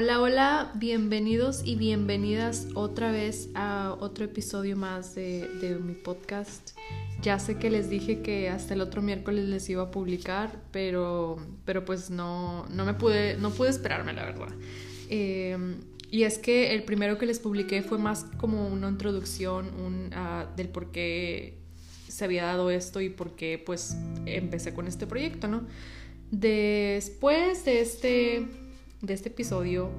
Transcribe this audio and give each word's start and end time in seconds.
Hola, 0.00 0.20
hola, 0.20 0.72
bienvenidos 0.76 1.62
y 1.64 1.74
bienvenidas 1.74 2.68
otra 2.74 3.10
vez 3.10 3.48
a 3.56 3.96
otro 3.98 4.26
episodio 4.26 4.76
más 4.76 5.16
de, 5.16 5.76
mi 5.82 5.94
podcast. 5.94 6.70
Ya 7.20 7.40
sé 7.40 7.56
que 7.56 7.68
les 7.68 7.90
dije 7.90 8.22
que 8.22 8.48
hasta 8.48 8.74
el 8.74 8.80
otro 8.80 9.02
miércoles 9.02 9.48
les 9.48 9.68
iba 9.68 9.82
a 9.82 9.90
publicar, 9.90 10.62
pero, 10.70 11.38
pero 11.64 11.84
pues 11.84 12.10
no, 12.10 12.64
no 12.68 12.84
me 12.84 12.94
pude, 12.94 13.38
no 13.38 13.50
pude 13.50 13.70
esperarme, 13.70 14.12
la 14.12 14.24
verdad. 14.24 14.50
Em, 15.08 15.80
y 16.12 16.22
es 16.22 16.38
que 16.38 16.74
el 16.74 16.84
primero 16.84 17.18
que 17.18 17.26
les 17.26 17.40
publiqué 17.40 17.82
fue 17.82 17.98
más 17.98 18.24
como 18.36 18.68
una 18.68 18.88
introducción 18.88 19.74
un, 19.84 20.10
ah, 20.14 20.46
del 20.56 20.68
por 20.68 20.92
qué 20.92 21.58
se 22.06 22.24
había 22.24 22.44
dado 22.44 22.70
esto 22.70 23.00
y 23.00 23.08
por 23.08 23.34
qué 23.34 23.60
pues 23.66 23.96
empecé 24.26 24.72
con 24.74 24.86
este 24.86 25.08
proyecto, 25.08 25.48
¿no? 25.48 25.66
Después 26.30 27.64
de 27.64 27.80
este, 27.80 28.46
de 29.02 29.14
este 29.14 29.28
episodio, 29.28 29.90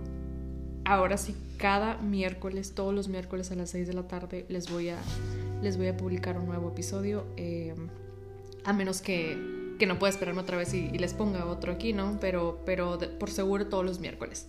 ahora 0.85 1.17
sí, 1.17 1.35
cada 1.57 1.97
miércoles, 1.97 2.73
todos 2.73 2.93
los 2.93 3.07
miércoles 3.07 3.51
a 3.51 3.55
las 3.55 3.69
6 3.69 3.87
de 3.87 3.93
la 3.93 4.07
tarde, 4.07 4.45
les 4.49 4.69
voy 4.71 4.89
a, 4.89 4.97
les 5.61 5.77
voy 5.77 5.87
a 5.87 5.97
publicar 5.97 6.37
un 6.37 6.47
nuevo 6.47 6.69
episodio. 6.69 7.25
Eh, 7.37 7.75
a 8.65 8.73
menos 8.73 9.01
que, 9.01 9.37
que, 9.79 9.85
no 9.85 9.97
pueda 9.99 10.11
esperarme 10.11 10.41
otra 10.41 10.57
vez 10.57 10.73
y, 10.73 10.89
les 10.89 11.13
ponga 11.13 11.45
otro 11.45 11.71
aquí, 11.71 11.93
¿no? 11.93 12.17
Pero, 12.19 12.61
pero 12.65 12.99
por 13.19 13.29
seguro 13.29 13.67
todos 13.67 13.85
los 13.85 13.99
miércoles. 13.99 14.47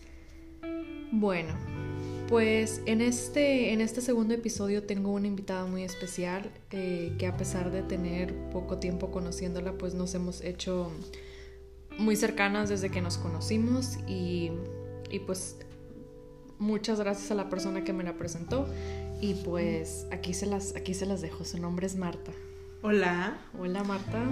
Bueno, 1.12 1.54
pues 2.28 2.82
en 2.86 3.00
este, 3.00 3.72
en 3.72 3.80
este 3.80 4.00
segundo 4.00 4.34
episodio 4.34 4.82
tengo 4.84 5.10
una 5.10 5.26
invitada 5.26 5.64
muy 5.66 5.82
especial 5.84 6.50
eh, 6.70 7.12
que 7.18 7.26
a 7.26 7.36
pesar 7.36 7.70
de 7.70 7.82
tener 7.82 8.34
poco 8.50 8.78
tiempo 8.78 9.10
conociéndola, 9.10 9.72
pues 9.72 9.94
nos 9.94 10.14
hemos 10.14 10.40
hecho 10.40 10.92
muy 11.98 12.16
cercanas 12.16 12.68
desde 12.68 12.90
que 12.90 13.00
nos 13.00 13.18
conocimos 13.18 13.98
y, 14.06 14.50
pues 15.26 15.56
muchas 16.58 17.00
gracias 17.00 17.30
a 17.30 17.34
la 17.34 17.48
persona 17.48 17.84
que 17.84 17.92
me 17.92 18.04
la 18.04 18.14
presentó 18.14 18.66
y 19.20 19.34
pues 19.34 20.06
aquí 20.10 20.34
se 20.34 20.46
las, 20.46 20.76
aquí 20.76 20.94
se 20.94 21.06
las 21.06 21.20
dejo. 21.20 21.44
Su 21.44 21.58
nombre 21.58 21.86
es 21.86 21.96
Marta. 21.96 22.32
Hola. 22.82 23.38
Hola 23.58 23.84
Marta. 23.84 24.22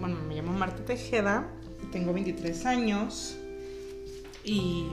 bueno, 0.00 0.16
me 0.28 0.34
llamo 0.34 0.52
Marta 0.52 0.84
Tejeda, 0.84 1.48
tengo 1.90 2.12
23 2.12 2.66
años 2.66 3.36
y 4.44 4.88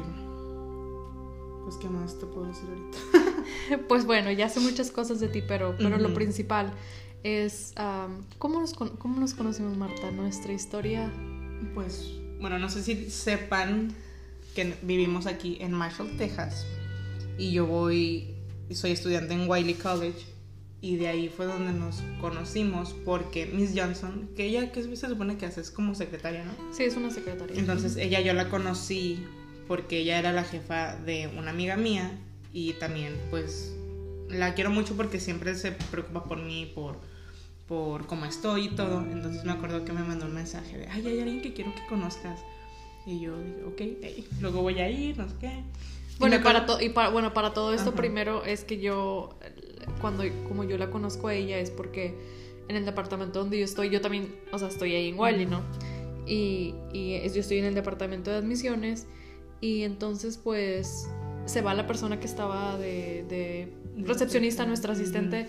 pues 1.63 1.75
qué 1.77 1.89
más 1.89 2.17
te 2.17 2.25
puedo 2.25 2.47
decir 2.47 2.69
ahorita. 2.69 3.83
pues 3.87 4.05
bueno, 4.05 4.31
ya 4.31 4.49
sé 4.49 4.59
muchas 4.59 4.91
cosas 4.91 5.19
de 5.19 5.27
ti, 5.27 5.41
pero, 5.45 5.75
pero 5.77 5.97
lo 5.97 6.13
principal 6.13 6.71
es 7.23 7.73
¿cómo, 8.37 8.61
nos, 8.61 8.73
cómo 8.73 9.19
nos 9.19 9.33
conocimos 9.33 9.75
Marta, 9.77 10.11
nuestra 10.11 10.53
historia 10.53 11.11
pues, 11.73 12.11
bueno, 12.39 12.59
no 12.59 12.69
sé 12.69 12.83
si 12.83 13.09
sepan 13.09 13.93
que 14.55 14.75
vivimos 14.81 15.25
aquí 15.25 15.57
en 15.61 15.71
Marshall, 15.71 16.15
Texas. 16.17 16.65
Y 17.37 17.51
yo 17.51 17.65
voy, 17.65 18.35
soy 18.71 18.91
estudiante 18.91 19.33
en 19.33 19.49
Wiley 19.49 19.75
College. 19.75 20.25
Y 20.81 20.95
de 20.95 21.09
ahí 21.09 21.27
fue 21.27 21.45
donde 21.45 21.73
nos 21.73 22.01
conocimos 22.21 22.95
porque 23.03 23.45
Miss 23.47 23.73
Johnson, 23.75 24.29
que 24.35 24.45
ella, 24.45 24.71
¿qué 24.71 24.81
se 24.81 25.09
supone 25.09 25.37
que 25.37 25.45
hace? 25.45 25.59
Es 25.59 25.71
como 25.71 25.93
secretaria, 25.93 26.45
¿no? 26.45 26.53
Sí, 26.73 26.83
es 26.83 26.95
una 26.95 27.11
secretaria. 27.11 27.53
Entonces 27.57 27.97
ella 27.97 28.21
yo 28.21 28.33
la 28.33 28.49
conocí 28.49 29.19
porque 29.67 29.99
ella 29.99 30.19
era 30.19 30.31
la 30.31 30.45
jefa 30.45 30.95
de 30.95 31.27
una 31.37 31.51
amiga 31.51 31.75
mía 31.75 32.17
y 32.53 32.73
también 32.73 33.13
pues 33.29 33.73
la 34.29 34.53
quiero 34.53 34.69
mucho 34.69 34.95
porque 34.95 35.19
siempre 35.19 35.53
se 35.55 35.73
preocupa 35.73 36.23
por 36.23 36.41
mí, 36.41 36.71
por 36.73 36.97
por 37.69 38.07
cómo 38.07 38.25
estoy 38.25 38.65
y 38.65 38.69
todo. 38.69 39.01
Entonces 39.01 39.45
me 39.45 39.51
acuerdo 39.51 39.85
que 39.85 39.93
me 39.93 40.03
mandó 40.03 40.25
un 40.25 40.33
mensaje 40.33 40.79
de, 40.79 40.87
ay, 40.87 41.07
hay 41.07 41.19
alguien 41.19 41.41
que 41.41 41.53
quiero 41.53 41.73
que 41.75 41.85
conozcas. 41.87 42.41
Y 43.05 43.21
yo 43.21 43.39
dije, 43.39 43.63
ok, 43.63 43.81
luego 44.41 44.61
voy 44.61 44.79
a 44.79 44.89
ir, 44.89 45.17
no 45.17 45.29
sé 45.29 45.35
qué. 45.39 45.63
Bueno, 46.17 46.35
y 46.35 46.39
para, 46.39 46.65
y 46.81 46.89
para, 46.89 47.09
bueno, 47.09 47.33
para 47.33 47.53
todo 47.53 47.73
esto 47.73 47.95
primero 47.95 48.43
es 48.43 48.65
que 48.65 48.79
yo, 48.79 49.29
cuando 50.01 50.23
como 50.49 50.65
yo 50.65 50.77
la 50.77 50.89
conozco 50.89 51.29
a 51.29 51.33
ella 51.33 51.59
es 51.59 51.71
porque 51.71 52.13
en 52.67 52.75
el 52.75 52.85
departamento 52.85 53.39
donde 53.39 53.57
yo 53.57 53.63
estoy, 53.63 53.89
yo 53.89 54.01
también, 54.01 54.35
o 54.51 54.59
sea, 54.59 54.67
estoy 54.67 54.95
ahí 54.95 55.09
en 55.09 55.17
Wally, 55.17 55.45
¿no? 55.45 55.61
Y, 56.27 56.75
y 56.91 57.21
yo 57.29 57.39
estoy 57.39 57.59
en 57.59 57.65
el 57.65 57.73
departamento 57.73 58.31
de 58.31 58.37
admisiones 58.37 59.07
y 59.61 59.83
entonces 59.83 60.37
pues 60.37 61.07
se 61.45 61.61
va 61.61 61.73
la 61.73 61.87
persona 61.87 62.19
que 62.19 62.25
estaba 62.25 62.77
de, 62.77 63.25
de 63.29 63.73
recepcionista, 64.03 64.65
nuestra 64.65 64.93
asistente. 64.93 65.47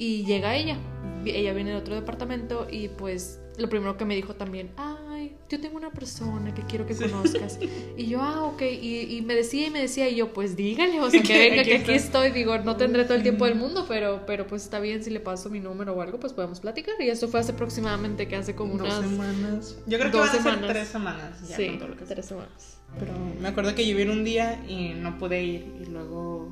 Y 0.00 0.24
llega 0.24 0.56
ella, 0.56 0.78
ella 1.26 1.52
viene 1.52 1.72
de 1.72 1.76
otro 1.76 1.94
departamento 1.94 2.66
y 2.70 2.88
pues 2.88 3.38
lo 3.58 3.68
primero 3.68 3.98
que 3.98 4.06
me 4.06 4.16
dijo 4.16 4.34
también, 4.34 4.70
ay, 4.78 5.36
yo 5.50 5.60
tengo 5.60 5.76
una 5.76 5.90
persona 5.90 6.54
que 6.54 6.62
quiero 6.62 6.86
que 6.86 6.96
conozcas. 6.96 7.58
y 7.98 8.06
yo, 8.06 8.22
ah, 8.22 8.44
ok, 8.44 8.62
y, 8.62 9.22
me 9.26 9.34
decía 9.34 9.66
y 9.66 9.70
me 9.70 9.82
decía, 9.82 10.08
y 10.08 10.16
yo, 10.16 10.32
pues 10.32 10.56
dígale, 10.56 10.98
o 11.02 11.10
sea, 11.10 11.22
que 11.22 11.36
venga, 11.36 11.64
que 11.64 11.76
aquí 11.76 11.92
estoy, 11.92 12.30
digo, 12.30 12.56
no 12.60 12.78
tendré 12.78 13.04
todo 13.04 13.14
el 13.14 13.22
tiempo 13.22 13.44
del 13.44 13.56
mundo, 13.56 13.84
pero, 13.86 14.24
pero 14.24 14.46
pues 14.46 14.64
está 14.64 14.80
bien, 14.80 15.04
si 15.04 15.10
le 15.10 15.20
paso 15.20 15.50
mi 15.50 15.60
número 15.60 15.92
o 15.92 16.00
algo, 16.00 16.18
pues 16.18 16.32
podemos 16.32 16.60
platicar. 16.60 16.94
Y 16.98 17.10
eso 17.10 17.28
fue 17.28 17.40
hace 17.40 17.52
aproximadamente, 17.52 18.26
que 18.26 18.36
hace 18.36 18.54
como 18.54 18.72
unas... 18.72 19.02
Dos 19.02 19.04
semanas. 19.04 19.76
Yo 19.86 19.98
creo 19.98 20.10
que 20.10 20.16
van 20.16 20.28
a 20.30 20.42
ser 20.42 20.66
tres 20.66 20.88
semanas. 20.88 21.46
Ya, 21.46 21.56
sí, 21.56 21.78
tres 22.08 22.24
semanas. 22.24 22.78
Pero 22.98 23.12
me 23.38 23.48
acuerdo 23.48 23.74
que 23.74 23.86
yo 23.86 23.94
vine 23.98 24.12
un 24.12 24.24
día 24.24 24.64
y 24.66 24.94
no 24.94 25.18
pude 25.18 25.42
ir, 25.42 25.74
y 25.78 25.84
luego 25.90 26.48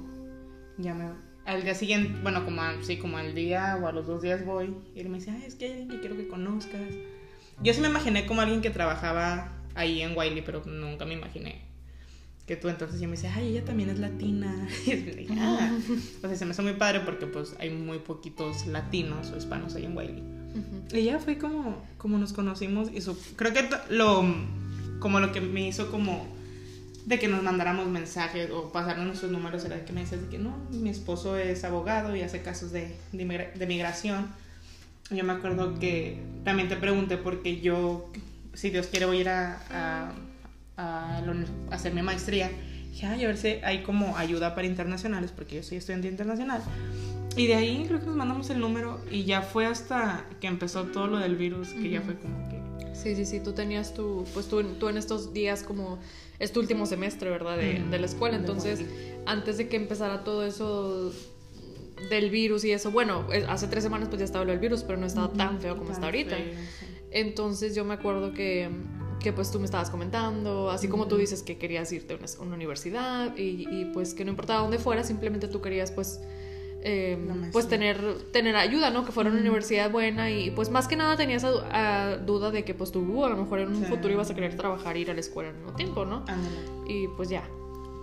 ya 0.76 0.92
me 0.92 1.27
al 1.48 1.64
día 1.64 1.74
siguiente, 1.74 2.18
bueno, 2.22 2.44
como 2.44 2.62
sí, 2.82 2.98
como 2.98 3.16
al 3.16 3.34
día 3.34 3.78
o 3.82 3.88
a 3.88 3.92
los 3.92 4.06
dos 4.06 4.20
días 4.20 4.44
voy 4.44 4.74
y 4.94 5.00
él 5.00 5.08
me 5.08 5.18
dice, 5.18 5.30
ay, 5.30 5.44
es 5.46 5.54
que 5.54 5.64
hay 5.64 5.70
alguien 5.72 5.88
que 5.88 6.00
quiero 6.00 6.16
que 6.16 6.28
conozcas. 6.28 6.80
Yo 7.62 7.72
sí 7.72 7.80
me 7.80 7.88
imaginé 7.88 8.26
como 8.26 8.42
alguien 8.42 8.60
que 8.60 8.70
trabajaba 8.70 9.50
ahí 9.74 10.02
en 10.02 10.16
Wiley, 10.16 10.42
pero 10.42 10.62
nunca 10.66 11.06
me 11.06 11.14
imaginé 11.14 11.68
que 12.46 12.56
tú 12.56 12.70
entonces 12.70 12.98
yo 12.98 13.08
me 13.08 13.16
dice, 13.16 13.28
ay, 13.28 13.48
ella 13.48 13.64
también 13.64 13.90
es 13.90 13.98
latina. 13.98 14.68
Y 14.86 14.96
le 14.96 15.14
dije, 15.14 15.34
ah. 15.38 15.70
O 16.22 16.28
sea, 16.28 16.36
se 16.36 16.44
me 16.46 16.52
hace 16.52 16.62
muy 16.62 16.72
padre 16.72 17.00
porque 17.00 17.26
pues 17.26 17.54
hay 17.58 17.70
muy 17.70 17.98
poquitos 17.98 18.66
latinos 18.66 19.30
o 19.30 19.36
hispanos 19.36 19.74
ahí 19.74 19.84
en 19.84 19.96
Wiley. 19.96 20.22
Y 20.92 21.04
ya 21.04 21.18
fue 21.18 21.36
como, 21.36 21.84
como 21.98 22.18
nos 22.18 22.32
conocimos 22.32 22.88
y 22.90 23.00
creo 23.36 23.52
que 23.52 23.68
lo, 23.90 24.24
como 24.98 25.20
lo 25.20 25.30
que 25.30 25.42
me 25.42 25.68
hizo 25.68 25.90
como 25.90 26.26
de 27.08 27.18
que 27.18 27.26
nos 27.26 27.42
mandáramos 27.42 27.86
mensajes 27.86 28.50
o 28.50 28.70
pasarnos 28.70 29.06
nuestros 29.06 29.32
números, 29.32 29.64
era 29.64 29.76
de 29.76 29.84
que 29.84 29.94
me 29.94 30.02
decías 30.02 30.20
de 30.20 30.28
que 30.28 30.38
no, 30.38 30.54
mi 30.70 30.90
esposo 30.90 31.38
es 31.38 31.64
abogado 31.64 32.14
y 32.14 32.20
hace 32.20 32.42
casos 32.42 32.70
de, 32.70 32.94
de, 33.12 33.66
migración. 33.66 34.28
Yo 35.10 35.24
me 35.24 35.32
acuerdo 35.32 35.78
que 35.78 36.18
también 36.44 36.68
te 36.68 36.76
pregunté 36.76 37.16
porque 37.16 37.62
yo, 37.62 38.12
si 38.52 38.68
Dios 38.68 38.88
quiere, 38.88 39.06
voy 39.06 39.16
a 39.16 39.20
ir 39.22 39.28
a, 39.30 40.12
a, 40.76 41.22
hacer 41.70 41.94
mi 41.94 42.02
maestría. 42.02 42.50
Dije, 42.90 43.06
ay, 43.06 43.24
a 43.24 43.28
ver 43.28 43.38
si 43.38 43.48
hay 43.62 43.82
como 43.82 44.18
ayuda 44.18 44.54
para 44.54 44.66
internacionales, 44.66 45.32
porque 45.34 45.56
yo 45.56 45.62
soy 45.62 45.78
estudiante 45.78 46.08
internacional. 46.08 46.60
Y 47.38 47.46
de 47.46 47.54
ahí 47.54 47.84
creo 47.86 48.00
que 48.00 48.06
nos 48.06 48.16
mandamos 48.16 48.50
el 48.50 48.60
número 48.60 49.00
y 49.10 49.24
ya 49.24 49.40
fue 49.40 49.64
hasta 49.64 50.26
que 50.42 50.46
empezó 50.46 50.84
todo 50.84 51.06
lo 51.06 51.16
del 51.16 51.36
virus, 51.36 51.68
que 51.68 51.88
ya 51.88 52.02
fue 52.02 52.16
como 52.16 52.36
que... 52.50 52.57
Sí, 53.02 53.14
sí, 53.14 53.24
sí, 53.24 53.40
tú 53.40 53.52
tenías 53.52 53.94
tu, 53.94 54.24
pues 54.34 54.48
tú, 54.48 54.62
tú 54.74 54.88
en 54.88 54.96
estos 54.96 55.32
días 55.32 55.62
como 55.62 55.98
es 56.40 56.52
tu 56.52 56.60
último 56.60 56.84
semestre, 56.84 57.30
¿verdad? 57.30 57.56
De, 57.56 57.84
de 57.88 57.98
la 57.98 58.06
escuela. 58.06 58.36
Entonces, 58.36 58.80
antes 59.24 59.56
de 59.56 59.68
que 59.68 59.76
empezara 59.76 60.24
todo 60.24 60.44
eso 60.44 61.12
del 62.10 62.30
virus 62.30 62.64
y 62.64 62.72
eso, 62.72 62.90
bueno, 62.90 63.26
hace 63.48 63.68
tres 63.68 63.84
semanas 63.84 64.08
pues 64.08 64.18
ya 64.20 64.24
estaba 64.24 64.44
del 64.44 64.58
virus, 64.58 64.82
pero 64.82 64.98
no 64.98 65.06
estaba 65.06 65.32
tan 65.32 65.60
feo 65.60 65.76
como 65.76 65.92
está 65.92 66.06
ahorita. 66.06 66.36
Entonces 67.10 67.74
yo 67.74 67.84
me 67.84 67.94
acuerdo 67.94 68.32
que, 68.32 68.68
que, 69.20 69.32
pues 69.32 69.50
tú 69.50 69.58
me 69.58 69.64
estabas 69.64 69.90
comentando, 69.90 70.70
así 70.70 70.88
como 70.88 71.06
tú 71.08 71.16
dices 71.16 71.42
que 71.42 71.56
querías 71.56 71.90
irte 71.92 72.14
a 72.14 72.42
una, 72.42 72.54
universidad 72.54 73.36
y, 73.36 73.66
y, 73.70 73.90
pues 73.92 74.14
que 74.14 74.24
no 74.24 74.30
importaba 74.30 74.60
dónde 74.60 74.78
fuera, 74.78 75.04
simplemente 75.04 75.48
tú 75.48 75.60
querías 75.60 75.90
pues 75.90 76.20
eh, 76.82 77.18
pues 77.52 77.68
tener, 77.68 78.00
tener 78.32 78.56
ayuda, 78.56 78.90
¿no? 78.90 79.04
Que 79.04 79.12
fuera 79.12 79.30
una 79.30 79.40
universidad 79.40 79.90
buena 79.90 80.30
y 80.30 80.50
pues 80.50 80.70
más 80.70 80.86
que 80.86 80.96
nada 80.96 81.16
tenías 81.16 81.42
esa 81.42 82.18
duda 82.18 82.50
de 82.50 82.64
que 82.64 82.74
pues 82.74 82.92
tú 82.92 83.24
a 83.24 83.28
lo 83.28 83.36
mejor 83.36 83.60
en 83.60 83.68
un 83.74 83.84
futuro 83.84 84.14
ibas 84.14 84.30
a 84.30 84.34
querer 84.34 84.56
trabajar 84.56 84.96
e 84.96 85.00
ir 85.00 85.10
a 85.10 85.14
la 85.14 85.20
escuela 85.20 85.50
al 85.50 85.56
mismo 85.56 85.72
tiempo, 85.74 86.04
¿no? 86.04 86.24
Y 86.86 87.08
pues 87.08 87.28
ya. 87.28 87.42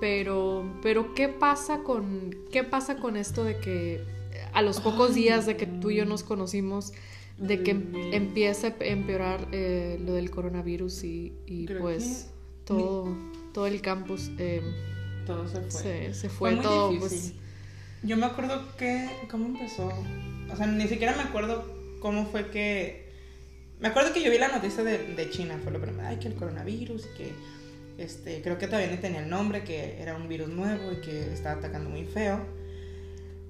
Pero, 0.01 0.65
pero 0.81 1.13
¿qué 1.13 1.29
pasa 1.29 1.83
con, 1.83 2.35
qué 2.51 2.63
pasa 2.63 2.97
con 2.97 3.15
esto 3.15 3.45
de 3.45 3.59
que 3.59 4.03
a 4.51 4.61
los 4.61 4.81
pocos 4.81 5.15
días 5.15 5.45
de 5.45 5.55
que 5.55 5.65
tú 5.65 5.89
y 5.89 5.95
yo 5.95 6.05
nos 6.05 6.23
conocimos, 6.23 6.91
de 7.37 7.63
que 7.63 7.71
empieza 8.11 8.67
a 8.67 8.75
empeorar 8.79 9.47
eh, 9.51 9.97
lo 10.05 10.13
del 10.13 10.31
coronavirus 10.31 11.03
y, 11.05 11.67
pues 11.79 12.29
todo, 12.65 13.15
todo 13.53 13.67
el 13.67 13.81
campus... 13.81 14.31
Eh, 14.37 14.61
todo 15.25 15.47
se 15.47 15.61
fue. 15.61 16.13
Se, 16.13 16.29
fue, 16.29 16.55
todo, 16.57 16.99
pues 16.99 17.33
yo 18.05 18.17
me 18.17 18.25
acuerdo 18.25 18.75
que. 18.77 19.09
¿Cómo 19.29 19.47
empezó? 19.47 19.91
O 20.51 20.55
sea, 20.55 20.67
ni 20.67 20.87
siquiera 20.87 21.15
me 21.15 21.23
acuerdo 21.23 21.65
cómo 21.99 22.25
fue 22.27 22.49
que. 22.49 23.05
Me 23.79 23.89
acuerdo 23.89 24.13
que 24.13 24.23
yo 24.23 24.31
vi 24.31 24.37
la 24.37 24.47
noticia 24.47 24.83
de, 24.83 25.29
China, 25.31 25.59
fue 25.61 25.71
lo 25.71 25.81
primero. 25.81 26.07
Ay, 26.07 26.17
que 26.17 26.27
el 26.27 26.35
coronavirus, 26.35 27.07
que. 27.17 27.33
Este, 27.97 28.41
creo 28.41 28.57
que 28.57 28.67
todavía 28.67 28.91
no 28.91 28.99
tenía 28.99 29.21
el 29.21 29.29
nombre, 29.29 29.63
que 29.63 30.01
era 30.01 30.15
un 30.15 30.27
virus 30.27 30.49
nuevo 30.49 30.91
y 30.91 31.01
que 31.01 31.33
estaba 31.33 31.59
atacando 31.59 31.89
muy 31.89 32.05
feo. 32.05 32.39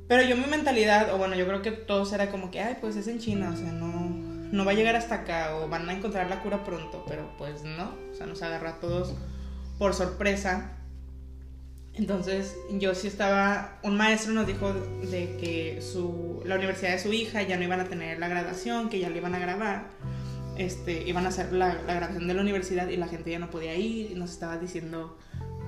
Pero 0.07 0.21
yo 0.21 0.37
mi 0.37 0.45
mentalidad, 0.45 1.13
o 1.13 1.17
bueno, 1.17 1.35
yo 1.35 1.47
creo 1.47 1.63
que 1.63 1.71
todos 1.71 2.13
era 2.13 2.29
como 2.29 2.51
que, 2.51 2.61
ay, 2.61 2.77
pues 2.79 2.95
es 2.95 3.07
en 3.07 3.17
China, 3.17 3.51
o 3.51 3.57
sea, 3.57 3.71
no, 3.71 4.07
no 4.51 4.63
va 4.63 4.71
a 4.71 4.75
llegar 4.75 4.95
hasta 4.95 5.15
acá, 5.15 5.55
o 5.55 5.67
van 5.67 5.89
a 5.89 5.93
encontrar 5.93 6.29
la 6.29 6.43
cura 6.43 6.63
pronto, 6.63 7.03
pero 7.07 7.27
pues 7.39 7.63
no, 7.63 7.91
o 8.11 8.15
sea, 8.15 8.27
nos 8.27 8.43
agarró 8.43 8.69
a 8.69 8.79
todos 8.79 9.15
por 9.79 9.95
sorpresa. 9.95 10.77
Entonces 11.97 12.57
yo 12.71 12.93
sí 12.93 13.07
estaba, 13.07 13.79
un 13.81 13.95
maestro 13.95 14.33
nos 14.33 14.45
dijo 14.45 14.73
de 14.73 15.37
que 15.39 15.81
su, 15.81 16.41
la 16.45 16.55
universidad 16.55 16.91
de 16.91 16.99
su 16.99 17.13
hija 17.13 17.41
ya 17.43 17.57
no 17.57 17.63
iban 17.63 17.79
a 17.79 17.85
tener 17.85 18.19
la 18.19 18.27
graduación, 18.27 18.89
que 18.89 18.99
ya 18.99 19.09
le 19.09 19.17
iban 19.17 19.33
a 19.33 19.39
grabar, 19.39 19.87
este, 20.57 21.07
iban 21.07 21.25
a 21.25 21.29
hacer 21.29 21.53
la, 21.53 21.73
la 21.73 21.93
graduación 21.93 22.27
de 22.27 22.33
la 22.33 22.41
universidad 22.41 22.89
y 22.89 22.97
la 22.97 23.07
gente 23.07 23.31
ya 23.31 23.39
no 23.39 23.49
podía 23.49 23.75
ir 23.75 24.11
y 24.11 24.15
nos 24.15 24.31
estaba 24.31 24.57
diciendo 24.57 25.17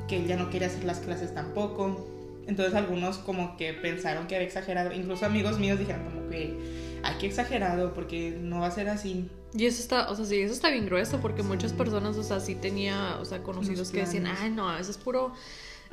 que 0.10 0.18
él 0.18 0.28
ya 0.28 0.36
no 0.36 0.50
quería 0.50 0.68
hacer 0.68 0.84
las 0.84 1.00
clases 1.00 1.34
tampoco. 1.34 2.06
Entonces 2.46 2.76
algunos 2.76 3.18
como 3.20 3.56
que 3.56 3.74
pensaron 3.74 4.28
que 4.28 4.36
había 4.36 4.48
exagerado, 4.48 4.92
incluso 4.94 5.26
amigos 5.26 5.60
míos 5.60 5.80
dijeron 5.80 6.04
como 6.04 6.30
que 6.30 6.58
aquí 7.04 7.28
exagerado 7.28 7.94
porque 7.94 8.38
no 8.38 8.62
va 8.62 8.68
a 8.68 8.72
ser 8.72 8.90
así. 8.90 9.30
Y 9.54 9.66
eso 9.66 9.82
está, 9.82 10.10
o 10.10 10.16
sea, 10.16 10.26
sí, 10.26 10.40
eso 10.42 10.54
está 10.54 10.70
bien 10.70 10.86
grueso 10.86 11.20
porque 11.22 11.42
muchas 11.42 11.72
personas, 11.72 12.18
o 12.18 12.24
sea, 12.24 12.42
sí 12.42 12.56
tenía, 12.56 13.18
o 13.20 13.26
sea, 13.26 13.44
conocidos 13.44 13.92
que 13.92 14.02
decían, 14.02 14.28
ay, 14.28 14.50
no, 14.50 14.78
eso 14.78 14.92
es 14.92 14.98
puro 14.98 15.34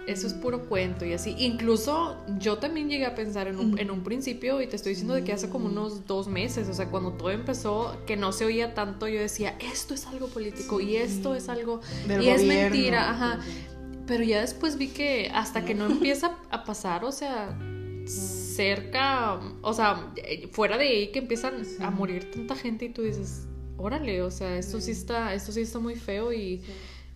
eso 0.06 0.27
es 0.27 0.35
puro 0.35 0.67
cuento 0.67 1.05
y 1.05 1.12
así. 1.12 1.35
Incluso 1.39 2.17
yo 2.39 2.59
también 2.59 2.89
llegué 2.89 3.06
a 3.06 3.15
pensar 3.15 3.49
en 3.49 3.59
un, 3.59 3.79
en 3.79 3.91
un, 3.91 4.03
principio, 4.03 4.61
y 4.61 4.67
te 4.67 4.77
estoy 4.77 4.91
diciendo 4.91 5.15
de 5.15 5.25
que 5.25 5.33
hace 5.33 5.49
como 5.49 5.67
unos 5.67 6.06
dos 6.06 6.29
meses, 6.29 6.69
o 6.69 6.75
sea, 6.75 6.91
cuando 6.91 7.12
todo 7.12 7.31
empezó, 7.31 7.97
que 8.06 8.17
no 8.17 8.33
se 8.33 8.45
oía 8.45 8.75
tanto, 8.75 9.09
yo 9.09 9.21
decía, 9.21 9.56
esto 9.61 9.95
es 9.95 10.06
algo 10.06 10.29
político 10.29 10.81
y 10.81 10.97
esto 10.97 11.35
es 11.35 11.49
algo... 11.49 11.81
y 12.09 12.29
es 12.29 12.45
mentira, 12.45 13.11
ajá. 13.11 13.41
Pero 14.06 14.23
ya 14.23 14.43
después 14.43 14.77
vi 14.77 14.89
que 14.89 15.31
hasta 15.33 15.65
que 15.65 15.75
no 15.75 15.87
empieza 15.91 16.37
a 16.50 16.65
pasar, 16.65 17.05
o 17.05 17.12
sea, 17.12 17.59
cerca, 18.07 19.41
o 19.62 19.73
sea, 19.73 20.12
fuera 20.53 20.77
de 20.77 20.89
ahí 20.89 21.12
que 21.12 21.21
empiezan 21.21 21.62
a 21.81 21.91
morir 21.91 22.31
tanta 22.31 22.55
gente 22.55 22.85
y 22.87 22.89
tú 22.91 23.03
dices, 23.03 23.47
órale, 23.77 24.23
o 24.23 24.31
sea, 24.31 24.57
esto 24.57 24.81
sí 24.81 24.91
está, 24.91 25.35
esto 25.35 25.53
sí 25.53 25.62
está 25.62 25.79
muy 25.79 25.97
feo 25.97 26.33
y 26.33 26.62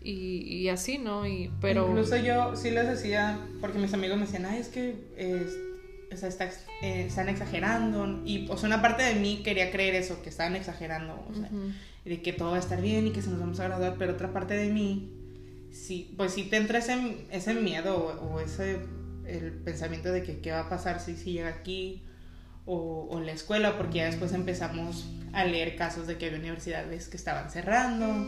y, 0.00 0.68
así, 0.68 0.98
¿no? 0.98 1.26
Y, 1.26 1.50
pero... 1.60 1.88
Incluso 1.88 2.16
yo 2.16 2.56
sí 2.56 2.70
les 2.70 2.88
decía, 2.88 3.38
porque 3.60 3.78
mis 3.78 3.92
amigos 3.92 4.16
me 4.16 4.24
decían, 4.24 4.46
ay, 4.46 4.60
es 4.60 4.68
que 4.68 4.96
o 6.12 6.16
sea, 6.16 6.28
está, 6.28 6.46
eh, 6.82 7.06
están 7.06 7.28
exagerando. 7.28 8.22
Y, 8.24 8.46
o 8.48 8.56
sea, 8.56 8.68
una 8.68 8.82
parte 8.82 9.02
de 9.02 9.14
mí 9.14 9.42
quería 9.44 9.70
creer 9.70 9.94
eso, 9.94 10.22
que 10.22 10.28
estaban 10.28 10.56
exagerando, 10.56 11.24
o 11.28 11.34
sea, 11.34 11.50
y 12.04 12.10
de 12.10 12.22
que 12.22 12.32
todo 12.32 12.52
va 12.52 12.56
a 12.56 12.60
estar 12.60 12.80
bien 12.80 13.06
y 13.06 13.10
que 13.10 13.22
se 13.22 13.30
nos 13.30 13.40
vamos 13.40 13.60
a 13.60 13.64
graduar, 13.64 13.96
pero 13.98 14.12
otra 14.12 14.32
parte 14.32 14.54
de 14.54 14.70
mí, 14.70 15.12
sí, 15.72 16.14
pues 16.16 16.32
sí 16.32 16.44
te 16.44 16.56
entra 16.56 16.78
ese, 16.78 17.26
ese 17.30 17.54
miedo 17.54 17.96
o, 17.96 18.40
ese 18.40 18.78
el 19.26 19.52
pensamiento 19.52 20.10
de 20.10 20.22
que 20.22 20.40
qué 20.40 20.52
va 20.52 20.60
a 20.60 20.68
pasar 20.70 21.00
si, 21.00 21.14
si 21.14 21.32
llega 21.32 21.48
aquí 21.48 22.02
o, 22.64 23.08
o, 23.10 23.18
en 23.18 23.26
la 23.26 23.32
escuela, 23.32 23.76
porque 23.76 23.98
ya 23.98 24.06
después 24.06 24.32
empezamos 24.32 25.06
a 25.34 25.44
leer 25.44 25.76
casos 25.76 26.06
de 26.06 26.16
que 26.16 26.26
había 26.26 26.38
universidades 26.38 27.08
que 27.08 27.18
estaban 27.18 27.50
cerrando 27.50 28.26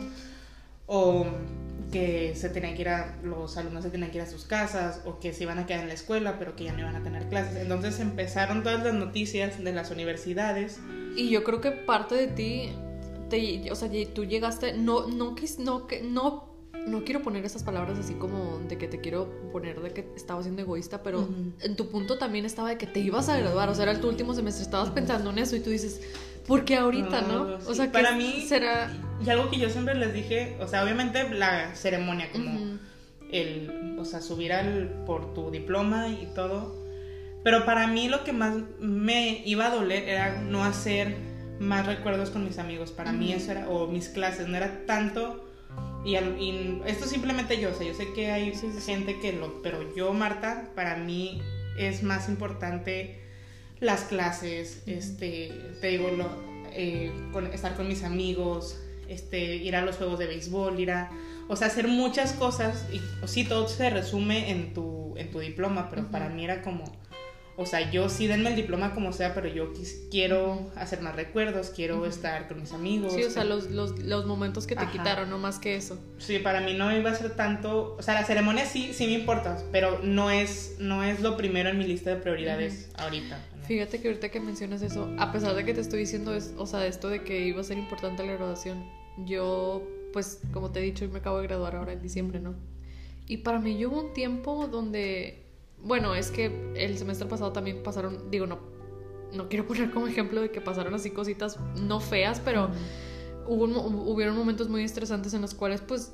o 0.92 1.24
que 1.92 2.34
se 2.34 2.48
tenían 2.48 2.74
que 2.74 2.82
ir 2.82 2.88
a, 2.88 3.16
los 3.22 3.56
alumnos 3.56 3.84
se 3.84 3.90
tenían 3.90 4.10
que 4.10 4.18
ir 4.18 4.22
a 4.22 4.26
sus 4.26 4.44
casas, 4.44 5.02
o 5.04 5.20
que 5.20 5.32
se 5.32 5.44
iban 5.44 5.60
a 5.60 5.66
quedar 5.66 5.82
en 5.82 5.88
la 5.88 5.94
escuela, 5.94 6.36
pero 6.36 6.56
que 6.56 6.64
ya 6.64 6.72
no 6.72 6.80
iban 6.80 6.96
a 6.96 7.02
tener 7.02 7.28
clases. 7.28 7.56
Entonces 7.56 8.00
empezaron 8.00 8.64
todas 8.64 8.82
las 8.82 8.94
noticias 8.94 9.62
de 9.62 9.72
las 9.72 9.92
universidades. 9.92 10.80
Y 11.16 11.30
yo 11.30 11.44
creo 11.44 11.60
que 11.60 11.70
parte 11.70 12.16
de 12.16 12.26
ti, 12.26 12.72
te, 13.28 13.70
o 13.70 13.76
sea, 13.76 13.88
tú 14.12 14.24
llegaste, 14.24 14.76
no, 14.76 15.06
no, 15.06 15.36
no, 15.58 15.86
no, 16.02 16.50
no 16.86 17.04
quiero 17.04 17.22
poner 17.22 17.44
esas 17.44 17.62
palabras 17.62 17.96
así 17.96 18.14
como 18.14 18.58
de 18.68 18.76
que 18.76 18.88
te 18.88 19.00
quiero 19.00 19.28
poner 19.52 19.80
de 19.80 19.90
que 19.92 20.08
estaba 20.16 20.42
siendo 20.42 20.62
egoísta, 20.62 21.04
pero 21.04 21.28
en 21.60 21.76
tu 21.76 21.88
punto 21.88 22.18
también 22.18 22.44
estaba 22.44 22.70
de 22.70 22.78
que 22.78 22.88
te 22.88 22.98
ibas 22.98 23.28
a 23.28 23.38
graduar, 23.38 23.68
o 23.68 23.74
sea, 23.76 23.84
era 23.84 24.00
tu 24.00 24.08
último 24.08 24.34
semestre, 24.34 24.64
estabas 24.64 24.90
pensando 24.90 25.30
en 25.30 25.38
eso 25.38 25.54
y 25.54 25.60
tú 25.60 25.70
dices, 25.70 26.00
porque 26.50 26.76
ahorita, 26.76 27.20
¿no? 27.22 27.58
O 27.64 27.74
sea, 27.74 27.92
para 27.92 28.10
mí 28.10 28.44
será 28.44 28.90
y 29.24 29.30
algo 29.30 29.48
que 29.50 29.58
yo 29.58 29.70
siempre 29.70 29.94
les 29.94 30.12
dije, 30.12 30.56
o 30.58 30.66
sea, 30.66 30.82
obviamente 30.82 31.30
la 31.30 31.76
ceremonia 31.76 32.32
como 32.32 32.78
el, 33.30 33.96
o 33.96 34.04
sea, 34.04 34.20
subir 34.20 34.52
al 34.52 35.04
por 35.06 35.32
tu 35.32 35.52
diploma 35.52 36.08
y 36.08 36.26
todo, 36.34 36.74
pero 37.44 37.64
para 37.64 37.86
mí 37.86 38.08
lo 38.08 38.24
que 38.24 38.32
más 38.32 38.56
me 38.80 39.42
iba 39.46 39.66
a 39.66 39.70
doler 39.70 40.08
era 40.08 40.40
no 40.40 40.64
hacer 40.64 41.14
más 41.60 41.86
recuerdos 41.86 42.30
con 42.30 42.44
mis 42.44 42.58
amigos. 42.58 42.90
Para 42.90 43.12
mí 43.12 43.32
eso 43.32 43.52
era 43.52 43.68
o 43.68 43.86
mis 43.86 44.08
clases, 44.08 44.48
no 44.48 44.56
era 44.56 44.86
tanto 44.86 45.46
y, 46.04 46.16
esto 46.86 47.06
simplemente 47.06 47.60
yo, 47.60 47.70
o 47.70 47.74
sea, 47.74 47.86
yo 47.86 47.94
sé 47.94 48.12
que 48.12 48.32
hay 48.32 48.52
gente 48.84 49.20
que 49.20 49.34
lo, 49.34 49.62
pero 49.62 49.94
yo 49.94 50.12
Marta, 50.12 50.70
para 50.74 50.96
mí 50.96 51.40
es 51.78 52.02
más 52.02 52.28
importante 52.28 53.19
las 53.80 54.02
clases, 54.02 54.82
este, 54.86 55.52
te 55.80 55.88
digo, 55.88 56.10
lo, 56.10 56.28
eh, 56.72 57.12
estar 57.52 57.74
con 57.76 57.88
mis 57.88 58.04
amigos, 58.04 58.78
este, 59.08 59.56
ir 59.56 59.74
a 59.74 59.82
los 59.82 59.96
juegos 59.96 60.18
de 60.18 60.26
béisbol, 60.26 60.78
ir 60.78 60.92
a, 60.92 61.10
o 61.48 61.56
sea, 61.56 61.66
hacer 61.66 61.88
muchas 61.88 62.32
cosas 62.34 62.86
y 62.92 63.00
sí, 63.26 63.44
todo 63.44 63.66
se 63.68 63.90
resume 63.90 64.50
en 64.50 64.74
tu, 64.74 65.14
en 65.16 65.30
tu 65.30 65.40
diploma, 65.40 65.88
pero 65.90 66.10
para 66.10 66.28
mí 66.28 66.44
era 66.44 66.62
como, 66.62 66.84
o 67.56 67.66
sea, 67.66 67.90
yo 67.90 68.08
sí 68.08 68.26
denme 68.26 68.50
el 68.50 68.56
diploma 68.56 68.94
como 68.94 69.12
sea, 69.12 69.34
pero 69.34 69.48
yo 69.48 69.72
quiero 70.10 70.70
hacer 70.76 71.00
más 71.00 71.16
recuerdos, 71.16 71.70
quiero 71.74 72.06
estar 72.06 72.48
con 72.48 72.60
mis 72.60 72.72
amigos. 72.72 73.14
Sí, 73.14 73.24
o 73.24 73.30
sea, 73.30 73.44
los, 73.44 73.70
los, 73.70 73.98
los 73.98 74.26
momentos 74.26 74.66
que 74.66 74.76
te 74.76 74.86
quitaron, 74.88 75.28
no 75.28 75.38
más 75.38 75.58
que 75.58 75.74
eso. 75.74 75.98
Sí, 76.18 76.38
para 76.38 76.60
mí 76.60 76.74
no 76.74 76.94
iba 76.94 77.10
a 77.10 77.14
ser 77.14 77.34
tanto, 77.34 77.96
o 77.98 78.02
sea, 78.02 78.14
la 78.14 78.24
ceremonia 78.24 78.66
sí, 78.66 78.92
sí 78.92 79.06
me 79.06 79.12
importa, 79.12 79.58
pero 79.72 80.00
no 80.02 80.30
es, 80.30 80.76
no 80.78 81.02
es 81.02 81.20
lo 81.20 81.36
primero 81.36 81.70
en 81.70 81.78
mi 81.78 81.84
lista 81.84 82.10
de 82.10 82.16
prioridades 82.16 82.90
ahorita. 82.96 83.38
Fíjate 83.70 84.00
que 84.00 84.08
ahorita 84.08 84.30
que 84.30 84.40
mencionas 84.40 84.82
eso, 84.82 85.08
a 85.16 85.30
pesar 85.30 85.54
de 85.54 85.64
que 85.64 85.72
te 85.72 85.80
estoy 85.80 86.00
diciendo, 86.00 86.34
es, 86.34 86.52
o 86.58 86.66
sea, 86.66 86.84
esto 86.88 87.08
de 87.08 87.22
que 87.22 87.46
iba 87.46 87.60
a 87.60 87.62
ser 87.62 87.78
importante 87.78 88.26
la 88.26 88.32
graduación, 88.32 88.84
yo, 89.26 89.86
pues, 90.12 90.40
como 90.52 90.72
te 90.72 90.80
he 90.80 90.82
dicho, 90.82 91.08
me 91.08 91.20
acabo 91.20 91.36
de 91.36 91.46
graduar 91.46 91.76
ahora 91.76 91.92
en 91.92 92.02
diciembre, 92.02 92.40
¿no? 92.40 92.56
Y 93.28 93.36
para 93.36 93.60
mí 93.60 93.86
hubo 93.86 94.00
un 94.00 94.12
tiempo 94.12 94.66
donde, 94.66 95.46
bueno, 95.84 96.16
es 96.16 96.32
que 96.32 96.72
el 96.74 96.98
semestre 96.98 97.28
pasado 97.28 97.52
también 97.52 97.84
pasaron, 97.84 98.28
digo, 98.28 98.48
no, 98.48 98.58
no 99.32 99.48
quiero 99.48 99.68
poner 99.68 99.92
como 99.92 100.08
ejemplo 100.08 100.40
de 100.40 100.50
que 100.50 100.60
pasaron 100.60 100.92
así 100.94 101.10
cositas 101.12 101.56
no 101.76 102.00
feas, 102.00 102.40
pero 102.40 102.70
hubo, 103.46 103.66
hubieron 103.66 104.36
momentos 104.36 104.68
muy 104.68 104.82
estresantes 104.82 105.32
en 105.32 105.42
los 105.42 105.54
cuales, 105.54 105.80
pues, 105.80 106.12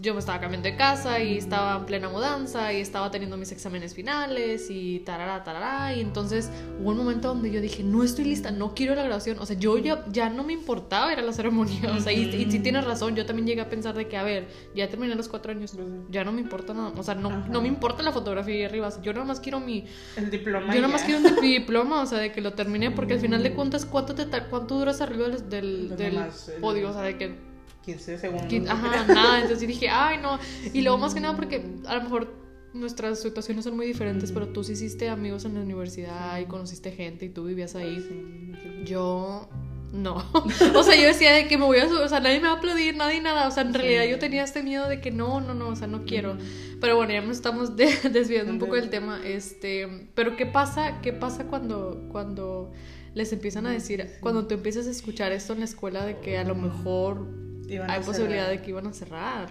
yo 0.00 0.14
me 0.14 0.20
estaba 0.20 0.40
cambiando 0.40 0.68
de 0.68 0.76
casa 0.76 1.20
y 1.20 1.36
estaba 1.36 1.76
en 1.76 1.84
plena 1.84 2.08
mudanza 2.08 2.72
y 2.72 2.80
estaba 2.80 3.10
teniendo 3.10 3.36
mis 3.36 3.52
exámenes 3.52 3.94
finales 3.94 4.68
y 4.70 5.00
tarara, 5.00 5.44
tarara. 5.44 5.94
Y 5.94 6.00
entonces 6.00 6.50
hubo 6.80 6.90
un 6.90 6.96
momento 6.96 7.28
donde 7.28 7.50
yo 7.50 7.60
dije, 7.60 7.82
no 7.82 8.02
estoy 8.02 8.24
lista, 8.24 8.50
no 8.50 8.74
quiero 8.74 8.94
la 8.94 9.02
graduación. 9.02 9.38
O 9.40 9.46
sea, 9.46 9.58
yo 9.58 9.76
ya, 9.76 10.04
ya 10.10 10.30
no 10.30 10.42
me 10.42 10.54
importaba 10.54 11.12
ir 11.12 11.18
a 11.18 11.22
la 11.22 11.32
ceremonia. 11.32 11.92
O 11.96 12.00
sea, 12.00 12.12
y, 12.12 12.22
y, 12.22 12.50
si 12.50 12.60
tienes 12.60 12.84
razón, 12.84 13.14
yo 13.14 13.26
también 13.26 13.46
llegué 13.46 13.60
a 13.60 13.68
pensar 13.68 13.94
de 13.94 14.08
que, 14.08 14.16
a 14.16 14.22
ver, 14.22 14.48
ya 14.74 14.88
terminé 14.88 15.14
los 15.14 15.28
cuatro 15.28 15.52
años, 15.52 15.76
ya 16.08 16.24
no 16.24 16.32
me 16.32 16.40
importa 16.40 16.72
nada. 16.72 16.92
O 16.96 17.02
sea, 17.02 17.14
no, 17.14 17.46
no 17.46 17.60
me 17.60 17.68
importa 17.68 18.02
la 18.02 18.12
fotografía 18.12 18.54
ahí 18.54 18.64
arriba. 18.64 18.90
Yo 19.02 19.12
nada 19.12 19.26
más 19.26 19.40
quiero 19.40 19.60
mi... 19.60 19.84
El 20.16 20.30
diploma. 20.30 20.74
Yo 20.74 20.80
nada 20.80 20.92
más 20.92 21.02
quiero 21.02 21.20
mi 21.42 21.52
diploma, 21.58 22.02
o 22.02 22.06
sea, 22.06 22.18
de 22.18 22.32
que 22.32 22.40
lo 22.40 22.54
terminé, 22.54 22.90
porque 22.90 23.14
al 23.14 23.20
final 23.20 23.42
de 23.42 23.52
cuentas, 23.52 23.84
¿cuánto, 23.84 24.14
te, 24.14 24.26
cuánto 24.48 24.78
duras 24.78 25.00
arriba 25.02 25.28
del, 25.28 25.48
del, 25.50 25.96
del 25.96 26.18
podio? 26.60 26.90
O 26.90 26.92
sea, 26.92 27.02
de 27.02 27.18
que 27.18 27.49
15 27.84 28.18
segundos. 28.18 28.70
Ajá, 28.70 29.06
nada. 29.06 29.40
Entonces 29.40 29.66
dije, 29.66 29.88
ay, 29.88 30.18
no. 30.18 30.38
Y 30.72 30.82
luego 30.82 30.98
más 30.98 31.14
que 31.14 31.20
nada 31.20 31.34
porque 31.36 31.64
a 31.86 31.96
lo 31.96 32.02
mejor 32.02 32.34
nuestras 32.72 33.20
situaciones 33.20 33.64
son 33.64 33.76
muy 33.76 33.86
diferentes, 33.86 34.32
pero 34.32 34.48
tú 34.48 34.62
sí 34.62 34.72
hiciste 34.72 35.08
amigos 35.08 35.44
en 35.44 35.54
la 35.54 35.60
universidad 35.60 36.38
y 36.38 36.46
conociste 36.46 36.92
gente 36.92 37.26
y 37.26 37.28
tú 37.30 37.44
vivías 37.44 37.74
ahí. 37.74 38.52
Yo 38.84 39.48
no. 39.92 40.24
o 40.74 40.82
sea, 40.82 40.94
yo 40.94 41.06
decía 41.06 41.32
de 41.32 41.48
que 41.48 41.58
me 41.58 41.64
voy 41.64 41.78
a 41.78 41.86
o 41.86 42.08
sea, 42.08 42.20
nadie 42.20 42.38
me 42.38 42.46
va 42.46 42.54
a 42.54 42.56
aplaudir, 42.58 42.96
nadie 42.96 43.20
nada. 43.20 43.48
O 43.48 43.50
sea, 43.50 43.62
en 43.62 43.74
realidad 43.74 44.04
yo 44.04 44.18
tenía 44.18 44.44
este 44.44 44.62
miedo 44.62 44.88
de 44.88 45.00
que 45.00 45.10
no, 45.10 45.40
no, 45.40 45.54
no, 45.54 45.68
o 45.68 45.76
sea, 45.76 45.86
no 45.86 46.04
quiero. 46.04 46.36
Pero 46.80 46.96
bueno, 46.96 47.12
ya 47.12 47.20
nos 47.22 47.36
estamos 47.36 47.76
desviando 47.76 48.52
un 48.52 48.58
poco 48.58 48.76
del 48.76 48.90
tema. 48.90 49.20
Este, 49.24 50.08
pero 50.14 50.36
¿qué 50.36 50.46
pasa? 50.46 51.00
¿Qué 51.00 51.12
pasa 51.12 51.46
cuando 51.46 52.08
cuando 52.10 52.72
les 53.14 53.32
empiezan 53.32 53.66
a 53.66 53.70
decir, 53.70 54.08
cuando 54.20 54.46
tú 54.46 54.54
empiezas 54.54 54.86
a 54.86 54.90
escuchar 54.90 55.32
esto 55.32 55.52
en 55.52 55.60
la 55.60 55.64
escuela 55.64 56.06
de 56.06 56.18
que 56.20 56.38
a 56.38 56.44
lo 56.44 56.54
mejor 56.54 57.49
hay 57.78 58.00
posibilidad 58.02 58.48
de 58.48 58.60
que 58.62 58.70
iban 58.70 58.86
a 58.86 58.92
cerrar. 58.92 59.48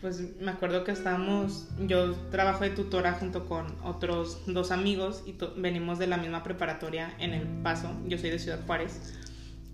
Pues 0.00 0.20
me 0.38 0.50
acuerdo 0.50 0.84
que 0.84 0.92
estábamos, 0.92 1.68
yo 1.86 2.14
trabajo 2.30 2.64
de 2.64 2.70
tutora 2.70 3.14
junto 3.14 3.46
con 3.46 3.66
otros 3.82 4.42
dos 4.46 4.70
amigos 4.70 5.22
y 5.24 5.34
venimos 5.56 5.98
de 5.98 6.06
la 6.06 6.18
misma 6.18 6.42
preparatoria 6.42 7.14
en 7.18 7.32
El 7.32 7.46
Paso, 7.62 7.90
yo 8.06 8.18
soy 8.18 8.30
de 8.30 8.38
Ciudad 8.38 8.60
Juárez. 8.66 9.14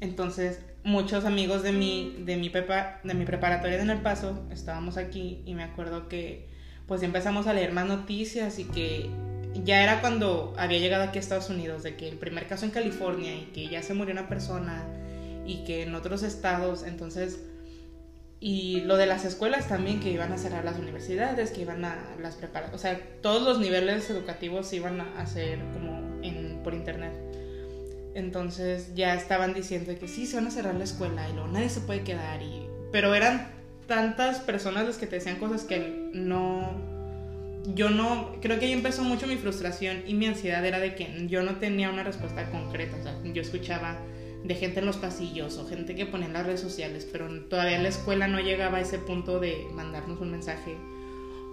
Entonces, 0.01 0.61
muchos 0.85 1.25
amigos 1.25 1.63
de 1.63 1.73
mi, 1.73 2.17
de 2.25 2.37
mi, 2.37 2.49
de 2.49 3.15
mi 3.15 3.25
preparatoria 3.25 3.83
en 3.83 3.91
El 3.91 4.03
Paso 4.03 4.47
estábamos 4.53 4.97
aquí 4.99 5.43
y 5.47 5.55
me 5.55 5.65
acuerdo 5.65 6.09
que 6.09 6.49
pues 6.87 7.03
empezamos 7.03 7.47
a 7.47 7.53
leer 7.53 7.73
más 7.73 7.87
noticias 7.87 8.59
y 8.59 8.65
que 8.65 9.11
ya 9.65 9.83
era 9.83 10.01
cuando 10.01 10.55
había 10.57 10.79
llegado 10.79 11.05
aquí 11.05 11.19
a 11.19 11.21
Estados 11.21 11.51
Unidos, 11.51 11.83
de 11.83 11.97
que 11.97 12.09
el 12.09 12.19
primer 12.19 12.47
caso 12.47 12.65
en 12.65 12.71
California 12.71 13.35
y 13.35 13.51
que 13.53 13.69
ya 13.69 13.83
se 13.83 13.95
murió 13.95 14.13
una 14.13 14.29
persona 14.29 14.85
y 15.45 15.65
que 15.65 15.83
en 15.83 15.95
otros 15.95 16.23
estados, 16.23 16.85
entonces 16.85 17.41
y 18.41 18.81
lo 18.81 18.97
de 18.97 19.05
las 19.05 19.27
escuelas 19.27 19.69
también, 19.69 20.01
que 20.01 20.11
iban 20.11 20.33
a 20.33 20.39
cerrar 20.39 20.65
las 20.65 20.79
universidades, 20.79 21.51
que 21.51 21.61
iban 21.61 21.85
a 21.85 21.99
las 22.21 22.37
preparar, 22.37 22.75
o 22.75 22.79
sea, 22.79 22.99
todos 23.21 23.43
los 23.43 23.59
niveles 23.59 24.09
educativos 24.09 24.73
iban 24.73 25.01
a 25.03 25.21
hacer 25.21 25.59
como 25.75 26.01
en, 26.23 26.61
por 26.65 26.73
internet. 26.73 27.13
Entonces 28.15 28.95
ya 28.95 29.15
estaban 29.15 29.53
diciendo 29.53 29.93
que 30.01 30.09
sí, 30.09 30.27
se 30.27 30.37
van 30.37 30.47
a 30.47 30.51
cerrar 30.51 30.75
la 30.75 30.85
escuela 30.85 31.29
y 31.29 31.35
luego 31.35 31.49
nadie 31.49 31.69
se 31.69 31.81
puede 31.81 32.03
quedar. 32.03 32.43
Y... 32.43 32.67
Pero 32.91 33.15
eran 33.15 33.49
tantas 33.87 34.41
personas 34.41 34.87
las 34.87 34.97
que 34.97 35.07
te 35.07 35.17
decían 35.17 35.37
cosas 35.37 35.65
que 35.65 36.11
no, 36.15 36.81
yo 37.75 37.91
no, 37.91 38.37
creo 38.41 38.59
que 38.59 38.67
ahí 38.67 38.73
empezó 38.73 39.05
mucho 39.05 39.27
mi 39.27 39.37
frustración 39.37 40.03
y 40.07 40.15
mi 40.15 40.27
ansiedad 40.27 40.65
era 40.65 40.79
de 40.79 40.95
que 40.95 41.27
yo 41.29 41.43
no 41.43 41.57
tenía 41.57 41.91
una 41.91 42.05
respuesta 42.05 42.51
concreta, 42.51 42.97
o 42.97 43.03
sea, 43.03 43.15
yo 43.23 43.43
escuchaba 43.43 43.99
de 44.45 44.55
gente 44.55 44.81
en 44.81 44.87
los 44.87 44.97
pasillos 44.97 45.59
o 45.59 45.69
gente 45.69 45.95
que 45.95 46.07
ponía 46.07 46.27
en 46.27 46.33
las 46.33 46.47
redes 46.47 46.61
sociales, 46.61 47.07
pero 47.11 47.29
todavía 47.45 47.81
la 47.81 47.89
escuela 47.89 48.27
no 48.27 48.41
llegaba 48.41 48.79
a 48.79 48.81
ese 48.81 48.99
punto 48.99 49.39
de 49.39 49.67
mandarnos 49.75 50.21
un 50.21 50.31
mensaje 50.31 50.77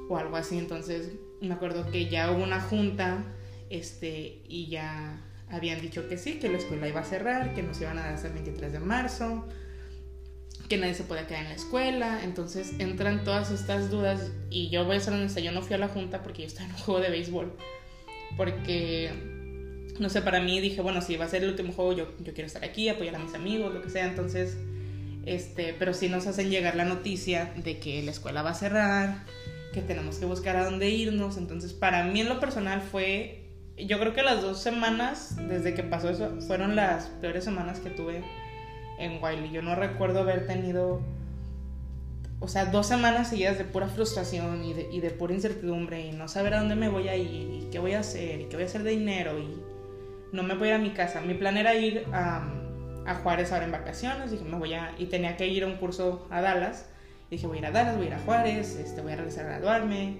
o 0.10 0.18
algo 0.18 0.38
así, 0.38 0.58
entonces 0.58 1.12
me 1.42 1.54
acuerdo 1.54 1.90
que 1.92 2.08
ya 2.08 2.32
hubo 2.32 2.44
una 2.44 2.62
junta 2.62 3.24
este, 3.70 4.42
y 4.48 4.68
ya 4.68 5.22
habían 5.50 5.82
dicho 5.82 6.08
que 6.08 6.18
sí, 6.18 6.40
que 6.40 6.50
la 6.50 6.58
escuela 6.58 6.88
iba 6.88 7.02
a 7.02 7.06
cerrar, 7.06 7.54
que 7.54 7.64
nos 7.64 7.80
iban 7.82 7.98
a 7.98 8.04
dar 8.04 8.14
hasta 8.14 8.28
el 8.28 8.34
23 8.34 8.72
de 8.72 8.80
marzo, 8.80 9.48
que 10.68 10.78
nadie 10.78 10.94
se 10.94 11.04
podía 11.04 11.28
quedar 11.28 11.44
en 11.44 11.50
la 11.50 11.56
escuela, 11.56 12.24
entonces 12.24 12.74
entran 12.80 13.24
todas 13.24 13.52
estas 13.52 13.90
dudas 13.90 14.32
y 14.50 14.70
yo 14.70 14.86
voy 14.86 14.98
a 14.98 15.00
ser 15.00 15.14
honesta, 15.14 15.40
yo 15.40 15.52
no 15.52 15.62
fui 15.62 15.76
a 15.76 15.78
la 15.78 15.88
junta 15.88 16.24
porque 16.24 16.42
yo 16.42 16.48
estaba 16.48 16.70
en 16.70 16.76
un 16.76 16.82
juego 16.82 17.00
de 17.02 17.10
béisbol, 17.10 17.54
porque, 18.36 19.12
no 20.00 20.10
sé, 20.10 20.22
para 20.22 20.40
mí 20.40 20.60
dije, 20.60 20.82
bueno, 20.82 21.02
si 21.02 21.18
va 21.18 21.26
a 21.26 21.30
ser 21.30 21.44
el 21.44 21.50
último 21.50 21.74
juego, 21.74 21.94
yo, 21.94 22.08
yo 22.20 22.34
quiero 22.34 22.48
estar 22.48 22.64
aquí, 22.64 22.90
apoyar 22.90 23.16
a 23.16 23.20
mis 23.20 23.34
amigos, 23.34 23.74
lo 23.74 23.82
que 23.82 23.90
sea, 23.90 24.06
entonces, 24.06 24.58
este, 25.26 25.76
pero 25.78 25.94
sí 25.94 26.10
nos 26.10 26.28
hacen 26.28 26.50
llegar 26.50 26.76
la 26.76 26.86
noticia 26.86 27.54
de 27.56 27.80
que 27.80 28.02
la 28.04 28.12
escuela 28.12 28.42
va 28.42 28.52
a 28.52 28.56
cerrar, 28.56 29.26
que 29.74 29.82
tenemos 29.82 30.18
que 30.18 30.26
buscar 30.26 30.56
a 30.56 30.66
dónde 30.66 30.90
irnos, 30.90 31.38
entonces 31.38 31.74
para 31.74 32.04
mí 32.04 32.22
en 32.22 32.30
lo 32.30 32.40
personal 32.40 32.82
fue 32.82 33.44
yo 33.78 34.00
creo 34.00 34.14
que 34.14 34.24
las 34.24 34.42
dos 34.42 34.60
semanas 34.60 35.36
desde 35.48 35.76
que 35.76 35.84
pasó 35.84 36.10
eso 36.10 36.32
fueron 36.48 36.76
las 36.76 37.08
peores 37.22 37.44
semanas 37.44 37.80
que 37.80 37.92
tuve 37.92 38.24
en 38.98 39.24
Wiley. 39.24 39.52
Yo 39.52 39.62
no 39.62 39.76
recuerdo 39.76 40.22
haber 40.22 40.48
tenido, 40.48 41.02
o 42.40 42.48
sea, 42.48 42.66
dos 42.66 42.88
semanas 42.88 43.30
seguidas 43.30 43.58
de 43.58 43.66
pura 43.66 43.88
frustración 43.88 44.64
y 44.64 44.74
de, 44.74 44.90
y 44.92 45.00
de 45.00 45.12
pura 45.12 45.34
incertidumbre 45.34 46.08
y 46.08 46.12
no 46.12 46.28
saber 46.28 46.56
a 46.56 46.60
dónde 46.60 46.76
me 46.76 46.90
voy 46.90 47.08
a 47.08 47.16
ir 47.16 47.54
y 47.54 47.68
qué 47.72 47.78
voy 47.78 47.94
a 47.94 48.00
hacer 48.00 48.42
y 48.42 48.46
qué 48.46 48.56
voy 48.56 48.64
a 48.64 48.68
hacer 48.68 48.82
de 48.82 48.92
dinero 48.92 49.38
y 49.38 49.67
no 50.32 50.44
me 50.44 50.56
voy 50.56 50.70
a 50.70 50.78
mi 50.78 50.92
casa. 50.92 51.22
Mi 51.22 51.34
plan 51.34 51.58
era 51.58 51.76
ir 51.76 52.06
a, 52.12 52.48
a 53.06 53.16
Juárez 53.16 53.52
ahora 53.52 53.66
en 53.66 53.72
vacaciones, 53.72 54.32
dije, 54.32 54.44
me 54.44 54.58
voy 54.58 54.74
a, 54.74 54.94
y 54.98 55.06
tenía 55.06 55.38
que 55.38 55.48
ir 55.48 55.64
a 55.64 55.68
un 55.68 55.76
curso 55.76 56.28
a 56.30 56.42
Dallas. 56.42 56.90
Dije, 57.30 57.48
voy 57.48 57.58
a 57.58 57.60
ir 57.60 57.66
a 57.66 57.72
Dallas, 57.72 57.96
voy 57.96 58.06
a 58.06 58.08
ir 58.08 58.14
a 58.14 58.20
Juárez, 58.20 58.76
este, 58.76 59.02
voy 59.02 59.14
a 59.14 59.16
regresar 59.16 59.46
a 59.46 59.50
graduarme. 59.50 60.18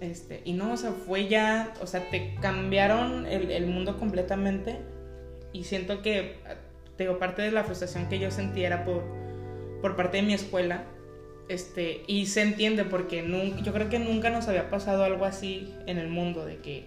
Este, 0.00 0.42
y 0.44 0.52
no, 0.52 0.72
o 0.72 0.76
sea, 0.76 0.90
fue 0.90 1.28
ya, 1.28 1.74
o 1.80 1.86
sea, 1.86 2.10
te 2.10 2.34
cambiaron 2.40 3.26
el, 3.26 3.66
mundo 3.66 3.98
completamente. 3.98 4.78
Y 5.52 5.64
siento 5.64 6.02
que 6.02 6.38
digo, 6.98 7.18
parte 7.18 7.42
de 7.42 7.50
la 7.50 7.64
frustración 7.64 8.08
que 8.08 8.18
yo 8.18 8.30
sentía 8.30 8.66
era 8.68 8.84
por, 8.84 9.04
por 9.80 9.96
parte 9.96 10.18
de 10.18 10.22
mi 10.24 10.34
escuela. 10.34 10.84
Este, 11.48 12.02
y 12.06 12.26
se 12.26 12.42
entiende 12.42 12.84
porque 12.84 13.22
nunca, 13.22 13.60
yo 13.62 13.72
creo 13.72 13.88
que 13.88 13.98
nunca 13.98 14.30
nos 14.30 14.48
había 14.48 14.70
pasado 14.70 15.04
algo 15.04 15.24
así 15.24 15.74
en 15.86 15.98
el 15.98 16.08
mundo, 16.08 16.46
de 16.46 16.58
que 16.58 16.86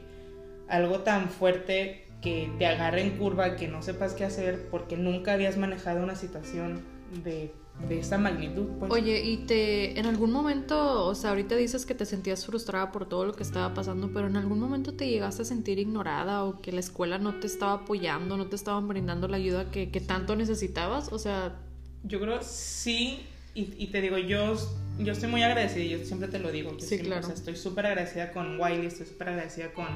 algo 0.68 1.02
tan 1.02 1.30
fuerte 1.30 2.05
que 2.26 2.52
te 2.58 2.66
agarre 2.66 3.04
en 3.04 3.18
curva, 3.18 3.56
que 3.56 3.68
no 3.68 3.82
sepas 3.82 4.16
qué 4.16 4.26
hacer, 4.26 4.68
porque 4.70 4.98
nunca 4.98 5.34
habías 5.34 5.58
manejado 5.58 6.04
una 6.04 6.16
situación 6.16 6.82
de 7.24 7.54
de 7.88 8.00
esa 8.00 8.18
magnitud. 8.18 8.68
Pues. 8.80 8.92
Oye, 8.92 9.24
y 9.24 9.38
te, 9.46 10.00
en 10.00 10.06
algún 10.06 10.32
momento, 10.32 11.06
o 11.06 11.14
sea, 11.14 11.32
ahorita 11.32 11.56
dices 11.56 11.86
que 11.86 11.94
te 11.94 12.06
sentías 12.06 12.46
frustrada 12.46 12.92
por 12.92 13.08
todo 13.08 13.26
lo 13.26 13.34
que 13.34 13.44
estaba 13.44 13.74
pasando, 13.74 14.12
pero 14.14 14.28
en 14.28 14.38
algún 14.38 14.60
momento 14.60 14.94
te 14.94 15.08
llegaste 15.08 15.42
a 15.42 15.46
sentir 15.46 15.78
ignorada 15.78 16.46
o 16.46 16.62
que 16.62 16.72
la 16.72 16.80
escuela 16.80 17.18
no 17.18 17.36
te 17.36 17.48
estaba 17.48 17.74
apoyando, 17.74 18.38
no 18.38 18.48
te 18.48 18.56
estaban 18.56 18.88
brindando 18.88 19.28
la 19.28 19.38
ayuda 19.38 19.72
que, 19.72 19.92
que 19.92 20.02
tanto 20.02 20.36
necesitabas, 20.36 21.12
o 21.12 21.20
sea... 21.20 21.60
Yo 22.04 22.20
creo 22.20 22.40
sí, 22.42 23.26
y, 23.54 23.74
y, 23.78 23.88
te 23.88 24.00
digo, 24.02 24.18
yo, 24.18 24.56
yo 25.00 25.14
estoy 25.14 25.30
muy 25.30 25.44
agradecida, 25.44 25.84
yo 25.84 26.06
siempre 26.06 26.28
te 26.28 26.40
lo 26.40 26.52
digo. 26.52 26.72
Sí, 26.80 26.88
siempre, 26.88 27.08
claro. 27.08 27.24
O 27.24 27.26
sea, 27.26 27.36
estoy 27.36 27.56
súper 27.56 27.88
agradecida 27.88 28.32
con 28.32 28.60
Wiley, 28.60 28.86
estoy 28.86 29.08
súper 29.08 29.30
agradecida 29.30 29.74
con 29.74 29.88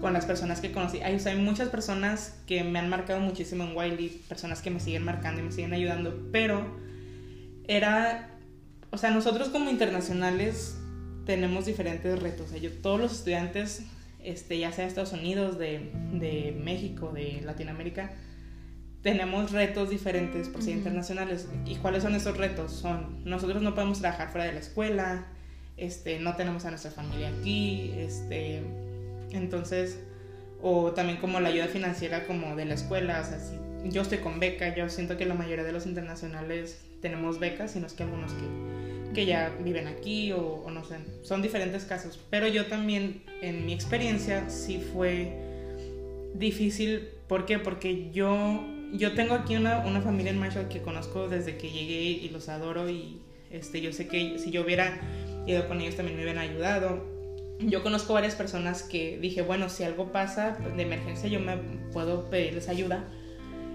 con 0.00 0.12
las 0.12 0.26
personas 0.26 0.60
que 0.60 0.72
conocí. 0.72 1.00
Hay, 1.00 1.14
o 1.14 1.18
sea, 1.18 1.32
hay 1.32 1.38
muchas 1.38 1.68
personas 1.68 2.34
que 2.46 2.64
me 2.64 2.78
han 2.78 2.88
marcado 2.88 3.20
muchísimo 3.20 3.64
en 3.64 3.76
Wiley, 3.76 4.08
personas 4.28 4.62
que 4.62 4.70
me 4.70 4.80
siguen 4.80 5.04
marcando 5.04 5.40
y 5.40 5.44
me 5.44 5.52
siguen 5.52 5.72
ayudando, 5.72 6.28
pero 6.32 6.78
era, 7.68 8.30
o 8.90 8.98
sea, 8.98 9.10
nosotros 9.10 9.50
como 9.50 9.70
internacionales 9.70 10.76
tenemos 11.26 11.66
diferentes 11.66 12.18
retos. 12.20 12.46
O 12.46 12.50
sea, 12.50 12.58
yo, 12.58 12.72
todos 12.72 12.98
los 12.98 13.12
estudiantes, 13.12 13.84
este, 14.22 14.58
ya 14.58 14.72
sea 14.72 14.84
de 14.84 14.88
Estados 14.88 15.12
Unidos, 15.12 15.58
de, 15.58 15.92
de 16.12 16.58
México, 16.62 17.12
de 17.12 17.40
Latinoamérica, 17.42 18.12
tenemos 19.02 19.52
retos 19.52 19.90
diferentes 19.90 20.48
por 20.48 20.62
ser 20.62 20.76
internacionales. 20.76 21.48
¿Y 21.64 21.76
cuáles 21.76 22.02
son 22.02 22.14
esos 22.14 22.36
retos? 22.36 22.72
Son, 22.72 23.24
nosotros 23.24 23.62
no 23.62 23.74
podemos 23.74 24.00
trabajar 24.00 24.30
fuera 24.30 24.46
de 24.46 24.52
la 24.52 24.60
escuela, 24.60 25.26
este, 25.76 26.18
no 26.18 26.36
tenemos 26.36 26.64
a 26.64 26.70
nuestra 26.70 26.90
familia 26.90 27.28
aquí, 27.28 27.92
este, 27.96 28.62
entonces, 29.32 29.98
o 30.62 30.92
también 30.92 31.18
como 31.18 31.40
la 31.40 31.48
ayuda 31.48 31.68
financiera 31.68 32.26
como 32.26 32.56
de 32.56 32.64
la 32.64 32.74
escuela, 32.74 33.20
o 33.20 33.24
sea, 33.24 33.38
si 33.38 33.56
yo 33.88 34.02
estoy 34.02 34.18
con 34.18 34.40
beca, 34.40 34.74
yo 34.74 34.88
siento 34.88 35.16
que 35.16 35.26
la 35.26 35.34
mayoría 35.34 35.64
de 35.64 35.72
los 35.72 35.86
internacionales 35.86 36.80
tenemos 37.00 37.38
becas, 37.38 37.72
sino 37.72 37.86
es 37.86 37.94
que 37.94 38.02
algunos 38.02 38.32
que, 38.32 39.14
que 39.14 39.26
ya 39.26 39.54
viven 39.64 39.86
aquí 39.86 40.32
o, 40.32 40.66
no 40.70 40.84
sé, 40.84 40.96
son 41.22 41.42
diferentes 41.42 41.84
casos, 41.84 42.20
pero 42.30 42.46
yo 42.46 42.66
también 42.66 43.22
en 43.40 43.64
mi 43.64 43.72
experiencia 43.72 44.48
sí 44.50 44.84
fue 44.92 45.32
difícil, 46.34 47.08
¿por 47.26 47.46
qué? 47.46 47.58
Porque 47.58 48.10
yo, 48.12 48.62
yo 48.92 49.14
tengo 49.14 49.34
aquí 49.34 49.56
una, 49.56 49.78
una 49.78 50.02
familia 50.02 50.30
en 50.30 50.38
Marshall 50.38 50.68
que 50.68 50.82
conozco 50.82 51.28
desde 51.28 51.56
que 51.56 51.70
llegué 51.70 52.02
y 52.02 52.28
los 52.28 52.48
adoro 52.48 52.88
y 52.90 53.18
este, 53.50 53.80
yo 53.80 53.92
sé 53.92 54.06
que 54.06 54.38
si 54.38 54.50
yo 54.50 54.62
hubiera 54.62 55.00
ido 55.46 55.66
con 55.66 55.80
ellos 55.80 55.96
también 55.96 56.16
me 56.16 56.22
hubieran 56.22 56.42
ayudado 56.42 57.09
yo 57.66 57.82
conozco 57.82 58.14
varias 58.14 58.34
personas 58.34 58.82
que 58.82 59.18
dije, 59.18 59.42
bueno, 59.42 59.68
si 59.68 59.84
algo 59.84 60.12
pasa 60.12 60.56
de 60.76 60.82
emergencia 60.82 61.28
yo 61.28 61.40
me 61.40 61.56
puedo 61.92 62.30
pedirles 62.30 62.68
ayuda. 62.68 63.04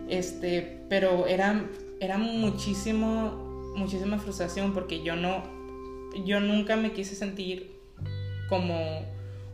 Este, 0.09 0.83
pero 0.89 1.27
era, 1.27 1.65
era 1.99 2.17
muchísimo, 2.17 3.73
muchísima 3.75 4.19
frustración 4.19 4.73
porque 4.73 5.03
yo 5.03 5.15
no, 5.15 5.43
yo 6.25 6.39
nunca 6.39 6.75
me 6.75 6.91
quise 6.91 7.15
sentir 7.15 7.79
como 8.49 9.05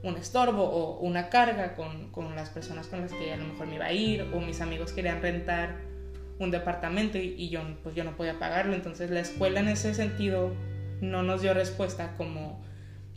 un 0.03 0.17
estorbo 0.17 0.63
o 0.63 0.99
una 0.99 1.29
carga 1.29 1.75
con, 1.75 2.11
con 2.11 2.35
las 2.35 2.49
personas 2.49 2.87
con 2.87 3.01
las 3.01 3.13
que 3.13 3.33
a 3.33 3.37
lo 3.37 3.45
mejor 3.45 3.67
me 3.67 3.75
iba 3.75 3.85
a 3.85 3.93
ir 3.93 4.23
o 4.33 4.39
mis 4.39 4.59
amigos 4.61 4.93
querían 4.93 5.21
rentar 5.21 5.91
un 6.39 6.49
departamento 6.51 7.17
y, 7.17 7.49
yo, 7.49 7.61
pues 7.83 7.95
yo 7.95 8.03
no 8.03 8.17
podía 8.17 8.39
pagarlo. 8.39 8.73
Entonces 8.73 9.11
la 9.11 9.19
escuela 9.19 9.59
en 9.59 9.67
ese 9.67 9.93
sentido 9.93 10.51
no 10.99 11.23
nos 11.23 11.41
dio 11.41 11.53
respuesta 11.53 12.15
como, 12.17 12.63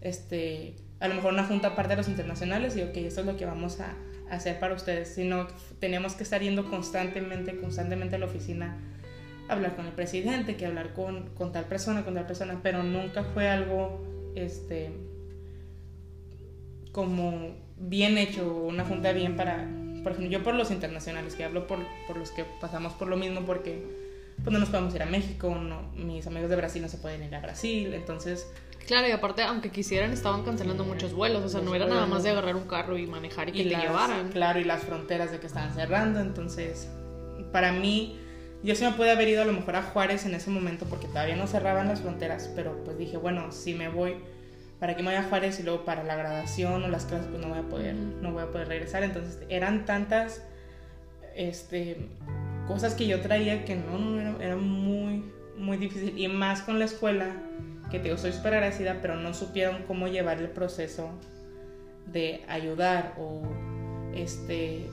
este, 0.01 0.77
a 1.05 1.09
lo 1.09 1.17
mejor 1.17 1.35
una 1.35 1.45
junta 1.45 1.69
aparte 1.69 1.91
de 1.91 1.97
los 1.97 2.09
internacionales 2.09 2.77
y 2.77 2.83
ok, 2.83 2.97
esto 2.97 3.21
es 3.21 3.27
lo 3.27 3.37
que 3.37 3.45
vamos 3.45 3.79
a 3.79 3.95
hacer 4.31 4.59
para 4.59 4.73
ustedes, 4.73 5.15
sino 5.15 5.47
teníamos 5.79 6.15
que 6.15 6.23
estar 6.23 6.41
yendo 6.41 6.71
constantemente, 6.71 7.59
constantemente 7.59 8.17
a 8.17 8.19
la 8.19 8.25
oficina, 8.25 8.79
hablar 9.51 9.77
con 9.77 9.85
el 9.85 9.93
presidente, 9.93 10.57
que 10.57 10.65
hablar 10.65 10.95
con, 10.95 11.29
con 11.35 11.53
tal 11.53 11.67
persona, 11.67 12.07
con 12.07 12.15
tal 12.15 12.27
persona, 12.27 12.61
pero 12.63 12.83
nunca 12.83 13.23
fue 13.23 13.51
algo, 13.51 14.03
este, 14.35 14.93
como 16.91 17.55
bien 17.77 18.17
hecho, 18.17 18.57
una 18.57 18.87
junta 18.87 19.13
bien 19.13 19.37
para, 19.37 19.69
por 20.03 20.13
ejemplo, 20.13 20.31
yo 20.31 20.43
por 20.43 20.55
los 20.55 20.71
internacionales, 20.71 21.35
que 21.35 21.45
hablo 21.45 21.67
por, 21.67 21.81
por 22.07 22.17
los 22.17 22.31
que 22.31 22.47
pasamos 22.63 22.95
por 22.95 23.09
lo 23.09 23.19
mismo, 23.19 23.43
porque 23.43 23.85
pues 24.43 24.51
no 24.55 24.59
nos 24.59 24.71
podemos 24.71 24.95
ir 24.95 25.03
a 25.03 25.07
México, 25.07 25.55
no, 25.55 25.83
mis 25.97 26.27
amigos 26.27 26.49
de 26.49 26.57
Brasil 26.57 26.81
no 26.81 26.89
se 26.89 26.97
pueden 26.97 27.23
ir 27.23 27.35
a 27.35 27.41
Brasil, 27.41 27.93
entonces 27.93 28.47
Claro, 28.87 29.09
y 29.09 29.13
aparte, 29.13 29.43
aunque 29.43 29.71
quisieran, 29.71 30.13
estaban 30.13 30.43
cancelando 30.45 30.85
muchos 30.85 31.15
vuelos. 31.15 31.43
O 31.45 31.49
sea, 31.49 31.61
no 31.61 31.75
era 31.75 31.87
nada 31.87 32.07
más 32.07 32.23
de 32.23 32.31
agarrar 32.31 32.57
un 32.57 32.67
carro 32.67 32.99
y 32.99 33.07
manejar 33.07 33.49
y 33.49 33.53
que 33.53 33.63
y 33.63 33.65
te 33.65 33.71
las, 33.71 33.83
llevaran. 33.83 34.29
Claro, 34.31 34.61
y 34.61 34.65
las 34.65 34.83
fronteras 34.83 35.33
de 35.33 35.41
que 35.41 35.47
estaban 35.47 35.73
cerrando. 35.73 36.21
Entonces, 36.21 36.89
para 37.51 37.73
mí, 37.73 38.19
yo 38.63 38.75
sí 38.75 38.85
me 38.85 38.93
pude 38.93 39.11
haber 39.11 39.29
ido 39.29 39.43
a 39.43 39.45
lo 39.47 39.53
mejor 39.53 39.77
a 39.77 39.83
Juárez 39.83 40.27
en 40.27 40.35
ese 40.35 40.51
momento 40.51 40.87
porque 40.87 41.07
todavía 41.07 41.37
no 41.37 41.47
cerraban 41.47 41.89
las 41.89 42.01
fronteras. 42.01 42.51
Pero 42.55 42.85
pues 42.85 42.99
dije, 42.99 43.17
bueno, 43.17 43.53
si 43.53 43.75
me 43.75 43.89
voy, 43.89 44.17
¿para 44.79 44.95
qué 44.97 45.03
me 45.03 45.11
voy 45.11 45.19
a 45.19 45.23
Juárez? 45.25 45.59
Y 45.61 45.63
luego 45.63 45.85
para 45.85 46.05
la 46.05 46.17
graduación 46.17 46.85
o 46.85 46.89
las 46.89 47.07
clases, 47.07 47.29
pues 47.29 47.41
no 47.41 47.49
voy 47.49 47.61
a 47.61 47.69
poder, 47.69 47.95
no 47.95 48.33
voy 48.33 48.43
a 48.43 48.51
poder 48.51 48.69
regresar. 48.69 49.03
Entonces, 49.03 49.39
eran 49.49 49.87
tantas 49.87 50.43
este, 51.35 52.09
cosas 52.69 52.95
que 52.95 53.07
yo 53.07 53.21
traía 53.23 53.65
que 53.65 53.77
no, 53.77 53.99
no 53.99 54.21
era, 54.21 54.37
era 54.41 54.57
muy, 54.57 55.25
muy 55.57 55.79
difícil. 55.79 56.19
Y 56.19 56.29
más 56.29 56.61
con 56.61 56.79
la 56.79 56.85
escuela 56.85 57.35
que 57.95 58.01
te 58.01 58.05
digo, 58.07 58.19
soy 58.19 58.33
súper 58.33 58.55
agradecida, 58.55 58.99
pero 59.01 59.15
no 59.15 59.33
supieron 59.35 59.85
cómo 59.87 60.09
llevar 60.09 60.39
el 60.39 60.49
proceso 60.49 61.11
de 62.13 62.43
ayudar 62.49 63.15
o 63.19 63.43
este 64.15 64.91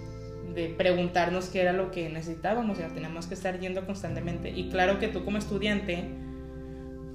de 0.53 0.67
preguntarnos 0.77 1.47
qué 1.49 1.61
era 1.61 1.73
lo 1.73 1.89
que 1.89 2.09
necesitábamos, 2.09 2.77
o 2.77 2.79
sea, 2.79 2.89
teníamos 2.89 3.25
que 3.25 3.33
estar 3.33 3.59
yendo 3.59 3.85
constantemente. 3.87 4.51
Y 4.51 4.69
claro 4.69 4.99
que 4.99 5.07
tú 5.07 5.25
como 5.25 5.39
estudiante, 5.39 6.03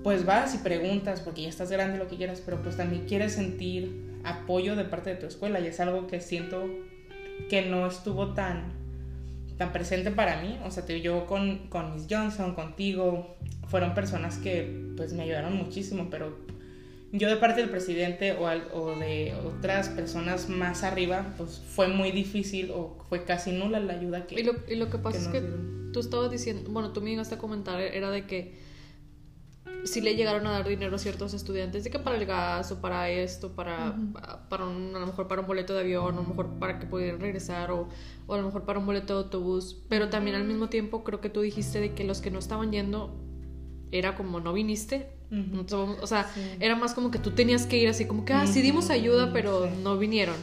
pues 0.03 0.25
vas 0.25 0.57
y 0.57 0.59
preguntas, 0.59 1.21
porque 1.21 1.43
ya 1.43 1.51
estás 1.51 1.71
grande, 1.71 1.99
lo 1.99 2.09
que 2.09 2.17
quieras, 2.17 2.43
pero 2.45 2.61
pues 2.63 2.77
también 2.77 3.05
quieres 3.07 3.35
sentir 3.35 4.19
apoyo 4.25 4.75
de 4.75 4.85
parte 4.85 5.11
de 5.11 5.17
tu 5.17 5.27
escuela, 5.27 5.61
y 5.61 5.69
es 5.69 5.79
algo 5.79 6.09
que 6.09 6.21
siento 6.21 6.65
que 7.49 7.63
no 7.63 7.87
estuvo 7.87 8.35
tan, 8.35 8.73
tan 9.57 9.71
presente 9.71 10.11
para 10.11 10.41
mí. 10.41 10.59
O 10.65 10.71
sea, 10.73 10.85
te, 10.85 11.01
yo 11.01 11.27
con, 11.27 11.69
con 11.69 11.93
Miss 11.93 12.07
Johnson, 12.11 12.55
contigo, 12.55 13.37
fueron 13.69 13.95
personas 13.95 14.39
que 14.39 14.93
pues 14.97 15.13
me 15.13 15.25
ayudaron 15.25 15.57
muchísimo, 15.57 16.09
pero 16.11 16.37
yo 17.13 17.29
de 17.29 17.37
parte 17.37 17.61
del 17.61 17.71
presidente 17.71 18.33
o, 18.33 18.47
o, 18.77 18.99
de 18.99 19.35
otras 19.45 19.89
personas 19.89 20.49
más 20.49 20.83
arriba, 20.83 21.35
pues 21.37 21.59
fue 21.59 21.89
muy 21.89 22.11
difícil 22.11 22.71
o 22.71 22.97
fue 23.09 23.25
casi 23.25 23.53
nula 23.53 23.81
la 23.81 23.95
ayuda 23.95 24.27
que... 24.27 24.41
Y 24.41 24.45
lo, 24.45 24.55
y 24.69 24.77
lo 24.77 24.91
que 24.91 24.99
pasa 24.99 25.19
es 25.19 25.29
que 25.29 25.43
tú 25.93 26.01
estabas 26.01 26.31
diciendo, 26.31 26.71
bueno, 26.71 26.93
tú 26.93 27.01
me 27.01 27.11
llegaste 27.11 27.37
a 27.37 27.39
comentar, 27.39 27.81
era 27.81 28.11
de 28.11 28.27
que 28.27 28.67
si 29.85 30.01
le 30.01 30.17
llegaron 30.17 30.47
a 30.47 30.51
dar 30.51 30.67
dinero 30.67 30.97
a 30.97 30.99
ciertos 30.99 31.33
estudiantes 31.33 31.85
de 31.85 31.91
que 31.91 31.99
para 31.99 32.17
el 32.17 32.27
gas 32.27 32.73
o 32.73 32.81
para 32.81 33.09
esto, 33.09 33.53
para, 33.53 33.97
para 34.49 34.67
un, 34.67 34.95
a 34.95 34.99
lo 34.99 35.07
mejor 35.07 35.29
para 35.29 35.41
un 35.41 35.47
boleto 35.47 35.75
de 35.75 35.81
avión, 35.81 36.15
a 36.15 36.21
lo 36.21 36.25
mejor 36.25 36.59
para 36.59 36.79
que 36.79 36.87
pudieran 36.87 37.21
regresar 37.21 37.71
o, 37.71 37.89
o, 38.27 38.35
a 38.35 38.39
lo 38.39 38.45
mejor 38.45 38.65
para 38.65 38.79
un 38.79 38.87
boleto 38.87 39.15
de 39.15 39.25
autobús. 39.25 39.77
Pero 39.89 40.09
también 40.09 40.37
al 40.37 40.45
mismo 40.45 40.69
tiempo 40.69 41.05
creo 41.05 41.21
que 41.21 41.31
tú 41.31 41.41
dijiste 41.41 41.81
de 41.81 41.95
que 41.95 42.05
los 42.05 42.21
que 42.21 42.31
no 42.31 42.39
estaban 42.39 42.73
yendo 42.73 43.15
era 43.93 44.15
como 44.15 44.41
no 44.41 44.53
viniste. 44.53 45.09
o 45.71 46.07
sea, 46.07 46.31
era 46.61 46.77
más 46.77 46.95
como 46.95 47.11
que 47.11 47.19
tú 47.19 47.33
tenías 47.33 47.67
que 47.67 47.79
ir 47.79 47.89
así 47.89 48.07
como 48.07 48.25
que, 48.25 48.33
ah, 48.33 48.47
sí 48.47 48.63
dimos 48.63 48.91
ayuda, 48.91 49.33
pero 49.33 49.69
no 49.83 49.97
vinieron. 49.99 50.37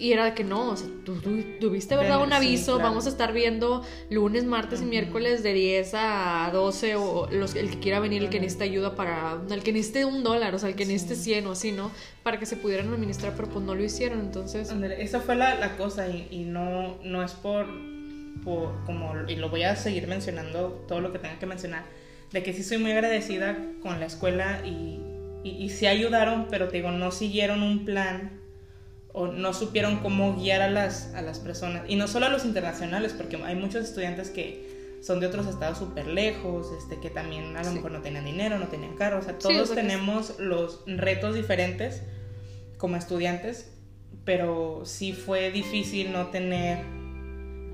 Y 0.00 0.14
era 0.14 0.24
de 0.24 0.32
que 0.32 0.44
no, 0.44 0.70
o 0.70 0.76
sea, 0.78 0.88
tú, 1.04 1.20
tuviste, 1.60 1.94
¿verdad? 1.94 2.22
Un 2.22 2.32
aviso, 2.32 2.78
vamos 2.78 3.04
a 3.04 3.10
estar 3.10 3.34
viendo 3.34 3.84
lunes, 4.08 4.44
martes 4.44 4.80
y 4.80 4.86
miércoles 4.86 5.42
de 5.42 5.52
10 5.52 5.92
a 5.94 6.50
12 6.54 6.96
o 6.96 7.28
los, 7.30 7.54
el 7.54 7.70
que 7.70 7.80
quiera 7.80 8.00
venir, 8.00 8.22
el 8.22 8.30
que 8.30 8.40
necesite 8.40 8.64
ayuda 8.64 8.96
para, 8.96 9.38
el 9.50 9.62
que 9.62 9.74
necesite 9.74 10.06
un 10.06 10.22
dólar, 10.22 10.54
o 10.54 10.58
sea, 10.58 10.70
el 10.70 10.74
que 10.74 10.86
necesite 10.86 11.16
100 11.16 11.46
o 11.48 11.52
así, 11.52 11.72
¿no? 11.72 11.90
Para 12.22 12.38
que 12.38 12.46
se 12.46 12.56
pudieran 12.56 12.88
administrar, 12.88 13.34
pero 13.36 13.48
pues 13.50 13.62
no 13.62 13.74
lo 13.74 13.84
hicieron, 13.84 14.20
entonces... 14.20 14.72
esa 14.98 15.20
fue 15.20 15.36
la, 15.36 15.56
la 15.56 15.76
cosa 15.76 16.08
y, 16.08 16.28
y, 16.30 16.44
no, 16.44 16.96
no 17.04 17.22
es 17.22 17.32
por, 17.32 17.66
por, 18.42 18.82
como, 18.86 19.12
y 19.28 19.36
lo 19.36 19.50
voy 19.50 19.64
a 19.64 19.76
seguir 19.76 20.06
mencionando, 20.06 20.82
todo 20.88 21.02
lo 21.02 21.12
que 21.12 21.18
tenga 21.18 21.38
que 21.38 21.44
mencionar, 21.44 21.84
de 22.32 22.42
que 22.42 22.52
sí 22.52 22.62
soy 22.62 22.78
muy 22.78 22.92
agradecida 22.92 23.58
con 23.82 23.98
la 24.00 24.06
escuela 24.06 24.62
y, 24.64 25.00
y, 25.42 25.56
y 25.58 25.70
sí 25.70 25.86
ayudaron, 25.86 26.46
pero 26.50 26.68
te 26.68 26.78
digo, 26.78 26.90
no 26.90 27.10
siguieron 27.10 27.62
un 27.62 27.84
plan 27.84 28.40
o 29.12 29.26
no 29.26 29.52
supieron 29.52 29.98
cómo 29.98 30.36
guiar 30.36 30.62
a 30.62 30.70
las, 30.70 31.12
a 31.14 31.22
las 31.22 31.40
personas. 31.40 31.82
Y 31.88 31.96
no 31.96 32.06
solo 32.06 32.26
a 32.26 32.28
los 32.28 32.44
internacionales, 32.44 33.12
porque 33.16 33.36
hay 33.42 33.56
muchos 33.56 33.84
estudiantes 33.84 34.30
que 34.30 34.98
son 35.02 35.18
de 35.18 35.26
otros 35.26 35.46
estados 35.46 35.78
súper 35.78 36.06
lejos, 36.06 36.68
este, 36.78 37.00
que 37.00 37.10
también 37.10 37.56
a 37.56 37.64
lo 37.64 37.72
mejor 37.72 37.90
no 37.90 38.02
tenían 38.02 38.24
dinero, 38.24 38.58
no 38.58 38.68
tenían 38.68 38.96
carro, 38.96 39.18
o 39.18 39.22
sea, 39.22 39.38
todos 39.38 39.74
tenemos 39.74 40.38
los 40.38 40.82
retos 40.86 41.34
diferentes 41.34 42.02
como 42.76 42.96
estudiantes, 42.96 43.72
pero 44.24 44.82
sí 44.84 45.12
fue 45.12 45.50
difícil 45.50 46.12
no 46.12 46.28
tener 46.28 46.84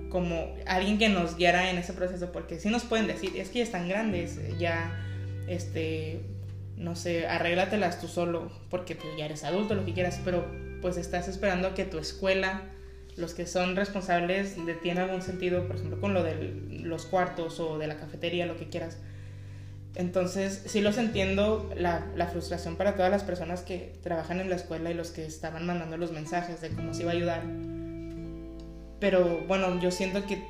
como 0.08 0.54
alguien 0.66 0.98
que 0.98 1.08
nos 1.08 1.36
guiara 1.36 1.70
en 1.70 1.78
ese 1.78 1.92
proceso, 1.92 2.32
porque 2.32 2.58
sí 2.58 2.68
nos 2.68 2.84
pueden 2.84 3.06
decir, 3.06 3.32
es 3.36 3.48
que 3.48 3.58
ya 3.58 3.64
están 3.64 3.88
grandes, 3.88 4.38
ya, 4.58 4.98
este, 5.48 6.20
no 6.76 6.96
sé, 6.96 7.26
arréglatelas 7.26 8.00
tú 8.00 8.08
solo, 8.08 8.50
porque 8.70 8.94
tú 8.94 9.06
ya 9.18 9.26
eres 9.26 9.44
adulto, 9.44 9.74
lo 9.74 9.84
que 9.84 9.94
quieras, 9.94 10.20
pero 10.24 10.46
pues 10.80 10.96
estás 10.96 11.28
esperando 11.28 11.74
que 11.74 11.84
tu 11.84 11.98
escuela, 11.98 12.62
los 13.16 13.34
que 13.34 13.46
son 13.46 13.76
responsables 13.76 14.64
de 14.64 14.74
ti 14.74 14.90
en 14.90 14.98
algún 14.98 15.22
sentido, 15.22 15.66
por 15.66 15.76
ejemplo, 15.76 16.00
con 16.00 16.14
lo 16.14 16.22
de 16.22 16.34
los 16.82 17.06
cuartos 17.06 17.58
o 17.60 17.78
de 17.78 17.86
la 17.86 17.96
cafetería, 17.96 18.46
lo 18.46 18.56
que 18.56 18.68
quieras. 18.68 18.98
Entonces, 19.94 20.62
sí 20.66 20.82
los 20.82 20.98
entiendo 20.98 21.72
la, 21.74 22.06
la, 22.14 22.26
frustración 22.26 22.76
para 22.76 22.96
todas 22.96 23.10
las 23.10 23.24
personas 23.24 23.62
que 23.62 23.94
trabajan 24.02 24.40
en 24.40 24.50
la 24.50 24.56
escuela 24.56 24.90
y 24.90 24.94
los 24.94 25.10
que 25.10 25.24
estaban 25.24 25.64
mandando 25.64 25.96
los 25.96 26.12
mensajes 26.12 26.60
de 26.60 26.68
cómo 26.68 26.92
se 26.92 27.02
iba 27.02 27.12
a 27.12 27.14
ayudar. 27.14 27.75
Pero 29.00 29.40
bueno, 29.46 29.80
yo 29.80 29.90
siento 29.90 30.24
que 30.26 30.42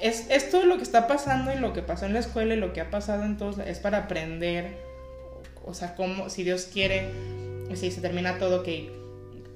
es, 0.00 0.30
es 0.30 0.50
todo 0.50 0.64
lo 0.64 0.76
que 0.76 0.82
está 0.82 1.06
pasando 1.06 1.52
y 1.52 1.58
lo 1.58 1.72
que 1.72 1.82
pasó 1.82 2.06
en 2.06 2.14
la 2.14 2.20
escuela 2.20 2.54
y 2.54 2.56
lo 2.58 2.72
que 2.72 2.80
ha 2.80 2.90
pasado 2.90 3.24
en 3.24 3.36
todos, 3.36 3.58
es 3.58 3.78
para 3.78 3.98
aprender, 3.98 4.76
o 5.64 5.74
sea, 5.74 5.94
cómo, 5.94 6.30
si 6.30 6.42
Dios 6.42 6.68
quiere, 6.72 7.10
si 7.74 7.90
se 7.90 8.00
termina 8.00 8.38
todo, 8.38 8.62
que 8.62 9.02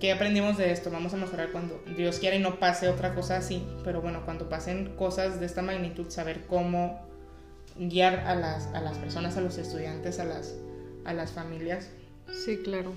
¿Qué 0.01 0.13
aprendimos 0.13 0.59
de 0.59 0.73
esto? 0.73 0.91
Vamos 0.91 1.15
a 1.15 1.17
mejorar 1.17 1.53
cuando 1.53 1.83
Dios 1.97 2.19
quiera 2.19 2.37
y 2.37 2.39
no 2.39 2.59
pase 2.59 2.89
otra 2.89 3.15
cosa 3.15 3.39
así. 3.39 3.67
Pero 3.83 4.03
bueno, 4.03 4.27
cuando 4.27 4.49
pasen 4.49 4.95
cosas 4.95 5.41
de 5.41 5.47
esta 5.47 5.63
magnitud, 5.63 6.11
saber 6.11 6.43
cómo 6.47 7.01
guiar 7.79 8.21
a 8.21 8.35
las, 8.35 8.67
a 8.75 8.83
las 8.83 8.99
personas, 8.99 9.39
a 9.39 9.41
los 9.41 9.57
estudiantes, 9.57 10.19
a 10.19 10.25
las, 10.25 10.55
a 11.07 11.15
las 11.15 11.33
familias. 11.33 11.89
Sí, 12.45 12.59
claro. 12.59 12.93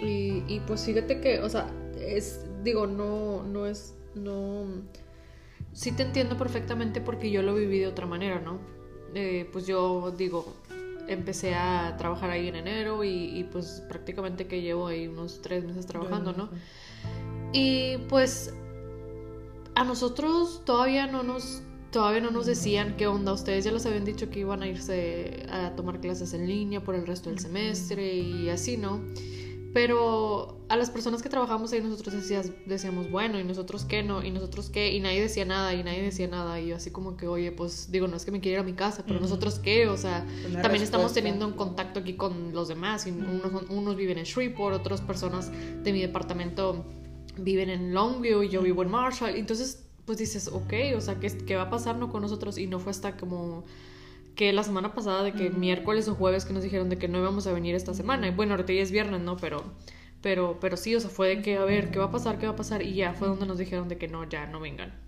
Y, 0.00 0.42
y 0.48 0.62
pues 0.66 0.84
fíjate 0.84 1.20
que, 1.20 1.40
o 1.40 1.48
sea, 1.50 1.66
es, 2.00 2.40
digo, 2.62 2.86
no, 2.86 3.42
no 3.42 3.66
es, 3.66 3.92
no, 4.14 4.66
sí 5.72 5.92
te 5.92 6.02
entiendo 6.02 6.36
perfectamente 6.36 7.00
porque 7.00 7.30
yo 7.30 7.42
lo 7.42 7.54
viví 7.54 7.78
de 7.78 7.86
otra 7.86 8.06
manera, 8.06 8.40
¿no? 8.40 8.58
Eh, 9.14 9.48
pues 9.52 9.66
yo 9.66 10.12
digo, 10.16 10.54
empecé 11.08 11.54
a 11.54 11.96
trabajar 11.98 12.30
ahí 12.30 12.48
en 12.48 12.56
enero 12.56 13.04
y, 13.04 13.46
pues 13.52 13.82
prácticamente 13.88 14.46
que 14.46 14.62
llevo 14.62 14.86
ahí 14.86 15.08
unos 15.08 15.40
tres 15.42 15.64
meses 15.64 15.86
trabajando, 15.86 16.32
¿no? 16.32 16.48
Y 17.52 17.98
pues 18.08 18.52
a 19.74 19.84
nosotros 19.84 20.62
todavía 20.64 21.06
no 21.06 21.22
nos 21.22 21.62
todavía 21.90 22.20
no 22.20 22.32
nos 22.32 22.46
decían 22.46 22.96
qué 22.96 23.06
onda. 23.06 23.32
Ustedes 23.32 23.64
ya 23.64 23.70
les 23.70 23.86
habían 23.86 24.04
dicho 24.04 24.28
que 24.28 24.40
iban 24.40 24.64
a 24.64 24.66
irse 24.66 25.46
a 25.48 25.76
tomar 25.76 26.00
clases 26.00 26.34
en 26.34 26.48
línea 26.48 26.82
por 26.82 26.96
el 26.96 27.06
resto 27.06 27.30
del 27.30 27.38
semestre 27.38 28.14
y 28.14 28.48
así, 28.48 28.76
¿no? 28.76 29.00
Pero 29.74 30.64
a 30.68 30.76
las 30.76 30.88
personas 30.88 31.20
que 31.20 31.28
trabajamos 31.28 31.72
ahí 31.72 31.80
nosotros 31.80 32.14
decías, 32.14 32.52
decíamos, 32.64 33.10
bueno, 33.10 33.40
¿y 33.40 33.44
nosotros 33.44 33.84
qué 33.84 34.04
no? 34.04 34.24
¿Y 34.24 34.30
nosotros 34.30 34.70
qué? 34.70 34.94
Y 34.94 35.00
nadie 35.00 35.20
decía 35.20 35.44
nada, 35.44 35.74
y 35.74 35.82
nadie 35.82 36.00
decía 36.00 36.28
nada. 36.28 36.60
Y 36.60 36.68
yo 36.68 36.76
así 36.76 36.92
como 36.92 37.16
que, 37.16 37.26
oye, 37.26 37.50
pues 37.50 37.90
digo, 37.90 38.06
no 38.06 38.16
es 38.16 38.24
que 38.24 38.30
me 38.30 38.40
quiera 38.40 38.60
ir 38.60 38.60
a 38.60 38.62
mi 38.62 38.74
casa, 38.74 39.02
pero 39.04 39.18
nosotros 39.18 39.58
qué? 39.58 39.88
O 39.88 39.96
sea, 39.96 40.24
también 40.62 40.84
estamos 40.84 41.12
teniendo 41.12 41.44
un 41.44 41.54
contacto 41.54 41.98
aquí 41.98 42.14
con 42.14 42.54
los 42.54 42.68
demás. 42.68 43.08
Y 43.08 43.10
unos, 43.10 43.68
unos 43.68 43.96
viven 43.96 44.18
en 44.18 44.24
Shreveport, 44.24 44.76
otras 44.76 45.00
personas 45.00 45.50
de 45.50 45.92
mi 45.92 46.00
departamento 46.00 46.84
viven 47.36 47.68
en 47.68 47.92
Longview 47.92 48.44
y 48.44 48.50
yo 48.50 48.62
vivo 48.62 48.84
en 48.84 48.92
Marshall. 48.92 49.34
Entonces, 49.34 49.84
pues 50.04 50.18
dices, 50.18 50.46
ok, 50.46 50.72
o 50.96 51.00
sea, 51.00 51.18
¿qué, 51.18 51.36
qué 51.38 51.56
va 51.56 51.62
a 51.62 51.70
pasar 51.70 51.96
no 51.96 52.10
con 52.10 52.22
nosotros? 52.22 52.58
Y 52.58 52.68
no 52.68 52.78
fue 52.78 52.92
hasta 52.92 53.16
como 53.16 53.64
que 54.34 54.52
la 54.52 54.62
semana 54.62 54.94
pasada 54.94 55.22
de 55.22 55.32
que 55.32 55.50
miércoles 55.50 56.08
o 56.08 56.14
jueves 56.14 56.44
que 56.44 56.52
nos 56.52 56.62
dijeron 56.62 56.88
de 56.88 56.98
que 56.98 57.08
no 57.08 57.18
íbamos 57.18 57.46
a 57.46 57.52
venir 57.52 57.74
esta 57.74 57.94
semana. 57.94 58.26
Y 58.28 58.30
bueno, 58.30 58.54
ahorita 58.54 58.72
ya 58.72 58.82
es 58.82 58.90
viernes, 58.90 59.20
¿no? 59.20 59.36
Pero, 59.36 59.62
pero, 60.20 60.58
pero 60.60 60.76
sí, 60.76 60.94
o 60.94 61.00
sea, 61.00 61.10
fue 61.10 61.28
de 61.28 61.42
que, 61.42 61.56
a 61.56 61.64
ver, 61.64 61.90
¿qué 61.90 61.98
va 61.98 62.06
a 62.06 62.10
pasar? 62.10 62.38
¿Qué 62.38 62.46
va 62.46 62.52
a 62.52 62.56
pasar? 62.56 62.82
Y 62.82 62.94
ya 62.94 63.14
fue 63.14 63.28
donde 63.28 63.46
nos 63.46 63.58
dijeron 63.58 63.88
de 63.88 63.98
que 63.98 64.08
no, 64.08 64.28
ya 64.28 64.46
no 64.46 64.60
vengan. 64.60 65.04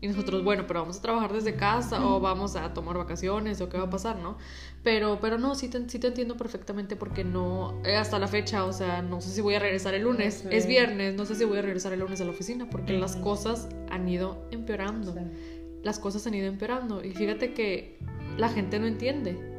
Y 0.00 0.06
nosotros, 0.06 0.44
bueno, 0.44 0.64
pero 0.68 0.80
vamos 0.80 0.98
a 0.98 1.02
trabajar 1.02 1.32
desde 1.32 1.56
casa 1.56 2.06
o 2.06 2.20
vamos 2.20 2.54
a 2.54 2.72
tomar 2.72 2.96
vacaciones 2.96 3.60
o 3.60 3.68
qué 3.68 3.78
va 3.78 3.84
a 3.84 3.90
pasar, 3.90 4.16
¿no? 4.16 4.38
Pero, 4.84 5.18
pero 5.20 5.38
no, 5.38 5.56
sí 5.56 5.68
te, 5.68 5.88
sí 5.88 5.98
te 5.98 6.06
entiendo 6.06 6.36
perfectamente 6.36 6.94
porque 6.94 7.24
no, 7.24 7.80
eh, 7.84 7.96
hasta 7.96 8.20
la 8.20 8.28
fecha, 8.28 8.64
o 8.64 8.72
sea, 8.72 9.02
no 9.02 9.20
sé 9.20 9.30
si 9.30 9.40
voy 9.40 9.54
a 9.54 9.58
regresar 9.58 9.94
el 9.94 10.02
lunes, 10.02 10.46
es 10.50 10.66
viernes, 10.68 11.16
no 11.16 11.26
sé 11.26 11.34
si 11.34 11.44
voy 11.44 11.58
a 11.58 11.62
regresar 11.62 11.92
el 11.92 11.98
lunes 11.98 12.20
a 12.20 12.24
la 12.24 12.30
oficina 12.30 12.70
porque 12.70 12.92
las 12.92 13.16
cosas 13.16 13.68
han 13.90 14.08
ido 14.08 14.46
empeorando. 14.52 15.16
Las 15.82 15.98
cosas 15.98 16.26
han 16.26 16.34
ido 16.34 16.46
empeorando. 16.46 17.04
Y 17.04 17.12
fíjate 17.12 17.52
que 17.52 17.98
la 18.40 18.48
gente 18.48 18.78
no 18.78 18.86
entiende. 18.86 19.50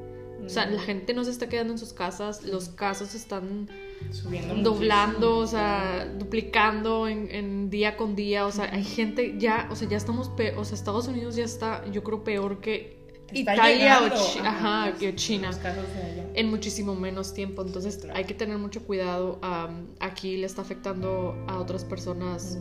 O 0.45 0.49
sea, 0.49 0.65
la 0.65 0.81
gente 0.81 1.13
no 1.13 1.23
se 1.23 1.31
está 1.31 1.47
quedando 1.47 1.73
en 1.73 1.79
sus 1.79 1.93
casas, 1.93 2.43
los 2.43 2.69
casos 2.69 3.13
están 3.13 3.69
Subiendo 4.11 4.55
doblando, 4.71 5.37
o 5.37 5.47
sea, 5.47 6.11
duplicando 6.17 7.07
en, 7.07 7.69
día 7.69 7.95
con 7.95 8.15
día, 8.15 8.45
o 8.47 8.51
sea, 8.51 8.73
hay 8.73 8.83
gente 8.83 9.35
ya, 9.37 9.67
o 9.71 9.75
sea, 9.75 9.87
ya 9.87 9.97
estamos, 9.97 10.31
o 10.57 10.65
sea, 10.65 10.75
Estados 10.75 11.07
Unidos 11.07 11.35
ya 11.35 11.45
está, 11.45 11.85
yo 11.91 12.03
creo, 12.03 12.23
peor 12.23 12.59
que 12.59 12.99
Italia 13.31 14.01
o, 14.01 14.45
Ajá, 14.45 14.93
China. 15.15 15.51
en 16.33 16.49
muchísimo 16.49 16.95
menos 16.95 17.33
tiempo, 17.33 17.61
entonces 17.61 18.07
hay 18.13 18.25
que 18.25 18.33
tener 18.33 18.57
mucho 18.57 18.83
cuidado, 18.83 19.39
aquí 19.99 20.37
le 20.37 20.47
está 20.47 20.63
afectando 20.63 21.35
a 21.47 21.59
otras 21.59 21.85
personas 21.85 22.57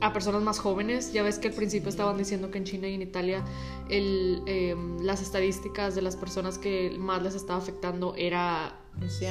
a 0.00 0.12
personas 0.12 0.42
más 0.42 0.58
jóvenes. 0.58 1.12
Ya 1.12 1.22
ves 1.22 1.38
que 1.38 1.48
al 1.48 1.54
principio 1.54 1.88
estaban 1.88 2.16
diciendo 2.16 2.50
que 2.50 2.58
en 2.58 2.64
China 2.64 2.88
y 2.88 2.94
en 2.94 3.02
Italia 3.02 3.44
el, 3.88 4.42
em, 4.46 4.98
las 5.00 5.22
estadísticas 5.22 5.94
de 5.94 6.02
las 6.02 6.16
personas 6.16 6.58
que 6.58 6.96
más 6.98 7.22
les 7.22 7.34
estaba 7.34 7.58
afectando 7.58 8.14
era 8.16 8.76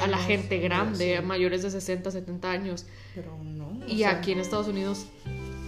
a 0.00 0.06
la 0.06 0.18
gente 0.18 0.58
grande, 0.58 1.16
a 1.16 1.22
mayores 1.22 1.62
de 1.62 1.70
60, 1.70 2.10
70 2.10 2.50
años. 2.50 2.86
Pero 3.14 3.36
no. 3.42 3.78
Y 3.86 4.04
aquí 4.04 4.32
en 4.32 4.40
Estados 4.40 4.68
Unidos 4.68 5.06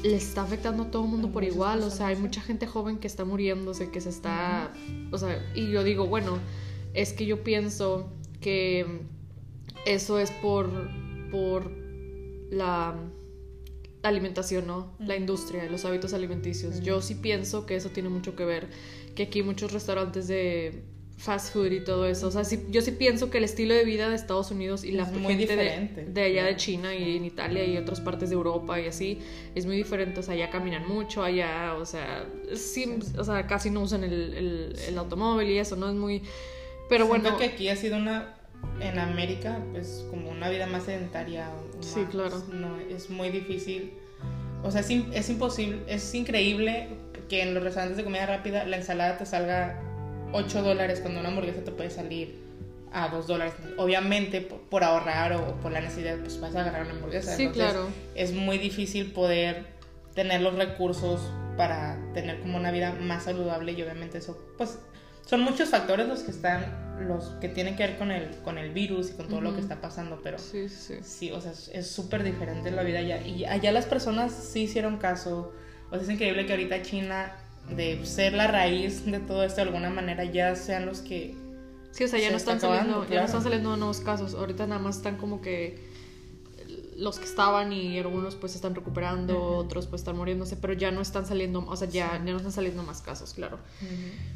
les 0.03 0.29
está 0.29 0.43
afectando 0.43 0.85
a 0.85 0.91
todo 0.91 1.05
el 1.05 1.11
mundo 1.11 1.31
por 1.31 1.45
igual. 1.45 1.83
O 1.83 1.91
sea, 1.91 2.09
hay 2.09 2.17
mucha 2.17 2.41
gente 2.41 2.67
joven 2.67 2.99
que 2.99 3.07
está 3.07 3.25
muriéndose, 3.25 3.91
que 3.91 4.01
se 4.01 4.09
está... 4.09 4.73
O 5.11 5.19
sea, 5.19 5.45
y 5.55 5.71
yo 5.71 5.85
digo, 5.85 6.07
bueno, 6.07 6.39
es 6.95 7.13
que 7.13 7.27
yo 7.27 7.43
pienso 7.43 8.11
que 8.41 9.03
eso 9.87 10.19
es 10.19 10.31
por, 10.31 10.69
por 11.31 11.71
la 12.51 12.95
alimentación, 14.03 14.67
¿no? 14.67 14.95
La 14.99 15.17
industria, 15.17 15.65
los 15.71 15.85
hábitos 15.85 16.13
alimenticios. 16.13 16.81
Yo 16.81 17.01
sí 17.01 17.15
pienso 17.15 17.67
que 17.67 17.77
eso 17.77 17.91
tiene 17.91 18.09
mucho 18.09 18.35
que 18.35 18.45
ver, 18.45 18.69
que 19.15 19.25
aquí 19.25 19.43
muchos 19.43 19.73
restaurantes 19.73 20.29
de 20.29 20.85
fast 21.23 21.53
food 21.53 21.71
y 21.71 21.85
todo 21.85 22.07
eso, 22.07 22.27
o 22.27 22.31
sea, 22.33 22.43
sí, 22.43 22.67
yo 22.71 22.81
sí 22.83 22.91
pienso 22.91 23.31
que 23.31 23.39
el 23.39 23.45
estilo 23.45 23.75
de 23.75 23.85
vida 23.85 24.09
de 24.09 24.17
Estados 24.17 24.51
Unidos 24.51 24.83
y 24.83 24.91
la 24.91 25.07
gente 25.07 25.57
de, 25.57 26.07
de, 26.09 26.23
allá 26.23 26.45
de 26.45 26.57
China 26.57 26.97
y 26.97 27.17
en 27.17 27.25
Italia 27.25 27.65
y 27.65 27.77
otras 27.77 28.01
partes 28.01 28.31
de 28.31 28.35
Europa 28.35 28.81
y 28.81 28.89
así 28.89 29.21
es 29.55 29.65
muy 29.65 29.77
diferente, 29.77 30.19
o 30.19 30.23
sea, 30.25 30.35
allá 30.35 30.51
caminan 30.51 30.89
mucho, 30.89 31.23
allá, 31.23 31.75
o 31.75 31.87
sea, 31.87 32.27
sí, 32.57 32.99
o 33.17 33.23
sea, 33.23 33.47
casi 33.47 33.71
no 33.71 33.83
usan 33.83 34.03
el, 34.03 34.75
el, 34.89 34.99
automóvil 34.99 35.49
y 35.49 35.59
eso, 35.59 35.77
¿no? 35.77 35.91
Es 35.91 35.95
muy... 35.95 36.23
Pero 36.89 37.07
bueno... 37.07 37.37
que 37.37 37.45
aquí 37.45 37.69
ha 37.69 37.77
sido 37.77 37.99
una 37.99 38.35
en 38.81 38.99
América, 38.99 39.59
pues 39.73 40.05
como 40.11 40.31
una 40.31 40.49
vida 40.49 40.67
más 40.67 40.85
sedentaria. 40.85 41.51
Sí, 41.81 42.05
claro. 42.11 42.43
No, 42.53 42.79
es 42.79 43.11
muy 43.11 43.31
difícil. 43.31 43.93
O 44.63 44.71
sea, 44.71 44.81
es, 44.81 44.91
es 44.91 45.31
imposible, 45.31 45.83
es 45.87 46.15
increíble 46.15 46.89
que 47.29 47.43
en 47.43 47.55
los 47.55 47.63
restaurantes 47.63 47.97
de 47.97 48.05
comida 48.05 48.27
rápida 48.27 48.65
la 48.65 48.77
ensalada 48.77 49.19
te 49.19 49.27
salga 49.27 49.81
8 50.33 50.63
dólares 50.63 51.01
cuando 51.01 51.21
una 51.21 51.31
hamburguesa 51.31 51.63
te 51.65 51.73
puede 51.73 51.91
salir 51.91 52.43
a 52.93 53.09
2 53.09 53.27
dólares. 53.27 53.55
Obviamente, 53.77 54.41
por, 54.41 54.85
ahorrar 54.85 55.33
o, 55.33 55.55
por 55.61 55.73
la 55.73 55.81
necesidad, 55.81 56.19
pues 56.19 56.41
vas 56.41 56.55
a 56.55 56.61
agarrar 56.61 56.83
una 56.83 56.93
hamburguesa. 56.93 57.37
Sí, 57.37 57.49
claro. 57.49 57.89
Es 58.15 58.33
muy 58.33 58.59
difícil 58.59 59.13
poder 59.13 59.65
tener 60.15 60.43
los 60.43 60.55
recursos 60.55 61.21
para 61.57 61.99
tener 62.15 62.41
como 62.41 62.59
una 62.59 62.71
vida 62.71 62.93
más 62.93 63.25
saludable 63.25 63.73
y 63.73 63.83
obviamente 63.83 64.19
eso, 64.19 64.39
pues 64.57 64.79
son 65.27 65.43
muchos 65.43 65.69
factores 65.69 66.07
los 66.09 66.21
que 66.21 66.31
están, 66.31 66.92
los 67.03 67.25
que 67.41 67.49
tienen 67.49 67.77
que 67.77 67.87
ver 67.87 67.99
con 67.99 68.11
el, 68.11 68.31
con 68.39 68.59
el 68.59 68.73
virus 68.73 69.11
y 69.11 69.13
con 69.15 69.29
todo 69.29 69.41
lo 69.41 69.55
que 69.55 69.61
está 69.61 69.81
pasando, 69.81 70.21
pero 70.23 70.39
sí, 70.39 70.69
sí. 70.69 70.97
sí 71.03 71.31
o 71.31 71.41
sea, 71.41 71.53
es 71.73 71.87
súper 71.87 72.23
diferente 72.23 72.71
la 72.71 72.83
vida 72.83 73.01
allá. 73.01 73.21
Y 73.27 73.45
allá 73.45 73.73
las 73.73 73.87
personas 73.87 74.33
sí 74.33 74.63
hicieron 74.63 74.99
caso. 74.99 75.53
O 75.91 75.95
sea, 75.95 76.03
es 76.03 76.09
increíble 76.11 76.47
que 76.47 76.53
ahorita 76.53 76.83
China, 76.83 77.33
de 77.75 78.05
ser 78.07 78.33
la 78.33 78.47
raíz 78.47 79.05
de 79.05 79.21
todo 79.21 79.45
esto 79.45 79.57
de 79.57 79.69
alguna 79.69 79.91
manera, 79.91 80.25
ya 80.25 80.57
sean 80.57 80.87
los 80.87 81.01
que... 81.01 81.37
Sí, 81.91 82.05
o 82.05 82.09
sea, 82.09 82.19
ya 82.19 82.31
no 82.31 82.39
están 82.39 82.59
saliendo, 82.59 83.07
ya 83.09 83.21
no 83.21 83.27
están 83.27 83.43
saliendo 83.43 83.77
nuevos 83.77 84.01
casos. 84.01 84.35
Ahorita 84.35 84.67
nada 84.67 84.81
más 84.81 84.97
están 84.97 85.19
como 85.19 85.43
que 85.43 85.92
los 87.03 87.19
que 87.19 87.25
estaban 87.25 87.73
y 87.73 87.99
algunos 87.99 88.37
pues 88.37 88.55
están 88.55 88.77
recuperando, 88.77 89.43
otros 89.43 89.89
pues 89.89 90.03
están 90.03 90.17
muriéndose, 90.17 90.57
pero 90.57 90.73
ya 90.73 90.93
no 90.93 91.01
están 91.01 91.27
saliendo, 91.27 91.67
o 91.67 91.77
sea, 91.77 91.89
ya, 91.89 92.23
ya 92.25 92.31
no 92.31 92.37
están 92.37 92.53
saliendo 92.53 92.85
más 92.85 93.03
casos, 93.03 93.35
claro. 93.35 93.59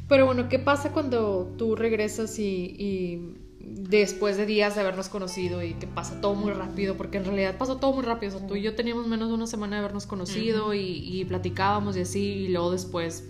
Pero 0.09 0.25
bueno, 0.25 0.49
¿qué 0.49 0.59
pasa 0.59 0.91
cuando 0.91 1.53
tú 1.57 1.77
regresas 1.77 2.37
y, 2.39 3.35
después 3.59 4.35
de 4.35 4.45
días 4.45 4.75
de 4.75 4.81
habernos 4.81 5.07
conocido 5.07 5.63
y 5.63 5.75
que 5.75 5.87
pasa 5.87 6.19
todo 6.19 6.35
muy 6.35 6.51
rápido? 6.51 6.97
Porque 6.97 7.19
en 7.19 7.23
realidad 7.23 7.57
pasó 7.57 7.77
todo 7.77 7.93
muy 7.93 8.03
rápido, 8.03 8.35
o 8.35 8.39
sea, 8.39 8.47
tú 8.47 8.57
y 8.57 8.61
yo 8.61 8.75
teníamos 8.75 9.07
menos 9.07 9.29
de 9.29 9.35
una 9.35 9.47
semana 9.47 9.77
de 9.77 9.79
habernos 9.79 10.05
conocido 10.05 10.73
y, 10.73 11.23
platicábamos 11.29 11.95
y 11.95 12.01
así, 12.01 12.19
y 12.19 12.47
luego 12.49 12.71
después, 12.71 13.23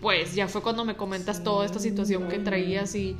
pues 0.00 0.34
ya 0.34 0.48
fue 0.48 0.62
cuando 0.62 0.86
me 0.86 0.96
comentas 0.96 1.44
toda 1.44 1.66
esta 1.66 1.80
situación 1.80 2.28
que 2.28 2.38
traías 2.38 2.94
y, 2.94 3.14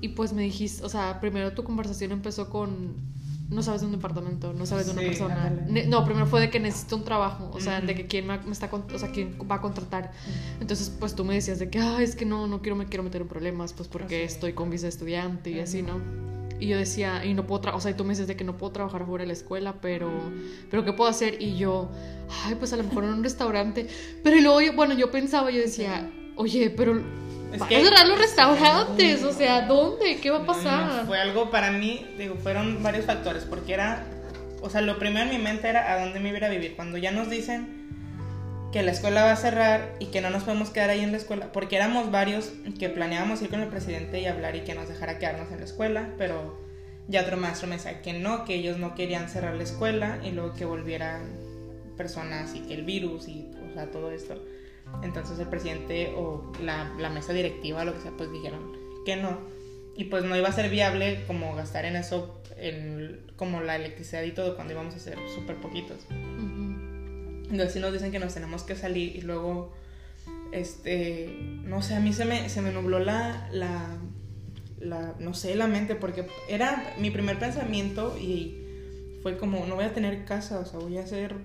y 0.00 0.10
pues 0.10 0.32
me 0.32 0.42
dijiste, 0.42 0.84
o 0.84 0.88
sea, 0.88 1.18
primero 1.20 1.52
tu 1.52 1.64
conversación 1.64 2.12
empezó 2.12 2.48
con 2.48 3.13
no 3.48 3.62
sabes 3.62 3.82
de 3.82 3.86
un 3.86 3.92
departamento, 3.92 4.52
no 4.52 4.66
sabes 4.66 4.86
de 4.86 4.92
una 4.92 5.02
persona. 5.02 5.50
no, 5.86 6.04
primero 6.04 6.26
fue 6.26 6.40
de 6.40 6.50
que 6.50 6.60
necesito 6.60 6.96
un 6.96 7.04
trabajo, 7.04 7.50
o 7.52 7.60
sea, 7.60 7.80
de 7.80 7.94
que 7.94 8.06
quién 8.06 8.26
me, 8.26 8.34
está, 8.50 8.70
o 8.72 8.98
sea, 8.98 9.10
quién 9.10 9.36
va 9.50 9.56
a 9.56 9.60
contratar. 9.60 10.12
Entonces, 10.60 10.90
pues 10.98 11.14
tú 11.14 11.24
me 11.24 11.34
decías 11.34 11.58
de 11.58 11.68
que, 11.68 11.78
ay, 11.78 12.04
es 12.04 12.16
que 12.16 12.24
no, 12.24 12.46
no 12.46 12.62
quiero, 12.62 12.76
me 12.76 12.86
quiero 12.86 13.02
meter 13.02 13.22
en 13.22 13.28
problemas, 13.28 13.72
pues 13.72 13.88
porque 13.88 14.24
estoy 14.24 14.54
con 14.54 14.70
visa 14.70 14.84
de 14.84 14.90
estudiante 14.90 15.50
y 15.50 15.60
así, 15.60 15.82
¿no? 15.82 16.00
Y 16.60 16.68
yo 16.68 16.78
decía, 16.78 17.24
y 17.24 17.34
no 17.34 17.46
puedo 17.46 17.60
trabajar, 17.60 17.78
o 17.78 17.82
sea, 17.82 17.90
y 17.90 17.94
tú 17.94 18.04
me 18.04 18.10
dices 18.10 18.26
de 18.26 18.36
que 18.36 18.44
no 18.44 18.56
puedo 18.56 18.72
trabajar 18.72 19.04
fuera 19.04 19.22
de 19.22 19.26
la 19.26 19.32
escuela, 19.32 19.74
pero, 19.80 20.10
pero 20.70 20.84
¿qué 20.84 20.92
puedo 20.92 21.10
hacer? 21.10 21.42
Y 21.42 21.56
yo, 21.56 21.90
ay, 22.44 22.54
pues 22.54 22.72
a 22.72 22.76
lo 22.76 22.84
mejor 22.84 23.04
en 23.04 23.10
un 23.10 23.22
restaurante. 23.22 23.88
Pero 24.22 24.40
luego, 24.40 24.60
yo, 24.60 24.72
bueno, 24.74 24.94
yo 24.94 25.10
pensaba, 25.10 25.50
yo 25.50 25.60
decía, 25.60 26.10
oye, 26.36 26.70
pero 26.70 27.02
es 27.54 27.62
a 27.62 27.68
cerrar 27.68 28.08
los 28.08 28.18
restaurantes, 28.18 29.22
o 29.22 29.32
sea, 29.32 29.62
¿dónde? 29.62 30.18
¿Qué 30.20 30.30
va 30.30 30.38
a 30.38 30.46
pasar? 30.46 31.06
fue 31.06 31.18
algo 31.18 31.50
para 31.50 31.70
mí, 31.70 32.06
digo, 32.18 32.36
fueron 32.36 32.82
varios 32.82 33.06
factores, 33.06 33.44
porque 33.44 33.74
era, 33.74 34.04
o 34.60 34.70
sea, 34.70 34.80
lo 34.80 34.98
primero 34.98 35.30
en 35.30 35.36
mi 35.36 35.42
mente 35.42 35.68
era 35.68 35.92
a 35.92 36.00
dónde 36.00 36.20
me 36.20 36.30
iba 36.30 36.46
a 36.46 36.50
vivir. 36.50 36.74
Cuando 36.76 36.98
ya 36.98 37.12
nos 37.12 37.30
dicen 37.30 37.84
que 38.72 38.82
la 38.82 38.90
escuela 38.90 39.22
va 39.22 39.32
a 39.32 39.36
cerrar 39.36 39.94
y 40.00 40.06
que 40.06 40.20
no 40.20 40.30
nos 40.30 40.42
podemos 40.42 40.70
quedar 40.70 40.90
ahí 40.90 41.00
en 41.00 41.12
la 41.12 41.18
escuela, 41.18 41.52
porque 41.52 41.76
éramos 41.76 42.10
varios 42.10 42.50
que 42.78 42.88
planeábamos 42.88 43.40
ir 43.40 43.50
con 43.50 43.60
el 43.60 43.68
presidente 43.68 44.20
y 44.20 44.26
hablar 44.26 44.56
y 44.56 44.62
que 44.62 44.74
nos 44.74 44.88
dejara 44.88 45.18
quedarnos 45.18 45.52
en 45.52 45.58
la 45.58 45.64
escuela, 45.64 46.08
pero 46.18 46.58
ya 47.06 47.22
otro 47.22 47.36
maestro 47.36 47.68
me 47.68 47.76
decía 47.76 48.02
que 48.02 48.14
no, 48.14 48.44
que 48.44 48.56
ellos 48.56 48.78
no 48.78 48.94
querían 48.94 49.28
cerrar 49.28 49.54
la 49.54 49.62
escuela 49.62 50.18
y 50.24 50.32
luego 50.32 50.54
que 50.54 50.64
volvieran 50.64 51.22
personas 51.96 52.54
y 52.54 52.60
que 52.60 52.74
el 52.74 52.82
virus 52.82 53.28
y, 53.28 53.48
o 53.70 53.74
sea, 53.74 53.92
todo 53.92 54.10
esto. 54.10 54.42
Entonces 55.02 55.38
el 55.38 55.48
presidente 55.48 56.14
o 56.16 56.52
la, 56.60 56.94
la 56.98 57.10
mesa 57.10 57.32
directiva, 57.32 57.84
lo 57.84 57.94
que 57.94 58.00
sea, 58.00 58.12
pues 58.16 58.30
dijeron 58.32 58.72
que 59.04 59.16
no. 59.16 59.38
Y 59.96 60.04
pues 60.04 60.24
no 60.24 60.36
iba 60.36 60.48
a 60.48 60.52
ser 60.52 60.70
viable 60.70 61.24
como 61.26 61.54
gastar 61.54 61.84
en 61.84 61.96
eso, 61.96 62.40
en, 62.56 63.20
como 63.36 63.60
la 63.60 63.76
electricidad 63.76 64.22
y 64.22 64.32
todo, 64.32 64.56
cuando 64.56 64.72
íbamos 64.72 64.94
a 64.94 64.98
ser 64.98 65.18
súper 65.34 65.56
poquitos. 65.56 66.06
Entonces 66.10 67.72
sí 67.72 67.80
nos 67.80 67.92
dicen 67.92 68.10
que 68.10 68.18
nos 68.18 68.34
tenemos 68.34 68.64
que 68.64 68.74
salir 68.74 69.14
y 69.14 69.20
luego, 69.20 69.72
este, 70.50 71.36
no 71.64 71.82
sé, 71.82 71.94
a 71.94 72.00
mí 72.00 72.12
se 72.12 72.24
me, 72.24 72.48
se 72.48 72.60
me 72.62 72.72
nubló 72.72 72.98
la, 72.98 73.48
la, 73.52 73.98
la, 74.80 75.14
no 75.20 75.34
sé, 75.34 75.54
la 75.54 75.68
mente, 75.68 75.94
porque 75.94 76.26
era 76.48 76.94
mi 76.98 77.10
primer 77.10 77.38
pensamiento 77.38 78.16
y 78.18 78.60
fue 79.22 79.36
como, 79.36 79.64
no 79.66 79.76
voy 79.76 79.84
a 79.84 79.92
tener 79.94 80.24
casa, 80.24 80.58
o 80.58 80.64
sea, 80.64 80.80
voy 80.80 80.98
a 80.98 81.06
ser 81.06 81.36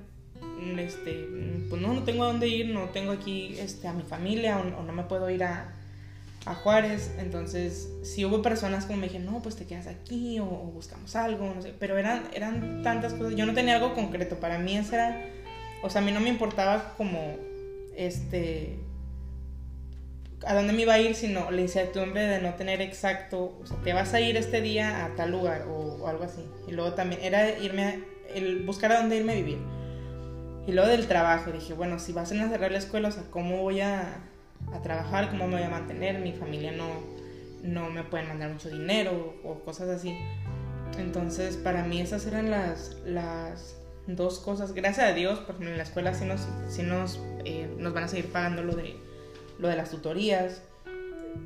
este, 0.77 1.27
pues 1.69 1.81
no, 1.81 1.93
no 1.93 2.03
tengo 2.03 2.23
a 2.23 2.27
dónde 2.27 2.47
ir, 2.47 2.69
no 2.69 2.89
tengo 2.89 3.11
aquí 3.11 3.55
este, 3.59 3.87
a 3.87 3.93
mi 3.93 4.03
familia 4.03 4.59
o, 4.59 4.83
no 4.83 4.93
me 4.93 5.03
puedo 5.03 5.29
ir 5.29 5.43
a, 5.43 5.73
a, 6.45 6.55
Juárez. 6.55 7.11
Entonces, 7.17 7.89
si 8.03 8.25
hubo 8.25 8.41
personas 8.41 8.85
como 8.85 8.99
me 8.99 9.07
dijeron, 9.07 9.31
no, 9.31 9.41
pues 9.41 9.55
te 9.55 9.65
quedas 9.65 9.87
aquí 9.87 10.39
o, 10.39 10.45
buscamos 10.45 11.15
algo, 11.15 11.53
no 11.53 11.61
sé, 11.61 11.73
pero 11.79 11.97
eran, 11.97 12.23
eran 12.33 12.83
tantas 12.83 13.13
cosas. 13.13 13.35
Yo 13.35 13.45
no 13.45 13.53
tenía 13.53 13.75
algo 13.75 13.93
concreto, 13.93 14.39
para 14.39 14.59
mí 14.59 14.77
eso 14.77 14.95
era, 14.95 15.25
o 15.83 15.89
sea, 15.89 16.01
a 16.01 16.05
mí 16.05 16.11
no 16.11 16.19
me 16.19 16.29
importaba 16.29 16.93
como, 16.97 17.37
este, 17.95 18.79
a 20.45 20.53
dónde 20.53 20.73
me 20.73 20.83
iba 20.83 20.93
a 20.93 20.99
ir, 20.99 21.15
sino 21.15 21.51
la 21.51 21.61
incertidumbre 21.61 22.21
de 22.21 22.41
no 22.41 22.53
tener 22.53 22.81
exacto, 22.81 23.57
o 23.61 23.65
sea, 23.65 23.77
te 23.83 23.93
vas 23.93 24.13
a 24.13 24.21
ir 24.21 24.37
este 24.37 24.61
día 24.61 25.05
a 25.05 25.15
tal 25.15 25.31
lugar 25.31 25.65
o, 25.67 26.07
algo 26.07 26.23
así. 26.23 26.43
Y 26.67 26.71
luego 26.71 26.93
también 26.93 27.21
era 27.23 27.57
irme, 27.59 28.03
el 28.33 28.63
buscar 28.63 28.91
a 28.91 28.99
dónde 28.99 29.17
irme 29.17 29.33
a 29.33 29.35
vivir. 29.35 29.57
Y 30.69 30.71
luego 30.71 30.87
del 30.87 31.07
trabajo, 31.07 31.51
dije, 31.51 31.73
bueno, 31.73 31.97
si 31.97 32.13
vas 32.13 32.31
a 32.31 32.47
cerrar 32.47 32.71
la 32.71 32.77
escuela, 32.77 33.07
o 33.07 33.11
sea, 33.11 33.23
¿cómo 33.31 33.63
voy 33.63 33.81
a, 33.81 34.19
a 34.71 34.81
trabajar? 34.83 35.31
¿Cómo 35.31 35.47
me 35.47 35.55
voy 35.55 35.63
a 35.63 35.69
mantener? 35.69 36.19
Mi 36.19 36.31
familia 36.31 36.71
no, 36.71 36.85
no 37.63 37.89
me 37.89 38.03
puede 38.03 38.25
mandar 38.25 38.51
mucho 38.51 38.69
dinero 38.69 39.33
o, 39.43 39.61
cosas 39.61 39.89
así. 39.89 40.15
Entonces, 40.99 41.57
para 41.57 41.83
mí 41.85 41.99
esas 41.99 42.27
eran 42.27 42.51
las, 42.51 42.97
las 43.03 43.77
dos 44.05 44.37
cosas. 44.37 44.73
Gracias 44.73 45.07
a 45.07 45.13
Dios, 45.13 45.39
porque 45.39 45.65
en 45.65 45.75
la 45.75 45.81
escuela 45.81 46.13
sí 46.13 46.25
nos, 46.25 46.47
sí 46.67 46.83
nos, 46.83 47.19
eh, 47.45 47.67
nos 47.79 47.91
van 47.95 48.03
a 48.03 48.07
seguir 48.07 48.31
pagando 48.31 48.61
lo 48.61 48.75
de, 48.75 48.95
lo 49.57 49.69
de 49.69 49.75
las 49.75 49.89
tutorías. 49.89 50.61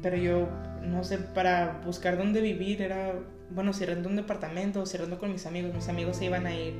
Pero 0.01 0.17
yo, 0.17 0.49
no 0.81 1.05
sé, 1.05 1.17
para 1.17 1.81
buscar 1.85 2.17
dónde 2.17 2.41
vivir 2.41 2.81
era, 2.81 3.13
bueno, 3.53 3.73
cerrando 3.73 4.09
un 4.09 4.15
departamento, 4.15 4.85
cerrando 4.85 5.19
con 5.19 5.31
mis 5.31 5.45
amigos. 5.45 5.73
Mis 5.73 5.89
amigos 5.89 6.17
se 6.17 6.25
iban 6.25 6.45
a 6.45 6.55
ir 6.55 6.75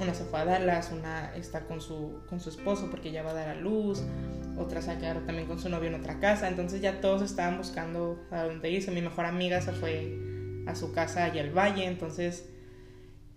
una 0.00 0.14
se 0.14 0.24
fue 0.24 0.40
a 0.40 0.44
Dallas, 0.44 0.92
una 0.92 1.34
está 1.34 1.66
con 1.66 1.80
su, 1.80 2.20
con 2.28 2.40
su 2.40 2.50
esposo 2.50 2.88
porque 2.90 3.10
ya 3.10 3.22
va 3.22 3.30
a 3.30 3.34
dar 3.34 3.48
a 3.48 3.54
luz, 3.54 4.02
otra 4.56 4.80
se 4.80 4.96
quedado 4.98 5.20
también 5.20 5.46
con 5.48 5.58
su 5.58 5.68
novio 5.68 5.88
en 5.88 5.94
otra 5.94 6.20
casa, 6.20 6.48
entonces 6.48 6.80
ya 6.80 7.00
todos 7.00 7.22
estaban 7.22 7.58
buscando 7.58 8.24
a 8.30 8.44
dónde 8.44 8.70
irse. 8.70 8.90
Mi 8.90 9.02
mejor 9.02 9.24
amiga 9.24 9.60
se 9.60 9.72
fue 9.72 10.16
a 10.66 10.74
su 10.74 10.92
casa 10.92 11.24
allá 11.24 11.42
al 11.42 11.50
valle, 11.50 11.84
entonces 11.86 12.48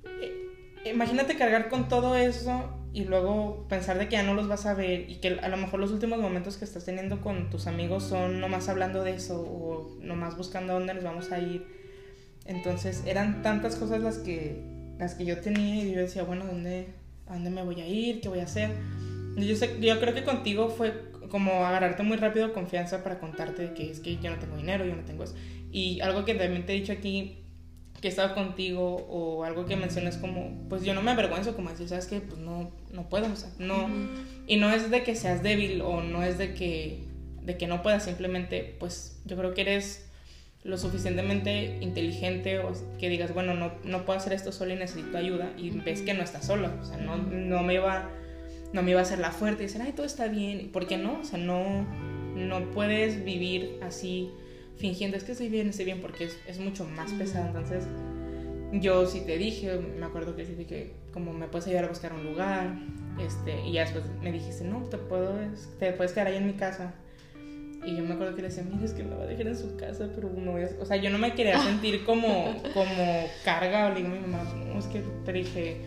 eh, 0.03 0.89
imagínate 0.91 1.35
cargar 1.35 1.69
con 1.69 1.87
todo 1.87 2.15
eso 2.15 2.77
y 2.93 3.05
luego 3.05 3.65
pensar 3.69 3.97
de 3.97 4.07
que 4.07 4.13
ya 4.13 4.23
no 4.23 4.33
los 4.33 4.47
vas 4.47 4.65
a 4.65 4.73
ver 4.73 5.09
y 5.09 5.15
que 5.15 5.39
a 5.41 5.47
lo 5.47 5.57
mejor 5.57 5.79
los 5.79 5.91
últimos 5.91 6.19
momentos 6.19 6.57
que 6.57 6.65
estás 6.65 6.85
teniendo 6.85 7.21
con 7.21 7.49
tus 7.49 7.67
amigos 7.67 8.03
son 8.03 8.39
nomás 8.39 8.69
hablando 8.69 9.03
de 9.03 9.15
eso 9.15 9.41
o 9.41 9.97
nomás 10.01 10.37
buscando 10.37 10.73
dónde 10.73 10.93
nos 10.93 11.03
vamos 11.03 11.31
a 11.31 11.39
ir. 11.39 11.80
Entonces 12.51 13.03
eran 13.05 13.41
tantas 13.41 13.75
cosas 13.75 14.01
las 14.01 14.17
que 14.17 14.61
las 14.99 15.15
que 15.15 15.25
yo 15.25 15.39
tenía 15.39 15.83
y 15.83 15.93
yo 15.93 15.99
decía, 15.99 16.23
bueno, 16.23 16.45
¿dónde, 16.45 16.87
¿a 17.27 17.33
dónde 17.33 17.49
me 17.49 17.63
voy 17.63 17.81
a 17.81 17.87
ir? 17.87 18.21
¿Qué 18.21 18.29
voy 18.29 18.39
a 18.39 18.43
hacer? 18.43 18.69
Yo, 19.35 19.55
sé, 19.55 19.77
yo 19.81 19.99
creo 19.99 20.13
que 20.13 20.23
contigo 20.23 20.69
fue 20.69 21.11
como 21.29 21.65
agarrarte 21.65 22.03
muy 22.03 22.17
rápido 22.17 22.53
confianza 22.53 23.03
para 23.03 23.19
contarte 23.19 23.73
que 23.73 23.89
es 23.89 23.99
que 23.99 24.17
yo 24.17 24.29
no 24.29 24.37
tengo 24.37 24.57
dinero, 24.57 24.85
yo 24.85 24.95
no 24.95 25.03
tengo 25.03 25.23
eso. 25.23 25.33
Y 25.71 26.01
algo 26.01 26.23
que 26.23 26.35
también 26.35 26.67
te 26.67 26.73
he 26.73 26.75
dicho 26.75 26.91
aquí, 26.91 27.39
que 27.99 28.09
he 28.09 28.11
estado 28.11 28.35
contigo, 28.35 28.97
o 29.09 29.43
algo 29.43 29.65
que 29.65 29.75
mencionas 29.75 30.17
como, 30.17 30.67
pues 30.69 30.83
yo 30.83 30.93
no 30.93 31.01
me 31.01 31.11
avergüenzo, 31.11 31.55
como 31.55 31.69
decir, 31.69 31.87
¿sabes 31.87 32.05
qué? 32.05 32.19
Pues 32.19 32.39
no, 32.39 32.69
no 32.91 33.09
puedo, 33.09 33.31
o 33.31 33.35
sea, 33.35 33.49
no. 33.57 33.89
Y 34.45 34.57
no 34.57 34.69
es 34.69 34.91
de 34.91 35.01
que 35.03 35.15
seas 35.15 35.41
débil 35.41 35.81
o 35.81 36.03
no 36.03 36.21
es 36.21 36.37
de 36.37 36.53
que, 36.53 37.05
de 37.41 37.57
que 37.57 37.65
no 37.65 37.81
puedas, 37.81 38.03
simplemente, 38.03 38.75
pues 38.79 39.19
yo 39.25 39.35
creo 39.35 39.55
que 39.55 39.61
eres 39.61 40.10
lo 40.63 40.77
suficientemente 40.77 41.77
inteligente 41.81 42.59
o 42.59 42.71
que 42.99 43.09
digas, 43.09 43.33
bueno, 43.33 43.53
no, 43.53 43.71
no 43.83 44.05
puedo 44.05 44.19
hacer 44.19 44.33
esto 44.33 44.51
solo 44.51 44.73
y 44.73 44.75
necesito 44.75 45.17
ayuda 45.17 45.51
y 45.57 45.71
ves 45.71 46.01
que 46.01 46.13
no 46.13 46.21
estás 46.23 46.45
solo, 46.45 46.69
o 46.79 46.85
sea, 46.85 46.97
no, 46.97 47.17
no, 47.17 47.63
me 47.63 47.75
iba 47.75 48.09
no 48.71 48.83
me 48.83 48.91
iba 48.91 48.99
a 48.99 49.03
hacer 49.03 49.19
la 49.19 49.31
fuerte 49.31 49.63
y 49.63 49.65
decir, 49.67 49.81
ay, 49.81 49.91
todo 49.91 50.05
está 50.05 50.27
bien, 50.27 50.69
¿por 50.71 50.87
qué 50.87 50.97
no? 50.97 51.19
O 51.19 51.23
sea, 51.23 51.39
no, 51.39 51.85
no 52.35 52.71
puedes 52.71 53.25
vivir 53.25 53.79
así 53.81 54.29
fingiendo, 54.77 55.17
es 55.17 55.23
que 55.23 55.33
estoy 55.33 55.49
bien, 55.49 55.69
estoy 55.69 55.85
bien, 55.85 55.99
porque 55.99 56.25
es, 56.25 56.37
es 56.47 56.59
mucho 56.59 56.85
más 56.85 57.11
pesado, 57.11 57.47
entonces 57.47 57.85
yo 58.71 59.05
sí 59.07 59.21
te 59.25 59.37
dije, 59.37 59.77
me 59.77 60.05
acuerdo 60.05 60.35
que 60.35 60.45
sí 60.45 60.53
que 60.65 60.93
como 61.11 61.33
me 61.33 61.47
puedes 61.47 61.67
ayudar 61.67 61.85
a 61.85 61.89
buscar 61.89 62.13
un 62.13 62.23
lugar, 62.23 62.77
este, 63.19 63.67
y 63.67 63.73
ya 63.73 63.81
después 63.81 64.05
me 64.21 64.31
dijiste, 64.31 64.63
no, 64.63 64.83
te, 64.83 64.97
puedo, 64.97 65.33
te 65.79 65.91
puedes 65.91 66.13
quedar 66.13 66.27
ahí 66.27 66.37
en 66.37 66.47
mi 66.47 66.53
casa 66.53 66.93
Y 67.83 67.95
yo 67.95 68.03
me 68.03 68.13
acuerdo 68.13 68.35
que 68.35 68.43
le 68.43 68.49
decía, 68.49 68.63
mira, 68.63 68.85
es 68.85 68.93
que 68.93 69.03
me 69.03 69.15
va 69.15 69.23
a 69.23 69.25
dejar 69.27 69.47
en 69.47 69.57
su 69.57 69.75
casa, 69.75 70.07
pero 70.13 70.29
no 70.29 70.51
voy 70.51 70.63
a... 70.63 70.69
O 70.79 70.85
sea, 70.85 70.97
yo 70.97 71.09
no 71.09 71.17
me 71.17 71.33
quería 71.33 71.59
sentir 71.63 72.03
como, 72.05 72.55
como 72.73 73.27
carga. 73.43 73.87
O 73.87 73.89
le 73.89 73.95
digo 73.95 74.07
a 74.07 74.11
mi 74.11 74.19
mamá, 74.19 74.43
no, 74.53 74.77
es 74.77 74.85
que 74.85 75.01
te 75.25 75.33
dije, 75.33 75.81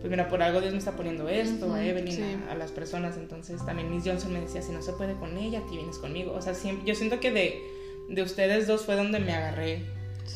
pues 0.00 0.10
mira, 0.10 0.28
por 0.28 0.42
algo 0.42 0.60
Dios 0.60 0.72
me 0.72 0.78
está 0.78 0.92
poniendo 0.92 1.28
esto, 1.28 1.74
a 1.74 1.84
Evelyn, 1.84 2.44
a, 2.48 2.54
las 2.54 2.70
personas. 2.70 3.16
Entonces 3.16 3.64
también 3.66 3.90
Miss 3.90 4.04
Johnson 4.04 4.32
me 4.32 4.40
decía, 4.40 4.62
si 4.62 4.72
no 4.72 4.80
se 4.80 4.92
puede 4.92 5.14
con 5.14 5.36
ella, 5.36 5.60
ti 5.68 5.76
vienes 5.76 5.98
conmigo. 5.98 6.32
O 6.32 6.40
sea, 6.40 6.54
siempre, 6.54 6.86
yo 6.86 6.94
siento 6.94 7.18
que 7.18 7.32
de, 7.32 7.60
de 8.08 8.22
ustedes 8.22 8.68
dos 8.68 8.84
fue 8.86 8.94
donde 8.94 9.18
me 9.18 9.32
agarré 9.32 9.82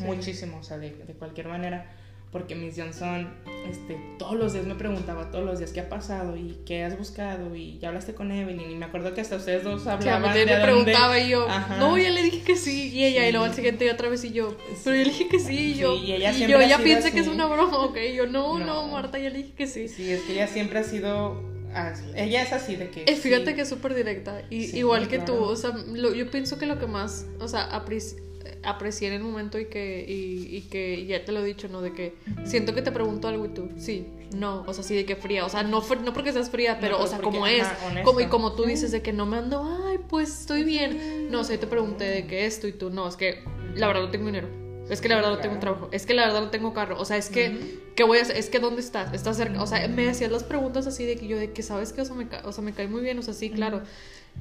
muchísimo, 0.00 0.58
o 0.58 0.62
sea, 0.64 0.78
de, 0.78 0.90
de 0.90 1.14
cualquier 1.14 1.46
manera 1.46 1.86
porque 2.34 2.56
Miss 2.56 2.74
Johnson 2.76 3.32
este, 3.70 3.96
todos 4.18 4.34
los 4.34 4.52
días 4.52 4.66
me 4.66 4.74
preguntaba, 4.74 5.30
todos 5.30 5.44
los 5.44 5.60
días, 5.60 5.70
¿qué 5.70 5.78
ha 5.78 5.88
pasado? 5.88 6.36
¿Y 6.36 6.58
qué 6.66 6.82
has 6.82 6.98
buscado? 6.98 7.54
Y 7.54 7.78
ya 7.78 7.90
hablaste 7.90 8.12
con 8.12 8.32
Evelyn. 8.32 8.72
Y 8.72 8.74
me 8.74 8.86
acuerdo 8.86 9.14
que 9.14 9.20
hasta 9.20 9.36
ustedes 9.36 9.62
dos 9.62 9.86
hablaban. 9.86 10.34
Sí, 10.34 10.40
me 10.44 10.56
preguntaba 10.56 11.16
y 11.20 11.28
yo, 11.28 11.46
no, 11.78 11.96
ya 11.96 12.10
le 12.10 12.24
dije 12.24 12.42
que 12.42 12.56
sí. 12.56 12.90
Y 12.92 13.04
ella, 13.04 13.28
y 13.28 13.30
luego 13.30 13.46
al 13.46 13.54
siguiente 13.54 13.88
otra 13.88 14.08
vez 14.08 14.24
y 14.24 14.32
yo, 14.32 14.56
pero 14.82 14.96
yo 14.96 15.04
le 15.04 15.10
dije 15.10 15.28
que 15.28 15.38
sí. 15.38 15.54
Y 15.54 15.74
yo, 15.74 15.94
y 15.94 16.12
ella 16.12 16.32
y 16.32 16.48
yo, 16.48 16.60
ella 16.60 16.78
piensa 16.78 17.12
que 17.12 17.20
es 17.20 17.28
una 17.28 17.46
broma, 17.46 17.78
ok. 17.84 17.98
Y 18.10 18.16
yo, 18.16 18.26
no, 18.26 18.58
no, 18.58 18.88
Marta, 18.88 19.16
ya 19.16 19.30
le 19.30 19.38
dije 19.38 19.52
que 19.56 19.68
sí. 19.68 19.86
Sí, 19.86 20.10
es 20.10 20.22
que 20.22 20.32
ella 20.32 20.48
siempre 20.48 20.80
ha 20.80 20.84
sido 20.84 21.54
ella 22.16 22.42
es 22.42 22.52
así 22.52 22.74
de 22.74 22.90
que. 22.90 23.04
Es, 23.06 23.20
fíjate 23.20 23.54
que 23.54 23.62
es 23.62 23.68
súper 23.68 23.94
directa. 23.94 24.42
Y, 24.50 24.76
igual 24.76 25.06
que 25.06 25.20
tú. 25.20 25.36
O 25.36 25.54
sea, 25.54 25.72
yo 25.94 26.30
pienso 26.32 26.58
que 26.58 26.66
lo 26.66 26.80
que 26.80 26.86
más. 26.86 27.26
O 27.38 27.46
sea, 27.46 27.74
aprecié 28.64 29.08
en 29.08 29.14
el 29.14 29.22
momento 29.22 29.58
y 29.58 29.66
que, 29.66 30.04
y, 30.06 30.60
que 30.70 31.06
ya 31.06 31.24
te 31.24 31.32
lo 31.32 31.40
he 31.40 31.44
dicho, 31.44 31.68
¿no? 31.68 31.82
De 31.82 31.92
que 31.92 32.14
siento 32.44 32.74
que 32.74 32.82
te 32.82 32.92
pregunto 32.92 33.28
algo 33.28 33.46
y 33.46 33.48
tú, 33.48 33.68
sí, 33.76 34.06
no, 34.34 34.64
o 34.66 34.74
sea, 34.74 34.82
sí, 34.84 34.94
de 34.94 35.04
que 35.04 35.16
fría, 35.16 35.44
o 35.44 35.48
sea, 35.48 35.62
no, 35.62 35.82
no 36.04 36.12
porque 36.12 36.32
seas 36.32 36.50
fría, 36.50 36.78
pero, 36.80 37.00
o 37.00 37.06
sea, 37.06 37.18
como 37.20 37.46
es, 37.46 37.66
como, 38.04 38.20
y 38.20 38.26
como 38.26 38.54
tú 38.54 38.64
dices, 38.64 38.90
de 38.90 39.02
que 39.02 39.12
no 39.12 39.26
me 39.26 39.38
ando, 39.38 39.62
ay, 39.86 39.98
pues 40.08 40.40
estoy 40.40 40.64
bien, 40.64 41.30
no, 41.30 41.40
o 41.40 41.44
sea, 41.44 41.58
te 41.58 41.66
pregunté 41.66 42.04
de 42.04 42.26
que 42.26 42.46
esto 42.46 42.66
y 42.66 42.72
tú, 42.72 42.90
no, 42.90 43.08
es 43.08 43.16
que 43.16 43.44
la 43.74 43.86
verdad 43.86 44.02
no 44.02 44.10
tengo 44.10 44.26
dinero. 44.26 44.64
Es 44.88 45.00
que 45.00 45.08
la 45.08 45.16
verdad 45.16 45.30
no 45.30 45.38
tengo 45.38 45.58
trabajo. 45.58 45.88
Es 45.92 46.04
que 46.04 46.14
la 46.14 46.26
verdad 46.26 46.42
no 46.42 46.50
tengo 46.50 46.74
carro. 46.74 47.00
O 47.00 47.04
sea, 47.04 47.16
es 47.16 47.30
que, 47.30 47.80
¿qué 47.96 48.04
voy 48.04 48.18
a 48.18 48.22
hacer? 48.22 48.36
Es 48.36 48.50
que 48.50 48.58
¿dónde 48.58 48.80
estás? 48.80 49.14
¿Estás 49.14 49.36
cerca? 49.36 49.62
O 49.62 49.66
sea, 49.66 49.86
me 49.88 50.08
hacías 50.08 50.30
las 50.30 50.44
preguntas 50.44 50.86
así 50.86 51.04
de 51.04 51.16
que 51.16 51.26
yo, 51.26 51.38
de 51.38 51.52
que, 51.52 51.62
¿sabes 51.62 51.92
qué? 51.92 52.02
O 52.02 52.04
sea, 52.04 52.14
me, 52.14 52.28
o 52.44 52.52
sea, 52.52 52.62
me 52.62 52.72
cae 52.72 52.86
muy 52.86 53.00
bien. 53.00 53.18
O 53.18 53.22
sea, 53.22 53.32
sí, 53.32 53.50
claro. 53.50 53.82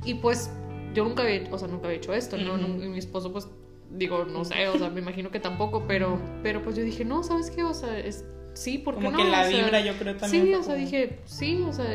Y 0.03 0.15
pues, 0.15 0.49
yo 0.93 1.05
nunca 1.05 1.23
había, 1.23 1.47
o 1.49 1.57
sea, 1.57 1.67
nunca 1.69 1.85
había 1.85 1.97
hecho 1.97 2.13
esto, 2.13 2.37
¿no? 2.37 2.57
Y 2.57 2.89
mi 2.89 2.99
esposo, 2.99 3.31
pues, 3.31 3.47
digo, 3.93 4.25
no 4.25 4.43
sé, 4.43 4.67
o 4.67 4.77
sea, 4.77 4.89
me 4.89 5.01
imagino 5.01 5.31
que 5.31 5.39
tampoco, 5.39 5.85
pero, 5.87 6.19
pero 6.41 6.63
pues 6.63 6.75
yo 6.75 6.83
dije, 6.83 7.05
no, 7.05 7.23
¿sabes 7.23 7.51
qué? 7.51 7.63
O 7.63 7.73
sea, 7.73 7.97
es, 7.97 8.25
sí, 8.53 8.77
¿por 8.77 8.95
qué 8.95 9.01
no? 9.01 9.11
Como 9.11 9.23
que 9.23 9.29
la 9.29 9.47
vibra 9.47 9.79
yo 9.81 9.93
creo 9.93 10.17
también. 10.17 10.45
Sí, 10.45 10.53
o 10.53 10.63
sea, 10.63 10.75
dije, 10.75 11.19
sí, 11.25 11.63
o 11.67 11.73
sea, 11.73 11.85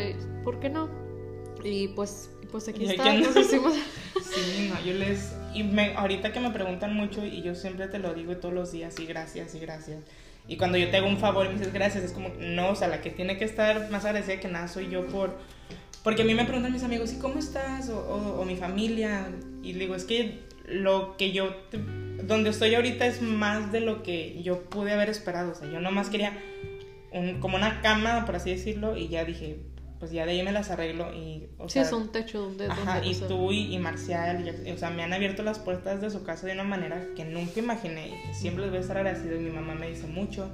¿por 0.45 0.61
qué 0.61 0.71
no? 0.71 0.89
Y 1.65 1.89
pues, 1.89 2.31
pues 2.51 2.69
aquí 2.69 2.85
está, 2.85 3.13
nos 3.15 3.37
hicimos... 3.37 3.75
Sí, 4.23 4.69
no, 4.69 4.85
yo 4.85 4.95
les... 4.95 5.35
Y 5.55 5.63
me, 5.63 5.95
ahorita 5.95 6.33
que 6.33 6.41
me 6.41 6.51
preguntan 6.51 6.95
mucho 6.95 7.25
y 7.25 7.43
yo 7.43 7.55
siempre 7.55 7.89
te 7.89 7.99
lo 7.99 8.15
digo 8.15 8.37
todos 8.37 8.53
los 8.53 8.73
días 8.73 8.99
y 9.01 9.07
gracias 9.07 9.55
y 9.55 9.59
gracias. 9.59 10.01
Y 10.47 10.57
cuando 10.57 10.77
yo 10.77 10.91
te 10.91 10.99
hago 10.99 11.09
un 11.09 11.19
favor 11.19 11.47
y 11.47 11.49
me 11.49 11.55
dices 11.55 11.73
gracias, 11.73 12.05
es 12.05 12.13
como, 12.13 12.29
no, 12.39 12.71
o 12.71 12.77
sea, 12.77 12.89
la 12.89 13.01
que 13.01 13.11
tiene 13.11 13.39
que 13.39 13.45
estar 13.45 13.91
más 13.91 14.05
agradecida 14.05 14.39
que 14.39 14.49
nada 14.49 14.69
soy 14.69 14.91
yo 14.91 15.07
por... 15.07 15.39
Porque 16.05 16.23
a 16.23 16.25
mí 16.25 16.35
me 16.35 16.45
preguntan 16.45 16.73
mis 16.73 16.85
amigos, 16.85 17.13
¿y 17.13 17.19
cómo 17.19 17.39
estás? 17.39 17.89
O, 17.89 17.99
o, 17.99 18.41
o 18.41 18.45
mi 18.45 18.57
familia. 18.57 19.29
Y 19.63 19.73
le 19.73 19.81
digo, 19.81 19.95
es 19.95 20.05
que 20.05 20.48
lo 20.71 21.17
que 21.17 21.33
yo, 21.33 21.55
donde 22.25 22.51
estoy 22.51 22.75
ahorita 22.75 23.07
es 23.07 23.23
más 23.23 23.73
de 23.73 23.81
lo 23.81 24.03
que 24.03 24.43
yo 24.43 24.63
pude 24.65 24.93
haber 24.93 25.09
esperado. 25.09 25.53
O 25.53 25.55
sea, 25.55 25.71
yo 25.71 25.81
nomás 25.81 26.11
quería 26.11 26.39
un, 27.13 27.41
como 27.41 27.57
una 27.57 27.81
cama, 27.81 28.25
por 28.27 28.37
así 28.37 28.51
decirlo, 28.51 28.97
y 28.97 29.09
ya 29.09 29.25
dije, 29.25 29.59
pues 29.99 30.13
ya 30.13 30.27
de 30.27 30.33
ahí 30.33 30.43
me 30.43 30.53
las 30.53 30.71
arreglo. 30.71 31.13
Y, 31.15 31.49
o 31.59 31.69
sí, 31.69 31.79
es 31.79 31.93
un 31.93 32.13
techo 32.13 32.41
donde... 32.41 32.67
Ajá, 32.67 33.05
y 33.05 33.15
tú 33.15 33.53
y, 33.53 33.77
Marcial, 33.79 34.55
o 34.73 34.79
sea, 34.79 34.91
me 34.91 35.03
han 35.03 35.13
abierto 35.13 35.43
las 35.43 35.59
puertas 35.59 36.01
de 36.01 36.11
su 36.11 36.23
casa 36.23 36.47
de 36.47 36.53
una 36.53 36.65
manera 36.65 37.07
que 37.17 37.25
nunca 37.25 37.61
imaginé 37.61 38.21
y 38.31 38.35
siempre 38.35 38.63
les 38.63 38.71
voy 38.71 38.79
a 38.79 38.83
estar 38.83 38.97
agradecido. 38.99 39.37
Y 39.37 39.41
mi 39.41 39.51
mamá 39.51 39.75
me 39.75 39.89
dice 39.89 40.07
mucho, 40.07 40.51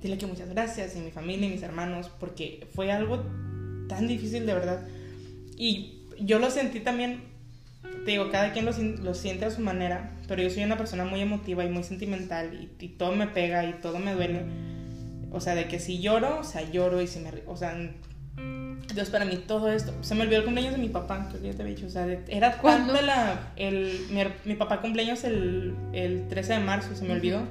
dile 0.00 0.18
que 0.18 0.26
muchas 0.26 0.48
gracias, 0.48 0.96
y 0.96 1.00
mi 1.00 1.10
familia 1.10 1.46
y 1.46 1.50
mis 1.50 1.62
hermanos, 1.62 2.10
porque 2.20 2.66
fue 2.74 2.90
algo 2.92 3.24
tan 3.88 4.06
difícil 4.06 4.44
de 4.44 4.54
verdad. 4.54 4.86
Y 5.56 6.02
yo 6.18 6.38
lo 6.38 6.50
sentí 6.50 6.80
también 6.80 7.31
te 8.04 8.10
digo, 8.10 8.30
cada 8.30 8.52
quien 8.52 8.66
lo, 8.66 9.14
siente 9.14 9.44
a 9.44 9.50
su 9.50 9.60
manera, 9.60 10.10
pero 10.26 10.42
yo 10.42 10.50
soy 10.50 10.64
una 10.64 10.76
persona 10.76 11.04
muy 11.04 11.20
emotiva 11.20 11.64
y 11.64 11.68
muy 11.68 11.84
sentimental 11.84 12.68
y, 12.78 12.88
todo 12.88 13.12
me 13.12 13.26
pega 13.26 13.64
y 13.64 13.74
todo 13.74 13.98
me 13.98 14.14
duele. 14.14 14.44
O 15.30 15.40
sea, 15.40 15.54
de 15.54 15.66
que 15.68 15.78
si 15.78 16.00
lloro, 16.00 16.40
o 16.40 16.44
sea, 16.44 16.68
lloro 16.70 17.00
y 17.00 17.06
si 17.06 17.20
me... 17.20 17.30
O 17.46 17.56
sea, 17.56 17.74
Dios, 18.94 19.08
para 19.10 19.24
mí 19.24 19.36
todo 19.46 19.70
esto... 19.70 19.94
Se 20.02 20.14
me 20.14 20.22
olvidó 20.22 20.38
el 20.38 20.44
cumpleaños 20.44 20.74
de 20.74 20.80
mi 20.80 20.88
papá, 20.88 21.28
que 21.30 21.40
ya 21.40 21.54
te 21.54 21.62
había 21.62 21.74
dicho. 21.74 21.86
O 21.86 21.90
sea, 21.90 22.06
era 22.28 22.58
cuando 22.58 23.00
la... 23.00 23.52
El, 23.56 24.06
mi, 24.44 24.54
papá 24.54 24.80
cumpleaños 24.80 25.24
el, 25.24 25.74
el 25.92 26.28
13 26.28 26.54
de 26.54 26.58
marzo, 26.58 26.94
se 26.94 27.04
me 27.04 27.12
olvidó. 27.12 27.42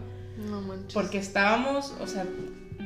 No 0.49 0.61
manches. 0.61 0.93
Porque 0.93 1.17
estábamos, 1.17 1.93
o 1.99 2.07
sea, 2.07 2.25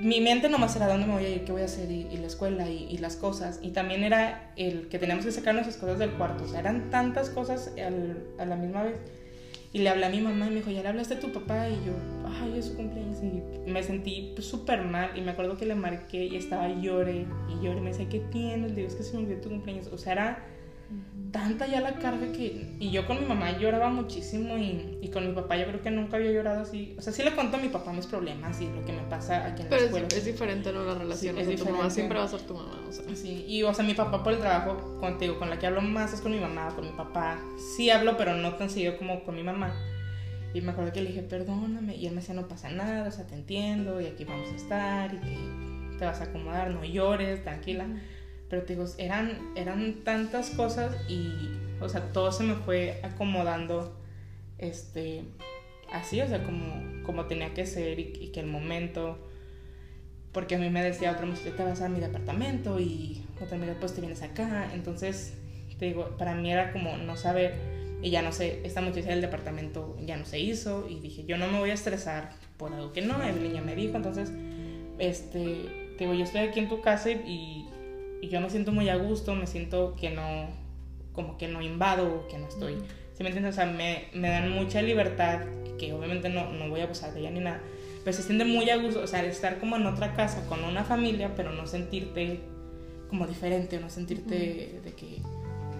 mi 0.05 0.21
mente 0.21 0.49
nomás 0.49 0.75
era 0.75 0.87
dónde 0.87 1.07
me 1.07 1.13
voy 1.13 1.25
a 1.25 1.29
ir, 1.29 1.45
qué 1.45 1.51
voy 1.51 1.63
a 1.63 1.65
hacer 1.65 1.89
y, 1.89 2.15
la 2.17 2.27
escuela 2.27 2.69
y, 2.69 2.95
las 2.99 3.15
cosas. 3.15 3.59
Y 3.63 3.71
también 3.71 4.03
era 4.03 4.53
el 4.55 4.87
que 4.87 4.99
teníamos 4.99 5.25
que 5.25 5.31
sacar 5.31 5.55
nuestras 5.55 5.77
cosas 5.77 5.97
del 5.97 6.11
cuarto. 6.11 6.43
O 6.43 6.47
sea, 6.47 6.59
eran 6.59 6.91
tantas 6.91 7.31
cosas 7.31 7.73
a 8.37 8.45
la 8.45 8.55
misma 8.55 8.83
vez. 8.83 8.97
Y 9.73 9.79
le 9.79 9.89
hablé 9.89 10.05
a 10.05 10.09
mi 10.09 10.21
mamá 10.21 10.45
y 10.45 10.49
me 10.49 10.55
dijo, 10.57 10.69
¿ya 10.69 10.83
le 10.83 10.89
hablaste 10.89 11.15
a 11.15 11.19
tu 11.19 11.33
papá? 11.33 11.67
Y 11.69 11.83
yo, 11.85 11.93
ay, 12.39 12.59
es 12.59 12.65
su 12.65 12.75
cumpleaños. 12.75 13.17
Y 13.65 13.71
me 13.71 13.81
sentí 13.81 14.35
súper 14.39 14.83
mal. 14.83 15.09
Y 15.17 15.21
me 15.21 15.31
acuerdo 15.31 15.57
que 15.57 15.65
le 15.65 15.73
marqué 15.73 16.25
y 16.25 16.35
estaba 16.35 16.69
lloré 16.69 17.25
y 17.49 17.65
lloré. 17.65 17.81
Me 17.81 17.89
decía, 17.89 18.07
¿qué 18.07 18.19
tienes? 18.31 18.71
Le 18.71 18.75
digo, 18.75 18.89
es 18.89 18.95
que 18.95 19.03
se 19.03 19.17
me 19.17 19.23
olvidó 19.23 19.41
tu 19.41 19.49
cumpleaños. 19.49 19.87
O 19.87 19.97
sea, 19.97 20.13
era 20.13 20.45
tanta 21.35 21.67
ya 21.67 21.81
la 21.81 21.95
carga 21.95 22.31
que... 22.31 22.75
Y 22.79 22.91
yo 22.91 23.05
con 23.05 23.19
mi 23.19 23.25
mamá 23.25 23.57
lloraba 23.57 23.89
muchísimo 23.89 24.57
y, 24.57 24.97
y, 25.01 25.09
con 25.09 25.27
mi 25.27 25.33
papá 25.33 25.57
yo 25.57 25.65
creo 25.65 25.81
que 25.81 25.91
nunca 25.91 26.15
había 26.15 26.31
llorado 26.31 26.61
así. 26.61 26.95
O 26.97 27.01
sea, 27.01 27.11
sí 27.11 27.23
le 27.23 27.35
cuento 27.35 27.57
a 27.57 27.59
mi 27.59 27.67
papá 27.67 27.91
mis 27.91 28.07
problemas 28.07 28.61
y 28.61 28.67
lo 28.67 28.85
que 28.85 28.93
me 28.93 29.01
pasa 29.03 29.45
aquí 29.45 29.63
en 29.63 29.69
la 29.69 29.75
escuela. 29.75 30.07
Pero 30.07 30.21
es, 30.21 30.25
diferente, 30.25 30.71
¿no? 30.71 30.85
La 30.85 30.95
relación. 30.95 31.37
es 31.37 31.59
tu 31.59 31.69
mamá 31.69 31.89
siempre 31.89 32.17
va 32.17 32.23
a 32.23 32.29
ser 32.29 32.41
tu 32.43 32.53
mamá, 32.53 32.79
o 32.87 32.91
sea. 32.91 33.03
Sí, 33.13 33.43
y 33.49 33.63
o 33.63 33.73
sea, 33.73 33.83
mi 33.83 33.93
papá 33.93 34.23
por 34.23 34.31
el 34.31 34.39
trabajo, 34.39 34.97
contigo, 35.01 35.37
con 35.37 35.49
la 35.49 35.59
que 35.59 35.67
hablo 35.67 35.81
más 35.81 36.13
es 36.13 36.21
con 36.21 36.31
mi 36.31 36.39
mamá, 36.39 36.69
con 36.73 36.85
mi 36.85 36.93
papá. 36.93 37.37
Sí 37.75 37.89
hablo, 37.89 38.15
pero 38.15 38.37
no 38.37 38.53
tan 38.53 38.69
seguido 38.69 38.97
como 38.97 39.21
con 39.25 39.35
mi 39.35 39.43
mamá. 39.43 39.75
Y 40.53 40.61
me 40.61 40.71
acuerdo 40.71 40.93
que 40.93 41.01
le 41.01 41.09
dije, 41.09 41.21
perdóname. 41.21 41.97
Y 41.97 42.05
él 42.05 42.13
me 42.13 42.21
decía, 42.21 42.33
no 42.33 42.47
pasa 42.47 42.69
nada, 42.69 43.09
o 43.09 43.11
sea, 43.11 43.27
te 43.27 43.35
entiendo 43.35 43.99
y 43.99 44.05
aquí 44.05 44.23
vamos 44.23 44.47
a 44.53 44.55
estar 44.55 45.13
y 45.13 45.17
que 45.17 45.97
te 45.97 46.05
vas 46.05 46.21
a 46.21 46.25
acomodar, 46.25 46.71
no 46.71 46.85
llores, 46.85 47.43
tranquila. 47.43 47.87
Pero 48.49 48.63
te 48.63 48.75
digo, 48.75 48.85
eran, 48.97 49.53
eran 49.55 50.03
tantas 50.03 50.51
cosas 50.51 50.95
y, 51.09 51.31
o 51.81 51.89
sea, 51.89 52.11
todo 52.11 52.31
se 52.31 52.43
me 52.43 52.55
fue 52.55 52.99
acomodando, 53.03 53.97
este, 54.57 55.23
así, 55.91 56.21
o 56.21 56.27
sea, 56.27 56.43
como, 56.43 57.03
como 57.03 57.25
tenía 57.25 57.53
que 57.53 57.65
ser 57.65 57.99
y, 57.99 58.31
que 58.31 58.39
el 58.39 58.47
momento, 58.47 59.17
porque 60.31 60.55
a 60.55 60.57
mí 60.59 60.69
me 60.69 60.83
decía 60.83 61.11
otra 61.11 61.25
muchacha, 61.25 61.55
te 61.55 61.63
vas 61.63 61.81
a 61.81 61.89
mi 61.89 61.99
departamento 61.99 62.79
y 62.79 63.25
otra 63.41 63.57
amiga, 63.57 63.75
pues 63.79 63.93
te 63.93 64.01
vienes 64.01 64.21
acá. 64.21 64.69
Entonces, 64.73 65.33
te 65.77 65.85
digo, 65.85 66.15
para 66.17 66.35
mí 66.35 66.51
era 66.51 66.71
como 66.71 66.97
no 66.97 67.17
saber, 67.17 67.53
y 68.01 68.09
ya 68.09 68.21
no 68.21 68.31
sé, 68.31 68.61
esta 68.63 68.81
muchacha 68.81 69.09
del 69.09 69.21
departamento 69.21 69.97
ya 70.01 70.17
no 70.17 70.25
se 70.25 70.39
hizo, 70.39 70.87
y 70.89 70.99
dije, 70.99 71.25
yo 71.25 71.37
no 71.37 71.47
me 71.47 71.59
voy 71.59 71.71
a 71.71 71.73
estresar 71.73 72.31
por 72.57 72.73
algo 72.73 72.93
que 72.93 73.01
no, 73.01 73.21
Evelyn 73.23 73.53
ya 73.53 73.61
me 73.61 73.75
dijo, 73.75 73.97
entonces, 73.97 74.31
este, 74.99 75.93
te 75.97 76.05
digo, 76.05 76.13
yo 76.13 76.23
estoy 76.23 76.41
aquí 76.41 76.59
en 76.59 76.69
tu 76.69 76.81
casa 76.81 77.11
y, 77.11 77.67
y 78.25 78.29
yo 78.29 78.41
me 78.41 78.49
siento 78.49 78.71
muy 78.71 78.89
a 78.89 78.95
gusto, 78.95 79.35
me 79.35 79.45
siento 79.45 79.95
que 79.95 80.09
no, 80.09 80.47
como 81.13 81.37
que 81.37 81.47
no 81.47 81.61
invado, 81.61 82.27
que 82.27 82.37
no 82.37 82.47
estoy, 82.47 82.73
¿sí 83.13 83.23
me 83.23 83.29
entiendes? 83.29 83.53
O 83.53 83.55
sea, 83.55 83.65
me, 83.67 84.05
me 84.13 84.29
dan 84.29 84.51
mucha 84.51 84.81
libertad, 84.81 85.41
que 85.77 85.93
obviamente 85.93 86.29
no, 86.29 86.51
no 86.51 86.69
voy 86.69 86.81
a 86.81 86.85
abusar 86.85 87.13
de 87.13 87.19
ella 87.19 87.31
ni 87.31 87.39
nada, 87.39 87.61
pero 88.03 88.17
se 88.17 88.23
siente 88.23 88.43
muy 88.43 88.69
a 88.69 88.77
gusto, 88.77 89.01
o 89.01 89.07
sea, 89.07 89.23
estar 89.23 89.59
como 89.59 89.75
en 89.75 89.85
otra 89.85 90.15
casa 90.15 90.43
con 90.47 90.63
una 90.63 90.83
familia, 90.83 91.33
pero 91.35 91.51
no 91.51 91.67
sentirte 91.67 92.39
como 93.09 93.27
diferente, 93.27 93.79
no 93.79 93.89
sentirte 93.89 94.79
de 94.83 94.93
que, 94.93 95.21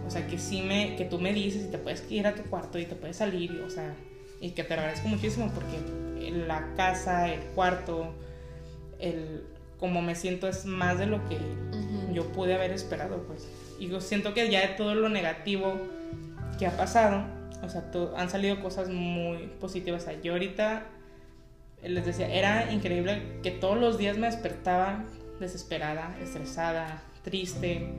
o 0.06 0.12
sea, 0.12 0.28
que 0.28 0.38
sí 0.38 0.62
me, 0.62 0.96
que 0.96 1.06
tú 1.06 1.20
me 1.20 1.34
dices 1.34 1.66
y 1.66 1.72
te 1.72 1.80
puedes 1.80 2.10
ir 2.12 2.28
a 2.28 2.36
tu 2.36 2.44
cuarto 2.44 2.78
y 2.78 2.86
te 2.86 2.96
puedes 2.96 3.18
salir, 3.18 3.52
o 3.66 3.72
sea, 3.72 3.96
y 4.40 4.52
que 4.52 4.64
te 4.64 4.74
agradezco 4.76 5.08
muchísimo 5.08 5.52
porque 5.52 6.32
la 6.32 6.76
casa, 6.76 7.34
el 7.34 7.40
cuarto, 7.56 8.14
el, 9.00 9.44
como 9.80 10.02
me 10.02 10.16
siento 10.16 10.48
es 10.48 10.66
más 10.66 11.00
de 11.00 11.08
lo 11.08 11.28
que 11.28 11.38
yo 12.16 12.32
pude 12.32 12.56
haber 12.56 12.72
esperado, 12.72 13.24
pues. 13.28 13.48
Y 13.78 13.90
yo 13.90 14.02
siento 14.02 14.34
que 14.34 14.50
ya 14.50 14.62
de 14.62 14.70
todo 14.70 14.96
lo 14.96 15.10
negativo 15.10 15.78
que 16.58 16.66
ha 16.66 16.76
pasado, 16.76 17.26
o 17.62 17.70
sea, 17.70 17.92
han 18.16 18.30
salido 18.30 18.62
cosas 18.62 18.90
muy 18.90 19.48
positivas. 19.60 20.04
O 20.04 20.06
sea, 20.06 20.22
yo 20.22 20.34
ahorita 20.34 20.86
les 21.84 22.06
decía, 22.06 22.34
era 22.34 22.72
increíble 22.72 23.40
que 23.44 23.52
todos 23.52 23.78
los 23.78 23.98
días 23.98 24.18
me 24.18 24.28
despertaba 24.28 25.04
desesperada, 25.40 26.16
estresada, 26.22 27.04
triste, 27.24 27.94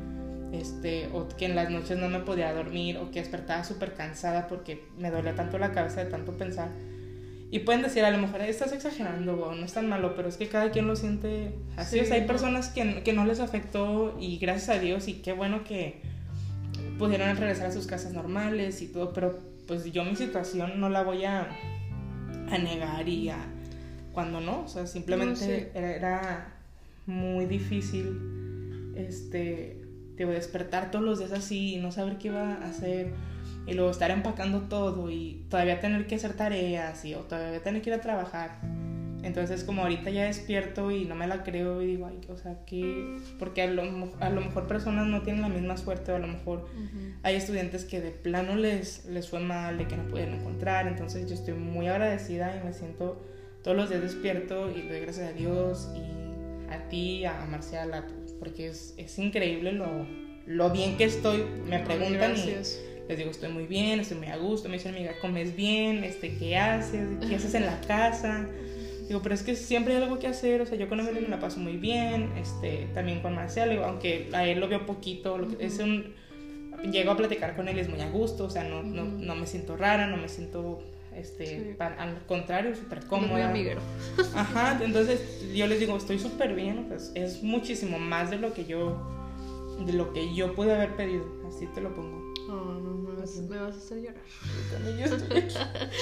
este, 0.52 1.08
o 1.12 1.28
que 1.28 1.46
en 1.46 1.54
las 1.54 1.70
noches 1.70 1.98
no 1.98 2.08
me 2.08 2.20
podía 2.20 2.52
dormir, 2.52 2.96
o 2.98 3.10
que 3.10 3.20
despertaba 3.20 3.64
súper 3.64 3.94
cansada 3.94 4.48
porque 4.48 4.88
me 4.96 5.10
dolía 5.10 5.34
tanto 5.34 5.58
la 5.58 5.72
cabeza 5.72 6.02
de 6.02 6.10
tanto 6.10 6.36
pensar. 6.36 6.70
Y 7.56 7.60
pueden 7.60 7.80
decir, 7.80 8.04
a 8.04 8.10
lo 8.10 8.18
mejor 8.18 8.42
estás 8.42 8.72
exagerando 8.72 9.32
o 9.42 9.54
no 9.54 9.64
es 9.64 9.72
tan 9.72 9.88
malo, 9.88 10.14
pero 10.14 10.28
es 10.28 10.36
que 10.36 10.46
cada 10.46 10.70
quien 10.70 10.86
lo 10.86 10.94
siente 10.94 11.54
así. 11.78 11.98
o 11.98 12.04
sea, 12.04 12.16
hay 12.16 12.26
personas 12.26 12.68
que, 12.68 13.02
que, 13.02 13.14
no 13.14 13.24
les 13.24 13.40
afectó 13.40 14.14
y 14.20 14.36
gracias 14.36 14.76
a 14.76 14.78
Dios 14.78 15.08
y 15.08 15.14
qué 15.14 15.32
bueno 15.32 15.64
que, 15.64 16.02
pudieran 16.98 17.34
regresar 17.34 17.68
a 17.68 17.72
sus 17.72 17.86
casas 17.86 18.12
normales 18.12 18.82
y 18.82 18.88
todo, 18.88 19.14
pero 19.14 19.38
pues 19.66 19.90
yo 19.90 20.04
mi 20.04 20.16
situación 20.16 20.78
no 20.80 20.90
la 20.90 21.02
voy 21.02 21.24
a, 21.24 21.48
a 22.50 22.58
negar 22.58 23.08
y 23.08 23.30
a 23.30 23.38
cuando 24.12 24.42
no, 24.42 24.64
o 24.64 24.68
sea, 24.68 24.86
simplemente 24.86 25.70
era, 25.74 25.94
era, 25.94 26.52
muy 27.06 27.46
difícil 27.46 28.92
este 28.96 29.80
te 30.18 30.24
voy 30.24 30.34
a 30.34 30.38
despertar 30.38 30.90
todos 30.90 31.04
los 31.04 31.20
días 31.20 31.32
así 31.32 31.74
y 31.74 31.76
no 31.78 31.90
saber 31.90 32.18
qué 32.18 32.28
iba 32.28 32.54
a 32.54 32.64
hacer 32.64 33.12
y 33.66 33.74
luego 33.74 33.90
estar 33.90 34.10
empacando 34.10 34.62
todo 34.62 35.10
y 35.10 35.46
todavía 35.50 35.80
tener 35.80 36.06
que 36.06 36.14
hacer 36.14 36.34
tareas 36.34 37.04
y 37.04 37.14
o 37.14 37.20
todavía 37.20 37.62
tener 37.62 37.82
que 37.82 37.90
ir 37.90 37.94
a 37.94 38.00
trabajar. 38.00 38.60
Entonces 39.22 39.64
como 39.64 39.82
ahorita 39.82 40.10
ya 40.10 40.24
despierto 40.24 40.92
y 40.92 41.04
no 41.04 41.16
me 41.16 41.26
la 41.26 41.42
creo 41.42 41.82
y 41.82 41.86
digo, 41.86 42.06
ay, 42.06 42.20
o 42.28 42.36
sea, 42.36 42.64
que... 42.64 43.18
Porque 43.40 43.62
a 43.62 43.66
lo, 43.66 43.82
a 44.20 44.30
lo 44.30 44.40
mejor 44.40 44.68
personas 44.68 45.08
no 45.08 45.22
tienen 45.22 45.42
la 45.42 45.48
misma 45.48 45.76
suerte 45.76 46.12
o 46.12 46.16
a 46.16 46.20
lo 46.20 46.28
mejor 46.28 46.68
hay 47.24 47.34
estudiantes 47.34 47.84
que 47.84 48.00
de 48.00 48.12
plano 48.12 48.54
les, 48.54 49.04
les 49.06 49.28
fue 49.28 49.40
mal, 49.40 49.78
de 49.78 49.88
que 49.88 49.96
no 49.96 50.06
pudieron 50.06 50.34
encontrar. 50.34 50.86
Entonces 50.86 51.28
yo 51.28 51.34
estoy 51.34 51.54
muy 51.54 51.88
agradecida 51.88 52.56
y 52.56 52.64
me 52.64 52.72
siento 52.72 53.20
todos 53.64 53.76
los 53.76 53.90
días 53.90 54.02
despierto 54.02 54.70
y 54.70 54.82
doy 54.82 55.00
gracias 55.00 55.30
a 55.30 55.32
Dios 55.32 55.90
y 55.96 56.72
a 56.72 56.88
ti, 56.88 57.24
a 57.24 57.44
Marcial, 57.50 57.94
a 57.94 58.06
porque 58.38 58.68
es, 58.68 58.94
es 58.96 59.18
increíble 59.18 59.72
lo, 59.72 60.06
lo, 60.46 60.70
bien 60.70 60.96
que 60.96 61.04
estoy. 61.04 61.44
Me 61.66 61.80
preguntan 61.80 62.34
y 62.36 62.54
les 63.08 63.18
digo, 63.18 63.30
estoy 63.30 63.50
muy 63.50 63.66
bien, 63.66 64.00
estoy 64.00 64.18
muy 64.18 64.28
a 64.28 64.36
gusto. 64.36 64.68
Me 64.68 64.76
dicen, 64.76 64.94
amiga, 64.94 65.12
¿comes 65.20 65.54
bien? 65.54 66.04
Este, 66.04 66.36
¿Qué 66.36 66.56
haces? 66.56 67.08
¿Qué 67.28 67.36
haces 67.36 67.54
en 67.54 67.66
la 67.66 67.80
casa? 67.82 68.46
Digo, 69.08 69.22
pero 69.22 69.34
es 69.34 69.42
que 69.42 69.54
siempre 69.54 69.94
hay 69.94 70.02
algo 70.02 70.18
que 70.18 70.26
hacer, 70.26 70.60
o 70.60 70.66
sea, 70.66 70.76
yo 70.76 70.88
con 70.88 70.98
él 70.98 71.14
me 71.22 71.28
la 71.28 71.38
paso 71.38 71.60
muy 71.60 71.76
bien, 71.76 72.32
este, 72.36 72.88
también 72.92 73.20
con 73.20 73.36
Marcial, 73.36 73.80
aunque 73.84 74.28
a 74.32 74.44
él 74.46 74.58
lo 74.58 74.66
veo 74.66 74.84
poquito, 74.84 75.38
lo 75.38 75.46
que, 75.46 75.64
es 75.64 75.78
un, 75.78 76.14
llego 76.90 77.12
a 77.12 77.16
platicar 77.16 77.54
con 77.54 77.68
él, 77.68 77.78
es 77.78 77.88
muy 77.88 78.00
a 78.00 78.10
gusto, 78.10 78.46
o 78.46 78.50
sea, 78.50 78.64
no, 78.64 78.82
no, 78.82 79.04
no 79.04 79.36
me 79.36 79.46
siento 79.46 79.76
rara, 79.76 80.08
no 80.08 80.16
me 80.16 80.28
siento, 80.28 80.82
este, 81.14 81.76
al 81.78 82.18
contrario, 82.26 82.74
súper 82.74 83.06
cómoda. 83.06 83.30
Muy 83.30 83.42
amiguero. 83.42 83.80
Ajá, 84.34 84.76
entonces 84.82 85.20
yo 85.54 85.68
les 85.68 85.78
digo, 85.78 85.96
estoy 85.96 86.18
súper 86.18 86.56
bien, 86.56 86.86
pues 86.88 87.12
es 87.14 87.44
muchísimo 87.44 88.00
más 88.00 88.30
de 88.30 88.38
lo 88.38 88.54
que 88.54 88.64
yo, 88.64 89.00
de 89.86 89.92
lo 89.92 90.12
que 90.12 90.34
yo 90.34 90.52
pude 90.56 90.74
haber 90.74 90.96
pedido, 90.96 91.24
así 91.46 91.66
te 91.72 91.80
lo 91.80 91.94
pongo. 91.94 92.25
Oh, 92.48 92.80
no, 92.80 92.94
me 92.94 93.20
vas, 93.20 93.36
me 93.36 93.56
vas 93.58 93.74
a 93.74 93.78
hacer 93.78 93.98
llorar. 93.98 94.22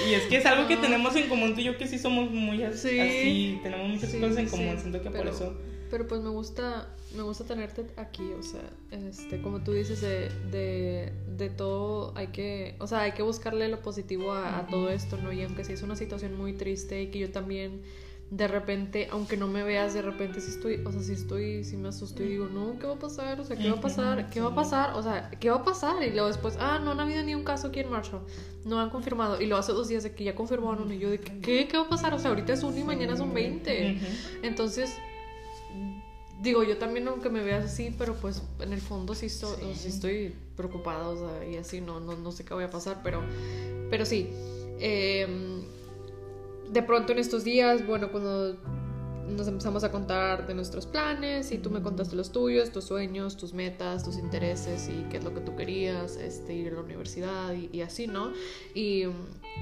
y 0.09 0.13
es 0.15 0.23
que 0.25 0.37
es 0.37 0.47
algo 0.47 0.69
que 0.69 0.77
tenemos 0.77 1.15
en 1.17 1.29
común 1.29 1.55
tú 1.55 1.61
y 1.61 1.65
yo 1.65 1.79
que 1.79 1.87
sí 1.87 1.99
somos 1.99 2.31
muy 2.31 2.63
así, 2.63 3.59
tenemos 3.63 3.89
muchas 3.89 4.15
cosas 4.15 4.37
en 4.39 4.49
común, 4.49 4.79
siento 4.79 5.03
que 5.03 5.11
por 5.11 5.27
eso... 5.27 5.57
Pero 5.91 6.09
pues 6.09 6.23
me 6.23 6.31
gusta, 6.31 6.89
me 7.15 7.23
gusta 7.23 7.45
tenerte 7.45 7.87
aquí, 7.97 8.25
o 8.37 8.43
sea, 8.43 8.63
este, 8.91 9.41
como 9.41 9.63
tú 9.63 9.73
dices, 9.73 10.01
de, 10.01 10.29
de, 10.51 11.13
de 11.37 11.51
todo 11.51 12.13
hay 12.17 12.29
que, 12.29 12.75
o 12.81 12.87
sea, 12.89 13.03
hay 13.03 13.13
que 13.13 13.23
buscarle 13.23 13.69
lo 13.69 13.81
positivo 13.81 14.33
a, 14.33 14.59
a 14.59 14.67
todo 14.67 14.91
esto, 14.91 15.19
¿no? 15.19 15.33
Y 15.33 15.43
aunque 15.43 15.63
sí 15.63 15.73
es 15.73 15.83
una 15.83 15.95
situación 15.95 16.37
muy 16.37 16.55
triste 16.55 17.01
y 17.03 17.09
que 17.09 17.21
yo 17.21 17.31
también 17.31 17.83
de 18.31 18.49
repente, 18.49 19.09
aunque 19.11 19.37
no 19.37 19.47
me 19.47 19.63
veas, 19.63 19.95
de 19.95 20.03
repente 20.03 20.41
si 20.41 20.51
estoy, 20.51 20.83
o 20.85 20.91
sea, 20.91 21.03
si 21.03 21.13
estoy, 21.13 21.63
si 21.63 21.77
me 21.77 21.89
asusto 21.89 22.23
y 22.23 22.29
digo, 22.29 22.47
no, 22.47 22.79
¿qué 22.79 22.87
va 22.87 22.95
a 22.95 22.99
pasar? 22.99 23.41
O 23.41 23.45
sea, 23.45 23.57
¿qué 23.57 23.71
va 23.71 23.77
a 23.77 23.81
pasar? 23.81 24.31
¿Qué 24.31 24.41
va 24.41 24.49
a 24.49 24.55
pasar? 24.55 24.95
O 24.95 25.03
sea, 25.03 25.31
¿qué 25.39 25.51
va 25.51 25.57
a 25.57 25.65
pasar? 25.65 26.03
Y 26.03 26.11
luego 26.11 26.29
después, 26.29 26.57
ah, 26.59 26.81
no, 26.83 26.95
no 26.95 27.03
ha 27.03 27.05
habido 27.05 27.23
ni 27.23 27.35
un 27.35 27.45
caso 27.45 27.69
aquí 27.69 27.81
en 27.81 27.91
Marshall, 27.91 28.23
no 28.65 28.81
han 28.81 28.91
confirmado. 28.91 29.41
Y 29.41 29.47
luego 29.47 29.61
hace 29.61 29.73
dos 29.73 29.89
días 29.89 30.03
de 30.03 30.15
que 30.15 30.25
ya 30.25 30.35
confirmaron 30.35 30.93
y 30.93 30.99
yo 30.99 31.11
de 31.11 31.21
¿qué? 31.21 31.69
¿Qué 31.69 31.77
va 31.77 31.85
a 31.85 31.89
pasar? 31.89 32.13
O 32.15 32.19
sea, 32.19 32.31
ahorita 32.31 32.55
es 32.55 32.63
uno 32.63 32.77
y 32.77 32.85
mañana 32.85 33.17
son 33.17 33.33
20. 33.33 34.01
Entonces, 34.43 34.97
digo, 36.43 36.65
yo 36.65 36.77
también 36.79 37.07
aunque 37.07 37.29
me 37.29 37.43
veas 37.43 37.65
así, 37.67 37.95
pero 37.97 38.15
pues 38.15 38.43
en 38.59 38.73
el 38.73 38.81
fondo 38.81 39.15
sí, 39.15 39.29
sí. 39.29 39.47
estoy 39.87 40.35
preocupada, 40.57 41.09
o 41.09 41.17
sea, 41.17 41.49
y 41.49 41.57
así 41.57 41.81
no, 41.81 42.01
no, 42.01 42.17
no 42.17 42.33
sé 42.33 42.45
qué 42.45 42.55
voy 42.55 42.65
a 42.65 42.71
pasar, 42.71 43.01
pero, 43.05 43.23
pero 43.91 44.05
sí. 44.07 44.31
Eh, 44.81 45.63
de 46.75 46.83
pronto 46.83 47.13
en 47.13 47.21
estos 47.21 47.45
días, 47.45 47.87
bueno, 47.87 48.11
cuando 48.11 48.57
nos 49.29 49.47
empezamos 49.47 49.85
a 49.85 49.93
contar 49.93 50.47
de 50.47 50.55
nuestros 50.55 50.87
planes 50.87 51.53
y 51.53 51.59
tú 51.59 51.71
me 51.71 51.81
contaste 51.81 52.17
los 52.17 52.33
tuyos, 52.33 52.73
tus 52.73 52.85
sueños, 52.85 53.37
tus 53.37 53.55
metas, 53.55 54.03
tus 54.03 54.19
intereses 54.19 54.89
y 54.89 55.05
qué 55.09 55.19
es 55.19 55.25
lo 55.25 55.33
que 55.33 55.41
tú 55.41 55.55
querías, 55.55 56.17
este, 56.17 56.53
ir 56.53 56.73
a 56.73 56.75
la 56.75 56.81
universidad 56.81 57.55
y, 57.55 57.81
así, 57.81 58.09
¿no? 58.09 58.33
Y, 58.75 59.05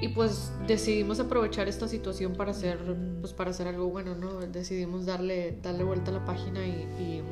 y, 0.01 0.09
pues 0.15 0.53
decidimos 0.67 1.21
aprovechar 1.21 1.69
esta 1.69 1.87
situación 1.87 2.33
para 2.33 2.53
hacer, 2.53 2.79
pues 3.21 3.35
para 3.35 3.51
hacer 3.51 3.69
algo 3.69 3.89
bueno, 3.89 4.15
¿no? 4.15 4.41
Decidimos 4.41 5.05
darle, 5.05 5.59
darle 5.63 5.85
vuelta 5.85 6.11
a 6.11 6.15
la 6.15 6.25
página 6.25 6.67
y, 6.67 7.23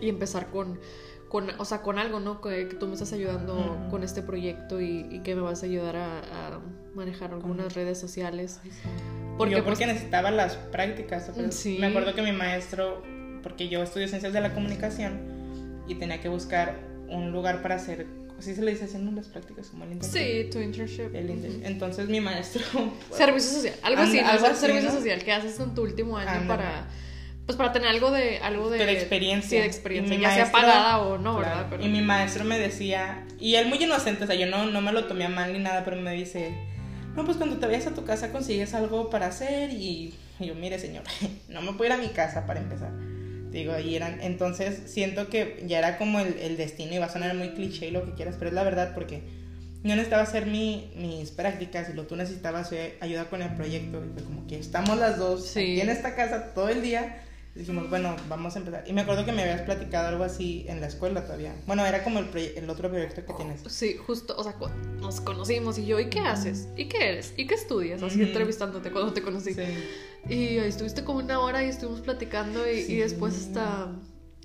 y 0.00 0.08
empezar 0.08 0.50
con 0.50 0.78
con, 1.32 1.48
o 1.56 1.64
sea, 1.64 1.80
con 1.80 1.98
algo, 1.98 2.20
¿no? 2.20 2.42
Que, 2.42 2.66
tú 2.78 2.86
me 2.86 2.92
estás 2.92 3.14
ayudando 3.14 3.86
con 3.90 4.04
este 4.04 4.20
proyecto 4.20 4.82
y, 4.82 5.22
que 5.24 5.34
me 5.34 5.40
vas 5.40 5.62
a 5.62 5.66
ayudar 5.66 5.96
a, 5.96 6.60
manejar 6.94 7.32
algunas 7.32 7.72
redes 7.72 7.98
sociales. 7.98 8.60
Porque, 9.38 9.54
yo 9.54 9.64
porque 9.64 9.78
pues, 9.78 9.94
necesitaba 9.94 10.30
las 10.30 10.56
prácticas. 10.56 11.30
Sí. 11.48 11.78
Me 11.80 11.86
acuerdo 11.86 12.14
que 12.14 12.20
mi 12.20 12.32
maestro, 12.32 13.02
porque 13.42 13.70
yo 13.70 13.82
estudio 13.82 14.08
ciencias 14.08 14.34
de 14.34 14.42
la 14.42 14.52
comunicación 14.52 15.22
y 15.88 15.94
tenía 15.94 16.20
que 16.20 16.28
buscar 16.28 16.76
un 17.08 17.32
lugar 17.32 17.62
para 17.62 17.76
hacer 17.76 18.06
así 18.38 18.54
se 18.54 18.62
le 18.62 18.72
dice 18.72 18.84
haciendo 18.84 19.12
las 19.12 19.28
prácticas 19.28 19.68
como 19.68 19.84
el 19.84 19.92
internship. 19.92 20.18
Sí, 20.18 20.50
tu 20.50 20.58
internship. 20.58 21.14
Entonces 21.14 22.08
mi 22.08 22.20
maestro... 22.20 22.62
servicio 23.10 23.52
social, 23.52 23.74
algo 23.82 24.02
así, 24.02 24.18
algo 24.18 24.54
servicio 24.54 24.90
social 24.90 25.22
que 25.22 25.32
haces 25.32 25.58
en 25.60 25.74
tu 25.74 25.82
último 25.82 26.18
año 26.18 26.46
para 26.46 26.88
pues 27.46 27.58
para 27.58 27.72
tener 27.72 27.88
algo 27.88 28.10
de 28.10 28.38
algo 28.38 28.70
de, 28.70 28.92
experiencia. 28.92 29.48
sí, 29.48 29.56
de 29.56 29.66
experiencia 29.66 30.16
ya 30.16 30.34
sea 30.34 30.52
pagada 30.52 31.00
o 31.00 31.18
no 31.18 31.36
verdad 31.36 31.66
y 31.80 31.88
mi 31.88 32.00
maestro 32.00 32.44
me 32.44 32.58
decía 32.58 33.26
y 33.40 33.56
él 33.56 33.66
muy 33.66 33.82
inocente 33.82 34.24
o 34.24 34.26
sea 34.26 34.36
yo 34.36 34.46
no 34.46 34.66
no 34.66 34.80
me 34.80 34.92
lo 34.92 35.06
tomé 35.06 35.24
a 35.24 35.28
mal 35.28 35.52
ni 35.52 35.58
nada 35.58 35.84
pero 35.84 35.96
me 35.96 36.12
dice 36.12 36.54
no 37.16 37.24
pues 37.24 37.36
cuando 37.36 37.58
te 37.58 37.66
vayas 37.66 37.86
a 37.86 37.94
tu 37.94 38.04
casa 38.04 38.32
consigues 38.32 38.74
algo 38.74 39.10
para 39.10 39.26
hacer 39.26 39.70
y, 39.70 40.14
yo 40.40 40.54
mire 40.54 40.78
señor 40.78 41.02
no 41.48 41.62
me 41.62 41.72
puedo 41.72 41.86
ir 41.86 41.92
a 41.92 41.98
mi 41.98 42.08
casa 42.08 42.46
para 42.46 42.60
empezar 42.60 42.92
digo 43.50 43.78
y 43.78 43.96
eran 43.96 44.20
entonces 44.22 44.82
siento 44.86 45.28
que 45.28 45.62
ya 45.66 45.78
era 45.78 45.98
como 45.98 46.20
el, 46.20 46.38
el 46.38 46.56
destino 46.56 46.94
y 46.94 46.98
va 46.98 47.06
a 47.06 47.10
sonar 47.10 47.34
muy 47.34 47.50
cliché 47.50 47.88
y 47.88 47.90
lo 47.90 48.04
que 48.04 48.12
quieras 48.12 48.36
pero 48.38 48.48
es 48.48 48.54
la 48.54 48.62
verdad 48.62 48.92
porque 48.94 49.22
yo 49.84 49.96
necesitaba 49.96 50.22
hacer 50.22 50.46
mi, 50.46 50.92
mis 50.94 51.32
prácticas 51.32 51.90
y 51.90 51.92
lo 51.94 52.06
tú 52.06 52.14
necesitabas 52.14 52.70
ayuda 53.00 53.24
con 53.24 53.42
el 53.42 53.52
proyecto 53.54 54.00
y 54.04 54.12
fue 54.12 54.22
como 54.22 54.46
que 54.46 54.58
estamos 54.58 54.96
las 54.96 55.18
dos 55.18 55.50
aquí 55.50 55.80
en 55.80 55.90
esta 55.90 56.14
casa 56.14 56.54
todo 56.54 56.68
el 56.68 56.82
día 56.82 57.20
dijimos, 57.54 57.90
bueno, 57.90 58.16
vamos 58.28 58.56
a 58.56 58.60
empezar. 58.60 58.84
Y 58.86 58.92
me 58.92 59.02
acuerdo 59.02 59.24
que 59.24 59.32
me 59.32 59.42
habías 59.42 59.62
platicado 59.62 60.08
algo 60.08 60.24
así 60.24 60.64
en 60.68 60.80
la 60.80 60.86
escuela 60.86 61.24
todavía. 61.24 61.54
Bueno, 61.66 61.84
era 61.84 62.02
como 62.02 62.18
el, 62.18 62.28
el 62.34 62.70
otro 62.70 62.88
proyecto 62.88 63.24
que 63.26 63.32
tienes. 63.34 63.60
Sí, 63.68 63.96
justo, 63.96 64.34
o 64.36 64.42
sea, 64.42 64.54
nos 65.00 65.20
conocimos 65.20 65.78
y 65.78 65.86
yo, 65.86 66.00
¿y 66.00 66.08
qué 66.08 66.20
haces? 66.20 66.68
¿Y 66.76 66.86
qué 66.86 67.10
eres? 67.10 67.34
¿Y 67.36 67.46
qué 67.46 67.54
estudias? 67.54 68.02
Así 68.02 68.22
entrevistándote 68.22 68.90
cuando 68.90 69.12
te 69.12 69.22
conocí. 69.22 69.54
Sí. 69.54 69.62
Y 70.28 70.58
ahí 70.58 70.68
estuviste 70.68 71.04
como 71.04 71.18
una 71.18 71.40
hora 71.40 71.64
y 71.64 71.68
estuvimos 71.68 72.00
platicando 72.00 72.70
y, 72.70 72.78
y 72.78 72.96
después 72.96 73.36
hasta 73.36 73.92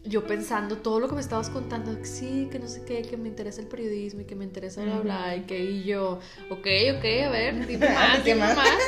yo 0.07 0.25
pensando 0.25 0.77
todo 0.77 0.99
lo 0.99 1.07
que 1.07 1.15
me 1.15 1.21
estabas 1.21 1.49
contando, 1.49 1.97
que 1.97 2.05
sí, 2.05 2.47
que 2.51 2.59
no 2.59 2.67
sé 2.67 2.83
qué, 2.85 3.01
que 3.01 3.17
me 3.17 3.27
interesa 3.27 3.61
el 3.61 3.67
periodismo 3.67 4.21
y 4.21 4.25
que 4.25 4.35
me 4.35 4.45
interesa 4.45 4.83
bla, 4.83 4.99
bla, 4.99 5.35
y 5.35 5.41
que 5.41 5.63
y 5.63 5.83
yo, 5.83 6.19
ok, 6.49 6.67
ok, 6.97 7.05
a 7.25 7.29
ver, 7.29 7.67
dime 7.67 7.89
más, 7.89 8.23
dime 8.23 8.39
más. 8.39 8.79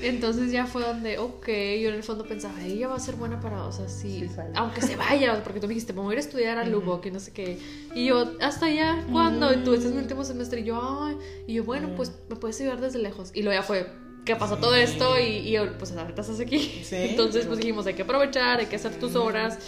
Entonces 0.00 0.52
ya 0.52 0.66
fue 0.66 0.82
donde, 0.82 1.18
ok, 1.18 1.46
yo 1.46 1.88
en 1.88 1.94
el 1.94 2.04
fondo 2.04 2.24
pensaba, 2.24 2.64
ella 2.64 2.86
va 2.86 2.94
a 2.94 3.00
ser 3.00 3.16
buena 3.16 3.40
para, 3.40 3.64
o 3.64 3.72
sea, 3.72 3.88
sí, 3.88 4.28
aunque 4.54 4.80
se 4.80 4.94
vaya, 4.94 5.42
porque 5.42 5.58
tú 5.58 5.66
me 5.66 5.74
dijiste, 5.74 5.92
me 5.92 6.00
voy 6.00 6.10
a 6.10 6.12
ir 6.14 6.18
a 6.18 6.20
estudiar 6.20 6.58
a 6.58 6.64
Lubbock 6.64 7.06
y 7.06 7.10
no 7.10 7.18
sé 7.18 7.32
qué. 7.32 7.58
Y 7.94 8.06
yo, 8.06 8.36
hasta 8.40 8.66
allá, 8.66 9.04
cuando 9.10 9.52
tú 9.64 9.74
estás 9.74 9.90
en 9.90 9.98
el 9.98 10.04
último 10.04 10.24
semestre, 10.24 10.60
y 10.60 10.64
yo, 10.64 10.80
ay, 11.02 11.16
y 11.48 11.54
yo, 11.54 11.64
bueno, 11.64 11.90
pues 11.96 12.12
me 12.28 12.36
puedes 12.36 12.60
ayudar 12.60 12.80
desde 12.80 13.00
lejos. 13.00 13.32
Y 13.34 13.42
luego 13.42 13.60
ya 13.60 13.64
fue, 13.64 13.86
¿qué 14.28 14.36
pasó 14.36 14.58
todo 14.58 14.76
esto? 14.76 15.18
Y, 15.18 15.56
y 15.56 15.58
pues 15.78 15.90
ahorita 15.90 16.20
estás 16.20 16.38
aquí. 16.38 16.84
Entonces, 16.92 17.46
pues 17.46 17.58
dijimos, 17.58 17.86
hay 17.86 17.94
que 17.94 18.02
aprovechar, 18.02 18.60
hay 18.60 18.66
que 18.66 18.76
hacer 18.76 18.94
tus 19.00 19.16
horas 19.16 19.58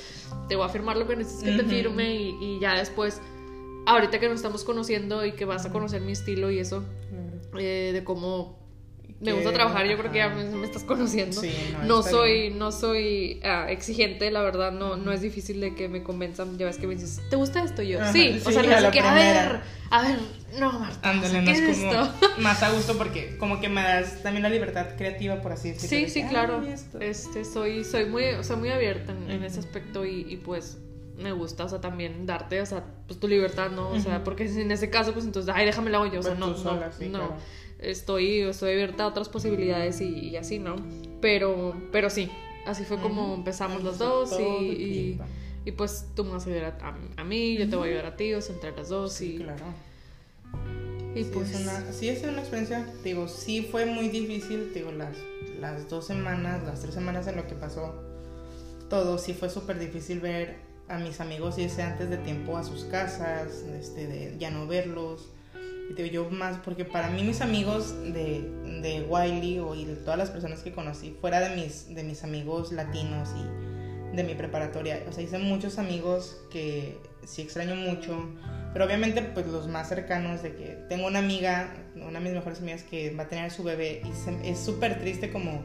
te 0.49 0.57
voy 0.57 0.67
a 0.67 0.69
firmar 0.69 0.97
lo 0.97 1.07
que 1.07 1.17
necesites 1.17 1.57
que 1.57 1.63
te 1.63 1.69
firme 1.69 2.15
y, 2.15 2.59
ya 2.61 2.75
después, 2.75 3.21
ahorita 3.87 4.19
que 4.19 4.29
nos 4.29 4.37
estamos 4.37 4.65
conociendo 4.65 5.25
y 5.25 5.33
que 5.33 5.45
vas 5.45 5.65
a 5.65 5.71
conocer 5.71 6.01
mi 6.03 6.13
estilo 6.13 6.51
y 6.51 6.59
eso, 6.59 6.85
eh, 7.57 7.91
de 7.93 8.05
cómo 8.05 8.59
me 9.21 9.33
gusta 9.35 9.53
trabajar, 9.53 9.87
yo 9.87 9.99
creo 9.99 10.11
que 10.11 10.19
ya 10.19 10.29
me, 10.31 10.65
estás 10.65 10.83
conociendo. 10.85 11.43
no, 11.85 12.03
soy, 12.03 12.51
no 12.51 12.73
soy 12.73 13.41
ah, 13.45 13.67
exigente, 13.69 14.31
la 14.31 14.41
verdad, 14.41 14.73
no, 14.73 14.97
no 14.97 15.13
es 15.13 15.21
difícil 15.21 15.61
de 15.61 15.75
que 15.75 15.89
me 15.89 16.03
convenzan. 16.03 16.57
Ya 16.57 16.67
ves 16.67 16.79
que 16.79 16.87
me 16.87 16.95
dices, 16.95 17.21
¿te 17.29 17.37
gusta 17.37 17.63
esto? 17.63 17.83
Yo, 17.83 17.99
sí, 18.13 18.41
o 18.45 18.51
sea, 18.51 18.63
no 18.63 18.91
sé 18.91 19.01
a 19.01 19.15
ver, 19.15 19.61
a 19.91 20.03
ver, 20.03 20.19
no, 20.59 20.73
Marta. 20.73 21.11
Ándale, 21.11 21.43
no 21.43 21.51
es, 21.51 21.79
como 21.79 22.09
más 22.39 22.63
a 22.63 22.71
gusto 22.71 22.97
porque 22.97 23.37
como 23.37 23.61
que 23.61 23.69
me 23.69 23.83
das 23.83 24.23
también 24.23 24.43
la 24.43 24.49
libertad 24.49 24.97
creativa, 24.97 25.43
por 25.43 25.53
así 25.53 25.73
decirlo. 25.73 26.09
Sí, 26.09 26.09
sí, 26.09 26.27
claro. 26.27 26.63
Este, 27.01 27.45
soy, 27.45 27.85
soy 27.85 28.07
muy, 28.07 28.25
o 28.25 28.43
sea, 28.43 28.57
muy 28.57 28.71
abierta 28.71 29.13
en, 29.13 29.43
ese 29.45 29.61
aspecto 29.61 30.07
y, 30.07 30.41
pues 30.45 30.79
me 31.19 31.33
gusta, 31.33 31.65
o 31.65 31.69
sea, 31.69 31.83
también 31.83 32.25
darte, 32.25 32.63
o 32.63 32.67
sea, 32.67 32.83
pues 33.07 33.21
tu 33.21 33.29
libertad, 33.29 33.71
¿no? 33.71 33.91
O 33.91 34.01
sea, 34.01 34.25
porque 34.25 34.45
en 34.45 34.71
ese 34.71 34.89
caso, 34.89 35.13
pues 35.13 35.27
entonces, 35.27 35.55
ay, 35.55 35.67
déjame 35.67 35.91
la 35.91 35.99
yo, 36.11 36.21
o 36.21 36.23
sea, 36.23 36.35
pues 36.35 36.65
no, 36.65 36.73
no, 36.73 37.19
no 37.19 37.37
estoy, 37.81 38.41
estoy 38.41 38.73
abierta 38.73 39.05
a 39.05 39.07
otras 39.09 39.29
posibilidades 39.29 40.01
y, 40.01 40.37
así, 40.37 40.59
¿no? 40.59 40.77
Pero, 41.21 41.75
pero 41.93 42.11
sí, 42.11 42.31
así 42.67 42.85
fue 42.85 42.99
como 42.99 43.35
empezamos 43.35 43.83
los 43.83 43.99
dos 43.99 44.39
y, 44.39 45.19
Y 45.65 45.73
pues 45.73 46.07
tú 46.15 46.25
me 46.25 46.33
vas 46.33 46.47
a 46.47 46.51
ayudar 46.51 46.79
a, 46.81 47.21
a 47.21 47.25
mí, 47.25 47.57
yo 47.57 47.69
te 47.69 47.77
voy 47.77 47.89
a 47.89 47.91
ayudar 47.93 48.07
a 48.07 48.17
ti, 48.17 48.33
o 48.35 48.41
sea, 48.41 48.55
entre 48.55 48.73
las 48.73 48.89
dos. 48.89 49.13
Sí, 49.13 49.37
y, 49.37 49.39
claro. 49.39 49.65
y 51.15 51.25
Sí, 51.25 51.31
pues. 51.33 51.51
es 51.51 51.61
una, 51.61 51.93
sí, 51.93 52.09
es 52.09 52.23
una 52.23 52.39
experiencia, 52.39 52.87
digo, 53.05 53.29
sí 53.29 53.69
fue 53.71 53.85
muy 53.87 54.09
difícil, 54.09 54.73
digo, 54.73 54.93
las, 54.93 55.17
las 55.61 55.89
dos 55.89 56.07
semanas, 56.07 56.63
las 56.65 56.81
tres 56.81 56.95
semanas 56.95 57.27
en 57.27 57.37
lo 57.37 57.47
que 57.47 57.55
pasó 57.55 58.11
todo, 58.91 59.17
sí 59.17 59.33
fue 59.33 59.49
súper 59.49 59.79
difícil 59.79 60.21
ver 60.21 60.57
a 60.89 60.99
mis 60.99 61.21
amigos 61.21 61.57
irse 61.57 61.83
antes 61.83 62.11
de 62.11 62.19
tiempo 62.19 62.59
a 62.59 62.65
sus 62.65 62.85
casas, 62.85 63.65
este, 63.79 64.07
de 64.07 64.37
ya 64.39 64.51
no 64.51 64.67
verlos. 64.67 65.29
Yo 65.95 66.31
más, 66.31 66.57
porque 66.65 66.85
para 66.85 67.11
mí 67.11 67.23
mis 67.23 67.41
amigos 67.41 67.95
de, 68.13 68.43
de 68.81 69.05
Wiley 69.09 69.59
o 69.59 69.75
y 69.75 69.85
de 69.85 69.97
todas 69.97 70.19
las 70.19 70.31
personas 70.31 70.61
que 70.61 70.73
conocí, 70.73 71.17
fuera 71.21 71.41
de 71.41 71.55
mis, 71.57 71.95
de 71.95 72.03
mis 72.05 72.25
amigos 72.25 72.73
latinos 72.73 73.29
y 73.37 74.17
de 74.17 74.25
mi 74.25 74.35
preparatoria, 74.35 75.03
o 75.09 75.13
sea, 75.13 75.23
hice 75.23 75.39
muchos 75.39 75.79
amigos 75.79 76.41
que 76.51 76.99
sí 77.25 77.43
extraño 77.43 77.75
mucho, 77.77 78.29
pero 78.73 78.85
obviamente 78.87 79.21
pues 79.23 79.47
los 79.47 79.69
más 79.69 79.89
cercanos 79.89 80.43
de 80.43 80.55
que 80.55 80.79
tengo 80.89 81.07
una 81.07 81.19
amiga, 81.19 81.75
una 81.97 82.19
de 82.19 82.25
mis 82.25 82.33
mejores 82.35 82.61
amigas 82.61 82.83
que 82.83 83.15
va 83.15 83.25
a 83.25 83.29
tener 83.29 83.51
su 83.51 83.63
bebé 83.63 84.03
y 84.09 84.13
se- 84.15 84.51
es 84.51 84.59
súper 84.59 84.99
triste 85.01 85.31
como 85.31 85.63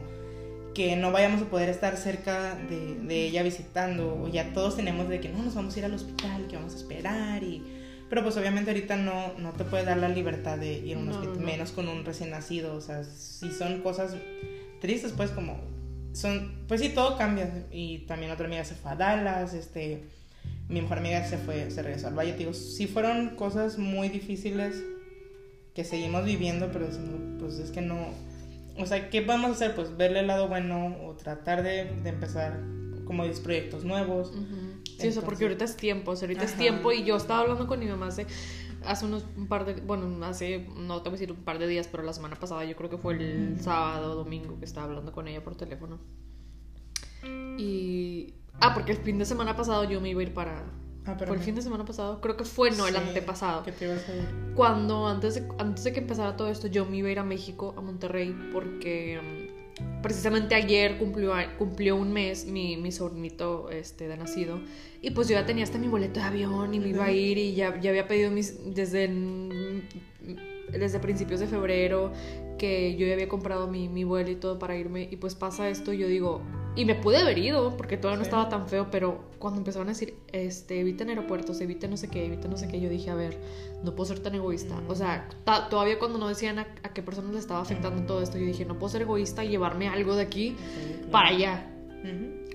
que 0.74 0.94
no 0.96 1.10
vayamos 1.10 1.40
a 1.42 1.46
poder 1.46 1.70
estar 1.70 1.96
cerca 1.96 2.54
de, 2.68 2.96
de 2.96 3.26
ella 3.26 3.42
visitando 3.42 4.20
o 4.22 4.28
ya 4.28 4.52
todos 4.52 4.76
tenemos 4.76 5.08
de 5.08 5.20
que 5.20 5.28
no 5.30 5.42
nos 5.42 5.54
vamos 5.54 5.74
a 5.74 5.78
ir 5.78 5.84
al 5.86 5.94
hospital, 5.94 6.46
que 6.48 6.56
vamos 6.56 6.74
a 6.74 6.76
esperar 6.76 7.42
y 7.42 7.62
pero 8.08 8.22
pues 8.22 8.36
obviamente 8.36 8.70
ahorita 8.70 8.96
no, 8.96 9.32
no 9.38 9.52
te 9.52 9.64
puede 9.64 9.84
dar 9.84 9.96
la 9.98 10.08
libertad 10.08 10.58
de 10.58 10.74
ir 10.78 10.96
a 10.96 10.98
un 11.00 11.06
No, 11.06 11.12
hospital, 11.12 11.40
no. 11.40 11.46
menos 11.46 11.72
con 11.72 11.88
un 11.88 12.04
recién 12.04 12.30
nacido, 12.30 12.74
o 12.74 12.80
sea, 12.80 13.02
si 13.04 13.50
son 13.50 13.80
cosas 13.80 14.14
tristes 14.80 15.12
pues 15.12 15.30
como 15.30 15.56
son, 16.12 16.64
pues 16.68 16.80
sí, 16.80 16.88
todo 16.90 17.18
cambia 17.18 17.66
y 17.70 17.98
también 18.06 18.30
otra 18.32 18.46
amiga 18.46 18.64
se 18.64 18.74
fue 18.74 18.92
a 18.92 18.96
Dallas, 18.96 19.52
este, 19.54 20.04
mi 20.68 20.80
mejor 20.80 20.98
amiga 20.98 21.24
se 21.26 21.36
fue, 21.36 21.70
se 21.70 21.82
regresó 21.82 22.08
al 22.08 22.14
valle, 22.18 22.32
te 22.32 22.38
digo, 22.38 22.54
sí 22.54 22.86
fueron 22.86 23.36
cosas 23.36 23.76
muy 23.78 24.08
difíciles 24.08 24.82
que 25.74 25.84
seguimos 25.84 26.24
viviendo, 26.24 26.70
pero 26.72 26.86
pues 27.38 27.58
es 27.58 27.70
que 27.70 27.82
no, 27.82 27.96
o 28.78 28.86
sea, 28.86 29.10
¿qué 29.10 29.20
vamos 29.20 29.50
a 29.50 29.52
hacer? 29.54 29.74
Pues 29.74 29.94
verle 29.96 30.20
el 30.20 30.26
lado 30.26 30.48
bueno 30.48 30.96
o 31.04 31.14
tratar 31.16 31.62
de, 31.62 31.84
de 32.02 32.08
empezar 32.08 32.60
como 33.04 33.24
dices, 33.24 33.40
proyectos 33.40 33.84
nuevos. 33.84 34.32
Sí, 34.98 35.08
o 35.08 35.12
sea, 35.12 35.20
Entonces- 35.20 35.24
porque 35.24 35.44
ahorita 35.44 35.64
es 35.64 35.76
tiempo, 35.76 36.10
o 36.12 36.16
sea, 36.16 36.26
ahorita 36.26 36.44
es 36.44 36.54
tiempo 36.56 36.90
y 36.92 37.04
yo 37.04 37.16
estaba 37.16 37.40
hablando 37.40 37.66
con 37.66 37.78
mi 37.80 37.86
mamá 37.86 38.06
hace, 38.08 38.26
hace 38.84 39.04
unos 39.04 39.24
un 39.36 39.46
par 39.46 39.64
de, 39.66 39.74
bueno, 39.82 40.24
hace, 40.24 40.66
no 40.76 41.02
te 41.02 41.10
voy 41.10 41.18
a 41.18 41.20
decir 41.20 41.32
un 41.32 41.44
par 41.44 41.58
de 41.58 41.66
días, 41.66 41.88
pero 41.90 42.02
la 42.02 42.12
semana 42.12 42.36
pasada, 42.36 42.64
yo 42.64 42.74
creo 42.76 42.88
que 42.88 42.98
fue 42.98 43.14
el 43.14 43.60
sábado 43.60 44.14
domingo 44.14 44.58
que 44.58 44.64
estaba 44.64 44.86
hablando 44.86 45.12
con 45.12 45.28
ella 45.28 45.42
por 45.44 45.54
teléfono. 45.56 45.98
Y... 47.58 48.34
Ah, 48.60 48.72
porque 48.74 48.92
el 48.92 48.98
fin 48.98 49.18
de 49.18 49.24
semana 49.26 49.54
pasado 49.56 49.84
yo 49.84 50.00
me 50.00 50.10
iba 50.10 50.20
a 50.20 50.24
ir 50.24 50.32
para... 50.34 50.64
Ah, 51.04 51.14
pero 51.18 51.28
¿Fue 51.28 51.36
el 51.36 51.42
fin 51.42 51.54
de 51.54 51.62
semana 51.62 51.84
pasado? 51.84 52.20
Creo 52.20 52.36
que 52.36 52.44
fue, 52.44 52.70
no, 52.72 52.86
el 52.88 52.94
Sí, 52.94 53.00
antepasado. 53.00 53.62
¿Qué 53.62 53.70
te 53.72 53.84
ibas 53.84 54.08
a 54.08 54.16
ir? 54.16 54.52
Cuando 54.56 55.06
antes 55.06 55.34
de, 55.36 55.46
antes 55.58 55.84
de 55.84 55.92
que 55.92 56.00
empezara 56.00 56.36
todo 56.36 56.48
esto, 56.48 56.66
yo 56.66 56.84
me 56.84 56.96
iba 56.96 57.08
a 57.08 57.12
ir 57.12 57.18
a 57.20 57.22
México, 57.24 57.74
a 57.76 57.80
Monterrey, 57.80 58.34
porque 58.52 59.20
mm, 59.22 59.45
precisamente 60.02 60.54
ayer 60.54 60.98
cumplió, 60.98 61.34
cumplió 61.58 61.96
un 61.96 62.12
mes 62.12 62.46
mi, 62.46 62.76
mi 62.76 62.92
sobrinito 62.92 63.70
este, 63.70 64.08
de 64.08 64.16
nacido. 64.16 64.60
Y 65.02 65.10
pues 65.10 65.28
yo 65.28 65.34
ya 65.34 65.46
tenía 65.46 65.64
hasta 65.64 65.78
mi 65.78 65.88
boleto 65.88 66.20
de 66.20 66.26
avión 66.26 66.74
y 66.74 66.80
me 66.80 66.88
iba 66.88 67.04
a 67.04 67.12
ir 67.12 67.38
y 67.38 67.54
ya, 67.54 67.78
ya 67.80 67.90
había 67.90 68.08
pedido 68.08 68.30
mis, 68.30 68.74
desde, 68.74 69.08
desde 70.72 70.98
principios 70.98 71.40
de 71.40 71.46
febrero 71.46 72.12
que 72.58 72.96
yo 72.96 73.06
ya 73.06 73.12
había 73.14 73.28
comprado 73.28 73.66
mi, 73.68 73.88
mi 73.88 74.04
vuelo 74.04 74.30
y 74.30 74.36
todo 74.36 74.58
para 74.58 74.76
irme. 74.76 75.08
Y 75.10 75.16
pues 75.16 75.34
pasa 75.34 75.68
esto 75.68 75.92
y 75.92 75.98
yo 75.98 76.06
digo, 76.08 76.40
y 76.74 76.84
me 76.84 76.94
pude 76.94 77.18
haber 77.18 77.38
ido 77.38 77.76
porque 77.76 77.96
todavía 77.96 78.18
no 78.18 78.24
Sí. 78.24 78.28
estaba 78.28 78.48
tan 78.48 78.66
feo, 78.68 78.88
pero 78.90 79.20
cuando 79.38 79.58
empezaron 79.58 79.88
a 79.88 79.92
decir, 79.92 80.14
este, 80.32 80.80
eviten 80.80 81.08
aeropuertos, 81.10 81.60
eviten 81.60 81.90
no 81.90 81.96
sé 81.96 82.08
qué, 82.08 82.24
eviten 82.26 82.50
no 82.50 82.56
sé 82.56 82.68
qué, 82.68 82.80
yo 82.80 82.88
dije, 82.88 83.10
a 83.10 83.14
ver, 83.14 83.38
no 83.84 83.94
puedo 83.94 84.06
ser 84.08 84.20
tan 84.20 84.34
egoísta. 84.34 84.80
O 84.88 84.94
sea, 84.94 85.28
todavía 85.70 85.98
cuando 85.98 86.18
no 86.18 86.28
decían 86.28 86.58
a, 86.58 86.66
a 86.82 86.92
qué 86.94 87.02
personas 87.02 87.32
le 87.32 87.38
estaba 87.38 87.60
afectando 87.60 88.02
todo 88.04 88.22
esto, 88.22 88.38
yo 88.38 88.46
dije, 88.46 88.64
no 88.64 88.78
puedo 88.78 88.90
ser 88.90 89.02
egoísta 89.02 89.44
y 89.44 89.48
llevarme 89.48 89.88
algo 89.88 90.16
de 90.16 90.22
aquí 90.22 90.50
Sí, 90.50 90.92
claro. 90.96 91.10
para 91.10 91.28
allá. 91.28 91.70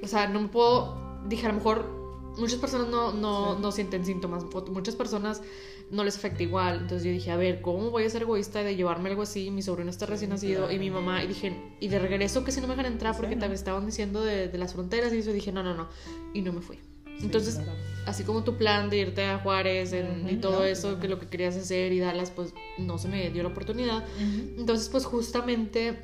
O 0.03 0.07
sea, 0.07 0.27
no 0.27 0.41
me 0.41 0.47
puedo, 0.47 0.97
dije, 1.27 1.45
a 1.45 1.49
lo 1.49 1.55
mejor 1.55 2.00
muchas 2.37 2.59
personas 2.59 2.87
no, 2.89 3.13
no, 3.13 3.55
Sí. 3.55 3.61
no 3.61 3.71
sienten 3.71 4.05
síntomas, 4.05 4.45
muchas 4.69 4.95
personas 4.95 5.41
no 5.89 6.03
les 6.05 6.15
afecta 6.15 6.41
igual. 6.43 6.77
Entonces 6.81 7.03
yo 7.03 7.11
dije, 7.11 7.31
a 7.31 7.35
ver, 7.37 7.61
¿cómo 7.61 7.89
voy 7.91 8.03
a 8.05 8.09
ser 8.09 8.21
egoísta 8.21 8.63
de 8.63 8.75
llevarme 8.75 9.09
algo 9.09 9.23
así? 9.23 9.51
Mi 9.51 9.61
sobrino 9.61 9.89
está 9.89 10.05
recién 10.05 10.29
nacido 10.29 10.71
y 10.71 10.79
mi 10.79 10.89
mamá, 10.89 11.23
y 11.23 11.27
dije, 11.27 11.55
y 11.79 11.87
de 11.89 11.99
regreso 11.99 12.43
que 12.43 12.51
si 12.51 12.61
no 12.61 12.67
me 12.67 12.75
dejan 12.75 12.91
entrar 12.93 13.13
porque 13.15 13.31
Sí, 13.31 13.35
¿no? 13.35 13.41
también 13.41 13.57
estaban 13.59 13.85
diciendo 13.85 14.23
de, 14.23 14.47
de 14.47 14.57
las 14.57 14.73
fronteras 14.73 15.11
y 15.13 15.17
eso, 15.17 15.31
y 15.31 15.33
dije, 15.33 15.51
no, 15.51 15.63
no, 15.63 15.75
no. 15.75 15.89
Y 16.33 16.41
no 16.41 16.53
me 16.53 16.61
fui. 16.61 16.77
Sí, 17.17 17.25
Entonces, 17.25 17.55
claro. 17.55 17.73
así 18.07 18.23
como 18.23 18.43
tu 18.43 18.55
plan 18.57 18.89
de 18.89 18.97
irte 18.97 19.23
a 19.25 19.37
Juárez 19.39 19.91
en- 19.93 20.27
y 20.29 20.37
todo 20.37 20.59
no, 20.59 20.63
eso, 20.65 20.99
que 20.99 21.07
lo 21.09 21.19
que 21.19 21.27
querías 21.27 21.55
hacer 21.57 21.91
y 21.91 21.99
Dallas, 21.99 22.31
pues 22.31 22.53
no 22.79 22.97
se 22.97 23.09
me 23.09 23.29
dio 23.29 23.43
la 23.43 23.49
oportunidad. 23.49 23.97
Ujú. 24.15 24.59
Entonces, 24.61 24.87
pues 24.89 25.05
justamente, 25.05 25.99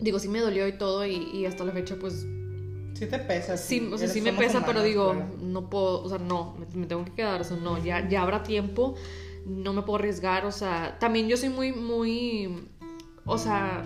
digo, 0.00 0.18
sí 0.18 0.28
me 0.28 0.40
dolió 0.40 0.66
y 0.68 0.72
todo, 0.76 1.06
y, 1.06 1.14
y 1.32 1.46
hasta 1.46 1.64
la 1.64 1.72
fecha, 1.72 1.96
pues 1.98 2.26
Sí 2.94 3.06
te 3.06 3.18
pesa. 3.18 3.56
sí, 3.56 3.88
o 3.92 3.96
sea, 3.98 4.08
sí 4.08 4.20
me 4.20 4.32
pesa, 4.32 4.60
pero 4.60 4.80
humanos, 4.80 4.84
digo, 4.84 5.10
claro. 5.12 5.28
no 5.40 5.70
puedo, 5.70 6.02
o 6.02 6.08
sea, 6.08 6.18
no, 6.18 6.56
me, 6.58 6.66
me 6.80 6.86
tengo 6.86 7.04
que 7.04 7.12
quedar, 7.12 7.40
o 7.40 7.44
sea, 7.44 7.56
no, 7.56 7.82
ya, 7.82 8.08
ya 8.08 8.22
habrá 8.22 8.42
tiempo, 8.42 8.94
no 9.46 9.72
me 9.72 9.82
puedo 9.82 9.98
arriesgar, 9.98 10.44
o 10.46 10.52
sea, 10.52 10.98
también 10.98 11.28
yo 11.28 11.36
soy 11.36 11.48
muy, 11.48 11.72
muy, 11.72 12.68
o 13.24 13.38
sea, 13.38 13.84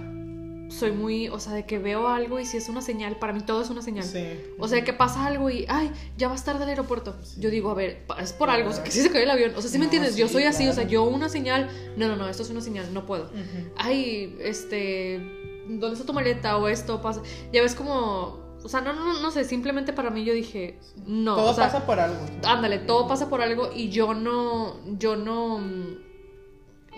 soy 0.70 0.92
muy, 0.92 1.28
o 1.28 1.38
sea, 1.38 1.52
de 1.52 1.66
que 1.66 1.78
veo 1.78 2.08
algo 2.08 2.40
y 2.40 2.46
si 2.46 2.56
es 2.56 2.68
una 2.70 2.80
señal, 2.80 3.18
para 3.18 3.34
mí 3.34 3.40
todo 3.42 3.60
es 3.60 3.68
una 3.68 3.82
señal. 3.82 4.04
Sí. 4.04 4.24
O 4.58 4.66
sea, 4.66 4.82
que 4.82 4.94
pasa 4.94 5.26
algo 5.26 5.50
y, 5.50 5.66
ay, 5.68 5.92
ya 6.16 6.28
vas 6.28 6.44
tarde 6.44 6.62
al 6.64 6.70
aeropuerto. 6.70 7.14
Yo 7.38 7.50
digo, 7.50 7.70
a 7.70 7.74
ver, 7.74 8.06
es 8.18 8.32
por 8.32 8.48
algo, 8.48 8.70
o 8.70 8.72
sea, 8.72 8.82
que 8.82 8.90
si 8.90 9.02
se 9.02 9.10
cae 9.10 9.24
el 9.24 9.30
avión. 9.30 9.52
O 9.54 9.60
sea, 9.60 9.70
¿sí 9.70 9.76
me 9.76 9.80
No, 9.80 9.84
entiendes? 9.84 10.16
yo 10.16 10.26
sí, 10.28 10.32
soy 10.32 10.44
así, 10.44 10.66
o 10.66 10.72
sea, 10.72 10.84
yo 10.84 11.02
una 11.04 11.28
señal, 11.28 11.68
no, 11.98 12.08
no, 12.08 12.16
no, 12.16 12.26
esto 12.26 12.42
es 12.42 12.48
una 12.50 12.62
señal, 12.62 12.92
no 12.94 13.04
puedo. 13.04 13.24
Ujú. 13.24 13.70
Ay, 13.76 14.34
este, 14.40 15.20
¿dónde 15.68 15.92
está 15.92 16.06
tu 16.06 16.14
maleta? 16.14 16.56
O 16.56 16.66
esto 16.68 17.02
pasa. 17.02 17.20
Ya 17.52 17.60
ves 17.60 17.74
como, 17.74 18.40
o 18.64 18.68
sea, 18.68 18.80
no, 18.80 18.92
no, 18.92 19.20
no 19.20 19.30
sé, 19.30 19.44
simplemente 19.44 19.92
para 19.92 20.10
mí 20.10 20.24
yo 20.24 20.32
dije, 20.32 20.78
no. 21.06 21.34
Todo 21.36 21.50
o 21.50 21.54
sea, 21.54 21.66
pasa 21.66 21.86
por 21.86 21.98
algo. 22.00 22.20
Ándale, 22.44 22.78
todo 22.78 23.06
pasa 23.08 23.28
por 23.28 23.40
algo 23.42 23.70
y 23.74 23.88
yo 23.90 24.14
no, 24.14 24.76
yo 24.98 25.16
no, 25.16 25.60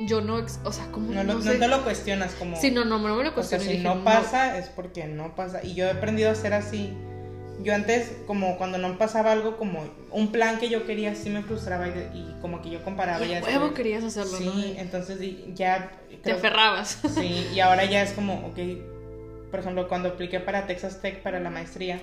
yo 0.06 0.20
no, 0.20 0.44
o 0.64 0.72
sea, 0.72 0.90
como, 0.90 1.12
No, 1.12 1.22
no 1.24 1.34
no 1.34 1.40
sé. 1.42 1.54
te 1.58 1.68
lo 1.68 1.82
cuestionas 1.84 2.32
como... 2.34 2.56
Sí, 2.56 2.70
no, 2.70 2.84
no, 2.84 2.98
no 2.98 3.16
me 3.16 3.22
lo 3.24 3.30
O 3.30 3.42
sea, 3.42 3.58
cuestiono. 3.58 3.64
y 3.64 3.66
si 3.66 3.72
dije, 3.74 3.84
no 3.84 4.02
pasa 4.04 4.58
es 4.58 4.68
porque 4.68 5.06
no 5.06 5.34
pasa. 5.36 5.64
Y 5.64 5.74
yo 5.74 5.86
he 5.86 5.90
aprendido 5.90 6.30
a 6.30 6.34
ser 6.34 6.52
así. 6.54 6.92
Yo 7.62 7.72
antes, 7.72 8.10
como 8.26 8.58
cuando 8.58 8.78
no 8.78 8.98
pasaba 8.98 9.30
algo, 9.30 9.56
como 9.56 9.84
un 10.10 10.32
plan 10.32 10.58
que 10.58 10.68
yo 10.68 10.84
quería, 10.86 11.14
sí 11.14 11.30
me 11.30 11.42
frustraba 11.42 11.86
y, 11.86 11.90
y 11.92 12.36
como 12.42 12.60
que 12.60 12.70
yo 12.70 12.82
comparaba. 12.82 13.24
Y 13.24 13.30
ya 13.30 13.40
huevo 13.42 13.72
querías 13.72 14.02
hacerlo, 14.02 14.32
¿no? 14.32 14.38
Sí, 14.38 14.74
entonces 14.76 15.20
di- 15.20 15.52
ya... 15.54 15.92
Te 16.22 16.32
aferrabas. 16.32 16.98
Sí, 17.14 17.46
y 17.54 17.60
ahora 17.60 17.84
ya 17.84 18.02
es 18.02 18.12
como, 18.12 18.34
ok, 18.48 18.58
por 19.54 19.60
ejemplo, 19.60 19.86
cuando 19.86 20.08
apliqué 20.08 20.40
para 20.40 20.66
Texas 20.66 21.00
Tech 21.00 21.22
para 21.22 21.38
la 21.38 21.48
maestría, 21.48 22.00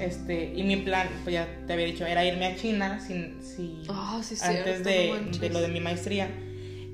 este, 0.00 0.52
y 0.56 0.64
mi 0.64 0.74
plan, 0.78 1.06
pues 1.22 1.34
ya 1.34 1.46
te 1.68 1.72
había 1.72 1.86
dicho, 1.86 2.04
era 2.04 2.24
irme 2.24 2.46
a 2.46 2.56
China 2.56 2.98
sin, 2.98 3.40
si, 3.44 3.84
Ah, 3.88 4.18
sí, 4.24 4.34
antes 4.42 4.64
cierto, 4.64 4.88
de, 4.88 5.22
no 5.24 5.38
de 5.38 5.50
lo 5.50 5.60
de 5.60 5.68
mi 5.68 5.78
maestría. 5.78 6.26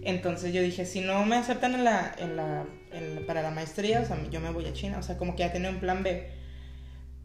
Entonces 0.02 0.52
yo 0.52 0.60
dije, 0.60 0.84
si 0.84 1.00
no 1.00 1.24
me 1.24 1.36
aceptan 1.36 1.72
en 1.76 1.84
la, 1.84 2.14
en 2.18 2.36
la, 2.36 2.66
en- 2.92 3.24
para 3.24 3.40
la 3.40 3.52
maestría, 3.52 4.02
o 4.02 4.04
sea, 4.04 4.18
yo 4.30 4.38
me 4.38 4.50
voy 4.50 4.66
a 4.66 4.74
China, 4.74 4.98
o 4.98 5.02
sea, 5.02 5.16
como 5.16 5.34
que 5.34 5.44
ya 5.44 5.50
tenía 5.50 5.70
un 5.70 5.80
plan 5.80 6.02
B. 6.02 6.28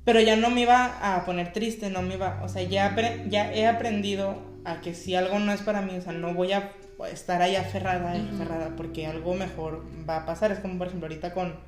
Pero 0.06 0.22
ya 0.22 0.38
no 0.38 0.50
me 0.50 0.62
iba 0.62 1.16
a 1.18 1.26
poner 1.26 1.52
triste, 1.52 1.90
no 1.90 2.02
me 2.04 2.14
iba, 2.14 2.40
o 2.42 2.48
sea, 2.48 2.64
ya, 2.64 2.96
ya 3.28 3.54
he 3.54 3.68
aprendido 3.68 4.42
a 4.64 4.80
que 4.80 4.94
si 4.94 5.14
algo 5.14 5.40
no 5.40 5.52
es 5.52 5.60
para 5.62 5.82
mí, 5.82 5.98
o 5.98 6.02
sea, 6.02 6.14
no 6.14 6.34
voy 6.34 6.54
a 6.54 6.72
estar 7.12 7.42
ahí 7.42 7.58
aferrada, 7.58 8.16
y 8.16 8.22
Ujú. 8.22 8.36
aferrada, 8.36 8.78
porque 8.78 9.08
algo 9.08 9.34
mejor 9.34 9.84
va 10.10 10.20
a 10.20 10.26
pasar. 10.26 10.54
Es 10.54 10.60
como, 10.60 10.78
por 10.78 10.88
ejemplo, 10.88 11.08
ahorita 11.10 11.34
con, 11.34 11.68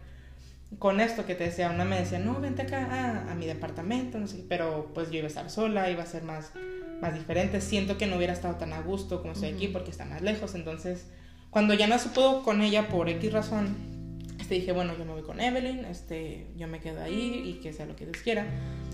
con 0.80 1.00
esto 1.00 1.26
que 1.26 1.36
te 1.36 1.46
decía, 1.46 1.70
una 1.70 1.86
me 1.86 2.00
decía, 2.00 2.20
no, 2.20 2.40
vente 2.40 2.62
acá 2.64 2.86
a, 2.86 3.32
a 3.32 3.36
mi 3.36 3.46
departamento, 3.46 4.20
no 4.20 4.28
sé, 4.28 4.44
pero 4.48 4.92
pues 4.94 5.12
yo 5.12 5.18
iba 5.18 5.26
a 5.26 5.28
estar 5.28 5.50
sola, 5.50 5.90
iba 5.90 6.04
a 6.04 6.06
ser 6.06 6.24
más, 6.24 6.54
más 7.02 7.14
diferente. 7.14 7.62
Siento 7.62 7.98
que 7.98 8.08
no 8.08 8.16
hubiera 8.16 8.34
estado 8.34 8.56
tan 8.56 8.74
a 8.74 8.82
gusto 8.82 9.22
como 9.22 9.34
estoy 9.34 9.50
aquí 9.50 9.68
porque 9.68 9.92
está 9.92 10.06
más 10.06 10.22
lejos. 10.22 10.56
Entonces, 10.56 11.08
cuando 11.50 11.74
ya 11.74 11.88
no 11.88 12.00
se 12.00 12.10
pudo 12.10 12.44
con 12.44 12.62
ella 12.62 12.88
por 12.88 13.10
X 13.10 13.34
razón, 13.34 13.76
este, 14.40 14.56
dije, 14.56 14.72
bueno, 14.72 14.94
yo 14.98 15.06
me 15.06 15.14
voy 15.14 15.22
con 15.22 15.40
Evelyn, 15.40 15.86
este, 15.86 16.48
yo 16.58 16.68
me 16.68 16.80
quedo 16.80 17.02
ahí 17.02 17.42
y 17.46 17.62
que 17.62 17.74
sea 17.74 17.86
lo 17.86 17.96
que 17.96 18.06
Dios 18.06 18.18
quiera. 18.24 18.46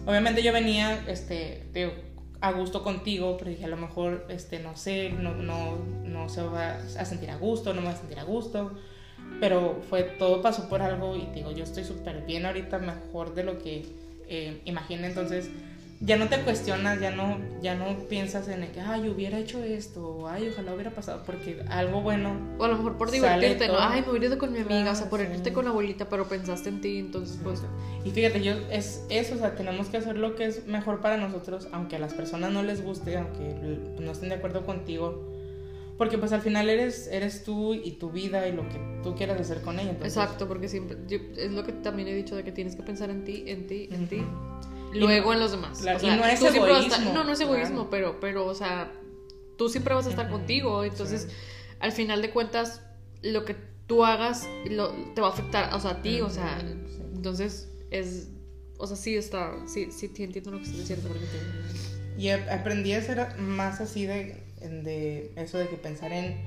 Obviamente 0.05 0.43
yo 0.43 0.53
venía, 0.53 1.03
este, 1.07 1.67
te 1.73 1.79
digo, 1.79 1.93
a 2.41 2.51
gusto 2.51 2.83
contigo, 2.83 3.37
pero 3.37 3.49
dije, 3.49 3.65
a 3.65 3.67
lo 3.67 3.77
mejor, 3.77 4.25
este, 4.29 4.59
no 4.59 4.75
sé, 4.75 5.09
no, 5.09 5.35
no, 5.35 5.77
no 6.03 6.29
se 6.29 6.41
va 6.43 6.73
a 6.73 7.05
sentir 7.05 7.31
a 7.31 7.37
gusto, 7.37 7.73
no 7.73 7.81
me 7.81 7.87
va 7.87 7.93
a 7.93 7.97
sentir 7.97 8.19
a 8.19 8.23
gusto, 8.23 8.77
pero 9.39 9.81
fue, 9.89 10.03
todo 10.03 10.41
pasó 10.41 10.67
por 10.69 10.81
algo 10.81 11.15
y 11.15 11.27
digo, 11.33 11.51
yo 11.51 11.63
estoy 11.63 11.83
súper 11.83 12.25
bien 12.25 12.45
ahorita, 12.45 12.79
mejor 12.79 13.33
de 13.35 13.43
lo 13.43 13.59
que 13.59 13.85
eh, 14.27 14.61
imaginé, 14.65 15.07
entonces 15.07 15.49
ya 15.99 16.15
no 16.15 16.27
te 16.27 16.39
cuestionas, 16.41 16.99
ya 16.99 17.11
no, 17.11 17.39
ya 17.61 17.73
no 17.73 17.97
piensas 18.07 18.47
en 18.49 18.63
el 18.63 18.69
que, 18.69 18.81
ay, 18.81 19.09
hubiera 19.09 19.39
hecho 19.39 19.63
esto, 19.63 20.07
o 20.07 20.27
ay, 20.27 20.49
ojalá 20.53 20.73
hubiera 20.73 20.91
pasado, 20.91 21.23
porque 21.25 21.63
algo 21.69 22.01
bueno. 22.01 22.37
O 22.59 22.65
a 22.65 22.67
lo 22.67 22.77
mejor 22.77 22.97
por 22.97 23.09
divertirte, 23.09 23.67
¿no? 23.67 23.79
Ay, 23.79 24.03
me 24.03 24.11
hubiera 24.11 24.27
ido 24.27 24.37
con 24.37 24.53
mi 24.53 24.59
amiga, 24.59 24.91
o 24.91 24.95
sea, 24.95 25.09
por 25.09 25.21
irte 25.21 25.53
con 25.53 25.65
la 25.65 25.71
abuelita, 25.71 26.07
pero 26.07 26.27
pensaste 26.27 26.69
en 26.69 26.81
ti, 26.81 26.99
entonces, 26.99 27.39
pues. 27.43 27.63
Y 28.05 28.11
fíjate, 28.11 28.43
yo, 28.43 28.53
es 28.69 29.03
eso, 29.09 29.35
o 29.35 29.37
sea, 29.39 29.55
tenemos 29.55 29.87
que 29.87 29.97
hacer 29.97 30.17
lo 30.17 30.35
que 30.35 30.45
es 30.45 30.67
mejor 30.67 31.01
para 31.01 31.17
nosotros, 31.17 31.67
aunque 31.71 31.95
a 31.95 31.99
las 31.99 32.13
personas 32.13 32.51
no 32.51 32.61
les 32.61 32.83
guste, 32.83 33.17
aunque 33.17 33.55
no 33.99 34.11
estén 34.11 34.29
de 34.29 34.35
acuerdo 34.35 34.65
contigo. 34.65 35.36
Porque 35.97 36.17
pues 36.17 36.31
al 36.31 36.41
final 36.41 36.69
eres, 36.69 37.07
eres 37.07 37.43
tú 37.43 37.73
y 37.73 37.93
tu 37.93 38.11
vida 38.11 38.47
y 38.47 38.51
lo 38.51 38.69
que 38.69 38.79
tú 39.01 39.15
quieras 39.15 39.39
hacer 39.41 39.61
con 39.61 39.79
ella. 39.79 39.97
Exacto, 40.03 40.47
porque 40.47 40.67
siempre, 40.67 40.97
es 41.37 41.51
lo 41.51 41.63
que 41.63 41.71
también 41.71 42.07
he 42.07 42.13
dicho 42.13 42.35
de 42.35 42.43
que 42.43 42.51
tienes 42.51 42.75
que 42.75 42.83
pensar 42.83 43.09
en 43.09 43.23
ti, 43.23 43.45
en 43.47 43.65
ti, 43.65 43.89
en 43.91 44.07
ti 44.07 44.23
luego 44.93 45.33
en 45.33 45.39
los 45.39 45.51
demás. 45.51 45.79
o 45.79 45.99
sea, 45.99 46.15
no 46.15 46.25
es 46.25 46.41
egoísmo. 46.41 47.13
no, 47.13 47.23
no 47.23 47.31
es 47.31 47.39
egoísmo, 47.39 47.89
pero, 47.89 48.19
pero, 48.19 48.45
o 48.45 48.55
sea, 48.55 48.91
tú 49.57 49.69
siempre 49.69 49.93
vas 49.93 50.05
a 50.07 50.09
estar 50.09 50.29
contigo. 50.29 50.83
Entonces, 50.83 51.29
al 51.79 51.91
final 51.91 52.21
de 52.21 52.31
cuentas, 52.31 52.81
lo 53.21 53.45
que 53.45 53.55
tú 53.87 54.05
hagas 54.05 54.47
lo, 54.69 54.91
te 55.15 55.21
va 55.21 55.27
a 55.27 55.31
afectar, 55.31 55.73
o 55.73 55.79
sea, 55.79 55.91
a 55.91 56.01
ti, 56.01 56.21
o 56.21 56.29
sea, 56.29 56.59
entonces 57.13 57.69
es, 57.89 58.29
o 58.77 58.87
sea, 58.87 58.97
sí 58.97 59.15
está, 59.15 59.53
sí, 59.65 59.91
sí 59.91 60.11
entiendo 60.19 60.51
lo 60.51 60.57
que 60.57 60.63
estás 60.63 60.79
diciendo. 60.79 61.09
Y 62.17 62.29
aprendí 62.29 62.93
a 62.93 63.01
ser 63.01 63.37
más 63.37 63.79
así 63.79 64.05
de, 64.05 64.43
de 64.69 65.31
eso 65.35 65.57
de 65.57 65.67
que 65.67 65.77
pensar 65.77 66.11
en, 66.11 66.37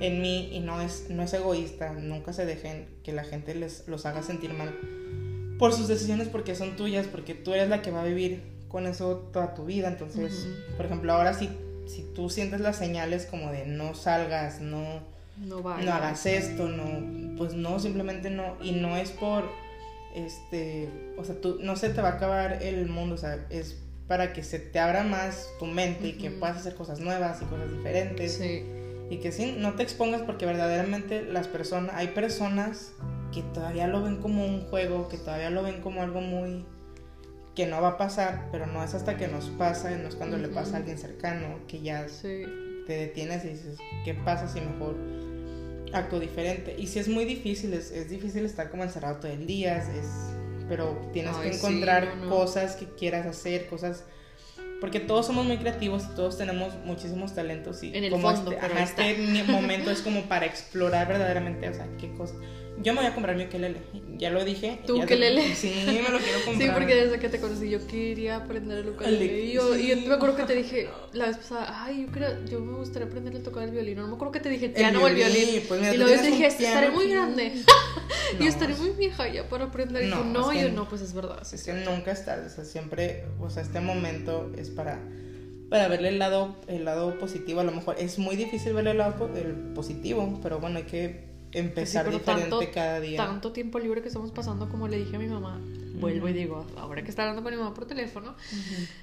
en 0.00 0.22
mí 0.22 0.50
y 0.52 0.60
no 0.60 0.80
es, 0.80 1.10
no 1.10 1.22
es 1.22 1.32
egoísta, 1.32 1.92
nunca 1.92 2.32
se 2.32 2.46
dejen 2.46 2.88
que 3.02 3.12
la 3.12 3.24
gente 3.24 3.54
les, 3.54 3.86
los 3.88 4.06
haga 4.06 4.22
sentir 4.22 4.52
mal 4.52 4.74
por 5.58 5.72
sus 5.72 5.88
decisiones 5.88 6.28
porque 6.28 6.54
son 6.54 6.76
tuyas, 6.76 7.06
porque 7.06 7.34
tú 7.34 7.52
eres 7.52 7.68
la 7.68 7.82
que 7.82 7.90
va 7.90 8.02
a 8.02 8.04
vivir 8.04 8.42
con 8.68 8.86
eso 8.86 9.28
toda 9.32 9.54
tu 9.54 9.64
vida. 9.64 9.88
Entonces, 9.88 10.46
por 10.76 10.86
ejemplo, 10.86 11.12
ahora 11.12 11.34
si, 11.34 11.50
si 11.86 12.02
tú 12.14 12.30
sientes 12.30 12.60
las 12.60 12.76
señales 12.76 13.26
como 13.26 13.50
de 13.50 13.66
no 13.66 13.94
salgas, 13.94 14.60
no, 14.60 15.00
no, 15.38 15.60
no 15.60 15.92
hagas 15.92 16.26
esto, 16.26 16.68
no, 16.68 17.36
pues 17.36 17.54
no, 17.54 17.80
simplemente 17.80 18.30
no. 18.30 18.56
Y 18.62 18.72
no 18.72 18.96
es 18.96 19.10
por, 19.10 19.44
este, 20.14 20.88
o 21.16 21.24
sea, 21.24 21.40
tú, 21.40 21.58
no 21.60 21.76
se 21.76 21.90
te 21.90 22.00
va 22.00 22.10
a 22.10 22.12
acabar 22.12 22.62
el 22.62 22.88
mundo, 22.88 23.16
o 23.16 23.18
sea, 23.18 23.44
es 23.50 23.78
para 24.08 24.32
que 24.32 24.42
se 24.42 24.58
te 24.58 24.80
abra 24.80 25.04
más 25.04 25.48
tu 25.58 25.66
mente 25.66 26.08
y 26.08 26.12
que 26.14 26.30
puedas 26.30 26.56
hacer 26.56 26.74
cosas 26.74 26.98
nuevas 26.98 27.40
y 27.42 27.44
cosas 27.44 27.70
diferentes. 27.70 28.32
Sí. 28.32 28.64
Y 29.10 29.18
que 29.18 29.32
sí, 29.32 29.56
no 29.58 29.74
te 29.74 29.82
expongas 29.82 30.22
porque 30.22 30.44
verdaderamente 30.44 31.22
las 31.22 31.46
personas, 31.46 31.94
hay 31.94 32.08
personas 32.08 32.92
que 33.32 33.42
todavía 33.42 33.86
lo 33.86 34.02
ven 34.02 34.16
como 34.16 34.44
un 34.44 34.62
juego, 34.68 35.08
que 35.08 35.18
todavía 35.18 35.50
lo 35.50 35.62
ven 35.62 35.80
como 35.80 36.02
algo 36.02 36.20
muy 36.20 36.64
que 37.58 37.66
no 37.66 37.82
va 37.82 37.88
a 37.88 37.96
pasar, 37.96 38.50
pero 38.52 38.66
no 38.66 38.84
es 38.84 38.94
hasta 38.94 39.16
que 39.16 39.26
nos 39.26 39.46
pasa, 39.46 39.90
no 39.90 40.08
es 40.08 40.14
cuando 40.14 40.36
le 40.36 40.46
pasa 40.46 40.74
a 40.74 40.76
alguien 40.76 40.96
cercano, 40.96 41.58
que 41.66 41.80
ya 41.80 42.06
te 42.22 42.92
detienes 42.92 43.44
y 43.44 43.48
dices, 43.48 43.78
¿qué 44.04 44.14
pasa 44.14 44.46
si 44.46 44.60
mejor 44.60 44.94
acto 45.92 46.20
diferente? 46.20 46.76
Y 46.78 46.86
si 46.86 47.00
es 47.00 47.08
muy 47.08 47.24
difícil, 47.24 47.74
es, 47.74 48.08
difícil 48.08 48.44
estar 48.44 48.70
como 48.70 48.84
encerrado 48.84 49.16
todo 49.16 49.32
el 49.32 49.44
día, 49.48 49.78
es, 49.78 50.06
pero 50.68 51.10
tienes 51.12 51.36
que 51.36 51.48
encontrar 51.48 52.08
cosas 52.28 52.76
que 52.76 52.86
quieras 52.86 53.26
hacer, 53.26 53.66
cosas 53.68 54.04
porque 54.80 55.00
todos 55.00 55.26
somos 55.26 55.44
muy 55.44 55.56
creativos 55.56 56.04
y 56.04 56.14
todos 56.14 56.38
tenemos 56.38 56.74
muchísimos 56.84 57.34
talentos 57.34 57.82
y 57.82 57.96
en 57.96 58.04
el 58.04 58.10
como 58.10 58.30
fondo, 58.30 58.52
este, 58.52 59.10
este 59.10 59.44
momento 59.44 59.90
es 59.90 60.02
como 60.02 60.22
para 60.22 60.46
explorar 60.46 61.08
verdaderamente, 61.08 61.68
o 61.68 61.74
sea, 61.74 61.88
qué 61.98 62.12
cosas 62.14 62.36
yo 62.82 62.92
me 62.92 63.00
voy 63.00 63.10
a 63.10 63.14
comprar 63.14 63.36
mi 63.36 63.44
ukelele. 63.44 63.80
Ya 64.16 64.30
lo 64.30 64.44
dije. 64.44 64.80
¿Tu 64.86 65.02
ukelele? 65.02 65.54
Sí, 65.54 65.72
me 65.86 66.10
lo 66.10 66.18
quiero 66.18 66.44
comprar. 66.44 66.68
Sí, 66.68 66.74
porque 66.74 66.94
desde 66.94 67.18
que 67.18 67.28
te 67.28 67.40
conocí 67.40 67.70
yo 67.70 67.86
quería 67.86 68.36
aprender 68.36 68.78
el 68.78 68.88
ukelele. 68.90 69.44
Y 69.44 69.52
yo, 69.52 69.76
y 69.76 69.88
yo 69.88 69.96
me 70.08 70.14
acuerdo 70.14 70.36
que 70.36 70.44
te 70.44 70.54
dije 70.54 70.88
la 71.12 71.26
vez 71.26 71.38
pasada, 71.38 71.84
ay, 71.84 72.06
yo, 72.06 72.12
creo, 72.12 72.44
yo 72.46 72.60
me 72.60 72.76
gustaría 72.76 73.08
aprender 73.08 73.36
a 73.36 73.42
tocar 73.42 73.64
el 73.64 73.70
violín. 73.70 73.96
No 73.96 74.06
me 74.06 74.14
acuerdo 74.14 74.32
que 74.32 74.40
te 74.40 74.48
dije, 74.48 74.72
ya 74.76 74.90
no 74.90 75.06
el 75.06 75.14
violín. 75.14 75.62
Pues 75.68 75.80
mira, 75.80 75.94
y 75.94 75.98
luego 75.98 76.22
dije, 76.22 76.46
estaré 76.46 76.90
muy 76.90 77.08
grande. 77.10 77.52
y 78.40 78.46
estaré 78.46 78.74
muy 78.74 78.90
vieja 78.90 79.28
ya 79.28 79.48
para 79.48 79.66
aprender. 79.66 80.04
Y 80.04 80.08
no, 80.08 80.24
no, 80.24 80.52
y 80.52 80.62
yo, 80.62 80.70
no, 80.70 80.88
pues 80.88 81.02
es 81.02 81.14
verdad. 81.14 81.42
es 81.50 81.62
que 81.62 81.72
nunca 81.72 82.12
es 82.12 82.24
tarde. 82.24 82.46
O 82.46 82.50
sea, 82.50 82.64
siempre, 82.64 83.24
o 83.40 83.50
sea, 83.50 83.62
este 83.62 83.80
momento 83.80 84.52
es 84.56 84.70
para 84.70 85.00
para 85.68 85.88
verle 85.88 86.08
el 86.08 86.18
lado, 86.18 86.56
el 86.66 86.84
lado 86.84 87.18
positivo. 87.18 87.60
A 87.60 87.64
lo 87.64 87.72
mejor 87.72 87.96
es 87.98 88.18
muy 88.18 88.36
difícil 88.36 88.72
verle 88.72 88.92
el 88.92 88.98
lado 88.98 89.30
el 89.36 89.52
positivo, 89.74 90.38
pero 90.42 90.60
bueno, 90.60 90.78
hay 90.78 90.84
que 90.84 91.27
empezar 91.52 92.10
diferente 92.10 92.70
cada 92.70 93.00
día. 93.00 93.16
Tanto 93.18 93.52
tiempo 93.52 93.78
libre 93.78 94.02
que 94.02 94.08
estamos 94.08 94.30
pasando, 94.32 94.68
como 94.68 94.88
le 94.88 94.98
dije 94.98 95.16
a 95.16 95.18
mi 95.18 95.28
mamá, 95.28 95.60
vuelvo 96.00 96.28
y 96.28 96.32
digo, 96.32 96.66
ahora 96.76 97.02
que 97.02 97.10
está 97.10 97.22
hablando 97.22 97.42
con 97.42 97.52
mi 97.52 97.58
mamá 97.58 97.74
por 97.74 97.86
teléfono, 97.86 98.34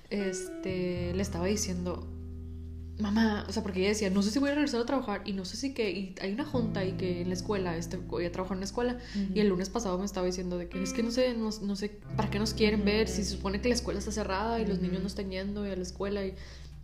este, 0.10 1.14
le 1.14 1.22
estaba 1.22 1.46
diciendo, 1.46 2.08
mamá, 3.00 3.46
o 3.48 3.52
sea, 3.52 3.62
porque 3.62 3.80
ella 3.80 3.90
decía, 3.90 4.10
no 4.10 4.22
sé 4.22 4.32
si 4.32 4.40
voy 4.40 4.50
a 4.50 4.56
regresar 4.56 4.82
a 4.82 4.86
trabajar 4.86 5.22
y 5.26 5.34
no 5.34 5.44
sé 5.44 5.58
si 5.58 5.74
que, 5.74 5.92
y 5.92 6.16
hay 6.22 6.34
una 6.34 6.46
junta 6.46 6.86
y 6.86 6.94
que 6.94 7.22
en 7.22 7.28
la 7.28 7.34
escuela, 7.34 7.76
este, 7.76 7.98
voy 7.98 8.26
a 8.26 8.32
trabajar 8.32 8.56
en 8.56 8.62
la 8.62 8.66
escuela, 8.66 8.98
y 9.34 9.40
el 9.40 9.50
lunes 9.50 9.70
pasado 9.70 9.98
me 9.98 10.06
estaba 10.06 10.26
diciendo 10.26 10.58
de 10.58 10.70
que 10.70 10.82
es 10.82 10.94
que 10.94 11.04
no 11.04 11.12
sé, 11.12 11.34
no, 11.34 11.50
no 11.62 11.76
sé, 11.76 12.00
¿para 12.16 12.30
qué 12.30 12.40
nos 12.40 12.54
quieren 12.54 12.86
ver? 12.86 13.08
Si 13.08 13.24
se 13.24 13.32
supone 13.32 13.62
que 13.62 13.70
la 13.70 13.76
escuela 13.76 14.00
está 14.00 14.12
cerrada 14.12 14.60
y 14.60 14.66
los 14.66 14.80
niños 14.80 15.02
no 15.02 15.08
están 15.08 15.30
yendo 15.30 15.64
a 15.64 15.68
la 15.68 15.82
escuela 15.82 16.26
y 16.26 16.36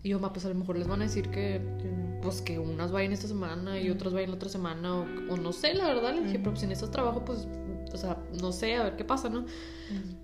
y 0.03 0.09
yo, 0.09 0.19
pues 0.19 0.45
a 0.45 0.49
lo 0.49 0.55
mejor 0.55 0.77
les 0.77 0.87
van 0.87 1.01
a 1.01 1.05
decir 1.05 1.29
que, 1.29 1.61
pues 2.21 2.41
que 2.41 2.57
unas 2.57 2.91
vayan 2.91 3.13
esta 3.13 3.27
semana 3.27 3.79
y 3.79 3.89
otras 3.89 4.13
vayan 4.13 4.31
la 4.31 4.35
otra 4.37 4.49
semana, 4.49 4.95
o, 4.95 5.05
o 5.29 5.37
no 5.37 5.53
sé, 5.53 5.75
la 5.75 5.87
verdad. 5.87 6.15
Le 6.15 6.23
dije, 6.23 6.39
pero 6.39 6.55
si 6.55 6.65
en 6.65 6.71
estos 6.71 6.89
trabajo, 6.89 7.23
pues, 7.23 7.47
o 7.93 7.97
sea, 7.97 8.17
no 8.41 8.51
sé, 8.51 8.75
a 8.75 8.83
ver 8.83 8.95
qué 8.95 9.05
pasa, 9.05 9.29
¿no? 9.29 9.45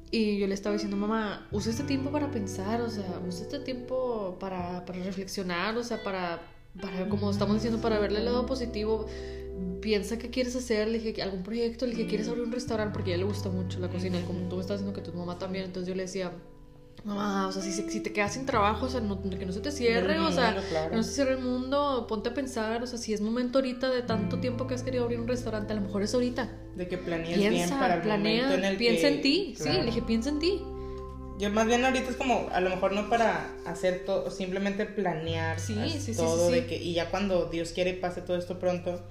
Y 0.10 0.40
yo 0.40 0.48
le 0.48 0.54
estaba 0.54 0.74
diciendo, 0.74 0.98
mamá, 0.98 1.48
usa 1.52 1.72
este 1.72 1.84
tiempo 1.84 2.12
para 2.12 2.32
pensar, 2.32 2.82
o 2.82 2.90
sea, 2.90 3.22
usa 3.28 3.44
este 3.44 3.60
tiempo 3.60 4.38
para, 4.40 4.86
para 4.86 5.04
reflexionar, 5.04 5.78
o 5.78 5.84
sea, 5.84 6.02
para, 6.02 6.42
para, 6.82 7.08
como 7.10 7.30
estamos 7.30 7.56
diciendo, 7.56 7.80
para 7.80 8.00
verle 8.00 8.20
el 8.20 8.26
lado 8.26 8.46
positivo. 8.46 9.06
Piensa 9.82 10.18
qué 10.18 10.30
quieres 10.30 10.56
hacer, 10.56 10.88
le 10.88 11.00
dije, 11.00 11.22
algún 11.22 11.44
proyecto, 11.44 11.86
le 11.86 11.94
dije, 11.94 12.08
¿quieres 12.08 12.28
abrir 12.28 12.44
un 12.44 12.52
restaurante? 12.52 12.94
Porque 12.94 13.12
a 13.12 13.16
ella 13.16 13.26
le 13.26 13.30
gusta 13.32 13.50
mucho 13.50 13.80
la 13.80 13.90
cocina, 13.90 14.20
como 14.26 14.48
tú 14.50 14.56
me 14.56 14.62
estás 14.62 14.80
diciendo 14.80 15.00
que 15.00 15.08
tu 15.08 15.16
mamá 15.16 15.38
también, 15.38 15.66
entonces 15.66 15.88
yo 15.88 15.96
le 15.96 16.04
decía, 16.04 16.32
no, 17.08 17.48
o 17.48 17.52
sea, 17.54 17.62
si, 17.62 17.72
si, 17.72 18.02
te 18.02 18.12
quedas 18.12 18.34
sin 18.34 18.46
trabajo, 18.46 18.88
o 18.88 18.90
sea, 18.90 19.00
que 19.00 19.46
no 19.46 19.54
se 19.54 19.62
te 19.62 19.72
cierre, 19.72 20.20
o 20.20 20.30
sea, 20.30 20.58
que 20.90 20.96
no 20.96 21.04
se 21.04 21.12
cierre 21.14 21.36
el 21.36 21.40
mundo, 21.40 22.06
ponte 22.06 22.28
a 22.28 22.34
pensar, 22.34 22.84
o 22.84 22.88
sea, 22.88 23.00
si 23.00 23.14
es 23.14 23.22
momento 23.22 23.60
ahorita 23.60 23.90
de 23.90 24.02
tanto 24.02 24.40
tiempo 24.42 24.68
que 24.68 24.76
has 24.76 24.84
querido 24.84 25.06
abrir 25.06 25.22
un 25.22 25.28
restaurante, 25.28 25.72
a 25.72 25.78
lo 25.78 25.84
mejor 25.84 26.04
es 26.04 26.14
ahorita. 26.14 26.52
De 26.76 26.90
que 26.90 26.98
planees 26.98 27.50
bien 27.50 27.70
para 27.70 27.96
el 27.96 28.02
planea, 28.02 28.44
momento 28.44 28.58
en 28.58 28.72
el 28.74 28.78
piensa 28.78 29.08
en 29.08 29.22
ti, 29.22 29.56
sí, 29.58 29.70
le 29.70 29.86
dije, 29.86 30.02
piensa 30.02 30.30
en 30.30 30.40
ti. 30.40 30.62
Yo 31.40 31.50
más 31.50 31.66
bien 31.66 31.86
ahorita 31.86 32.10
es 32.10 32.18
como, 32.18 32.50
a 32.52 32.60
lo 32.60 32.70
mejor 32.70 32.92
no 32.92 33.10
para 33.10 33.52
hacer 33.66 34.04
todo, 34.06 34.30
simplemente 34.30 34.86
planear 34.86 35.62
sí, 35.62 35.78
sí, 36.02 36.14
todo, 36.14 36.52
de 36.52 36.66
que, 36.66 36.76
y 36.76 36.94
ya 36.94 37.10
cuando 37.10 37.46
Dios 37.46 37.72
quiere 37.72 37.94
pase 37.94 38.22
todo 38.22 38.36
esto 38.36 38.60
pronto, 38.60 39.02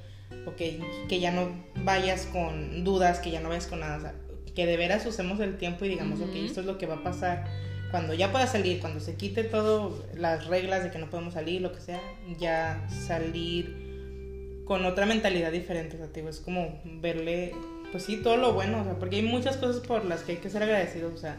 ok, 0.45 0.61
que 1.09 1.19
ya 1.19 1.31
no 1.31 1.49
vayas 1.83 2.27
con 2.27 2.85
dudas, 2.85 3.21
que 3.21 3.31
ya 3.31 3.41
no 3.41 3.49
vayas 3.49 3.69
con 3.69 3.81
nada, 3.81 3.97
o 3.97 4.01
sea, 4.03 4.15
que 4.55 4.67
de 4.67 4.77
veras 4.77 5.07
usemos 5.07 5.41
el 5.41 5.57
tiempo 5.57 5.87
y 5.87 5.89
digamos, 5.89 6.21
ok, 6.21 6.35
esto 6.35 6.61
es 6.61 6.67
lo 6.67 6.77
que 6.77 6.85
va 6.85 6.97
a 6.97 7.03
pasar 7.03 7.47
cuando 7.91 8.15
ya 8.15 8.33
pueda 8.33 8.47
salir, 8.47 8.81
cuando 8.81 9.01
se 9.01 9.17
quite 9.17 9.45
todo 9.45 10.05
las 10.15 10.47
reglas 10.47 10.83
de 10.83 10.91
que 10.91 10.99
no 10.99 11.09
podemos 11.09 11.35
salir, 11.35 11.61
lo 11.63 11.73
que 11.73 11.81
sea, 11.81 12.01
ya 12.39 12.87
salir 12.89 14.63
con 14.65 14.85
otra 14.85 15.07
mentalidad 15.07 15.53
diferente, 15.53 15.97
o 15.97 15.99
sea, 15.99 16.29
es 16.29 16.41
como 16.41 16.81
verle, 16.85 17.55
pues 17.93 18.03
sí, 18.05 18.17
todo 18.17 18.37
lo 18.37 18.53
bueno, 18.53 18.81
o 18.81 18.85
sea, 18.85 18.99
porque 18.99 19.17
hay 19.17 19.23
muchas 19.23 19.57
cosas 19.57 19.81
por 19.87 20.05
las 20.05 20.23
que 20.23 20.33
hay 20.33 20.39
que 20.39 20.51
ser 20.51 20.63
agradecidos, 20.63 21.15
o 21.15 21.19
sea, 21.19 21.37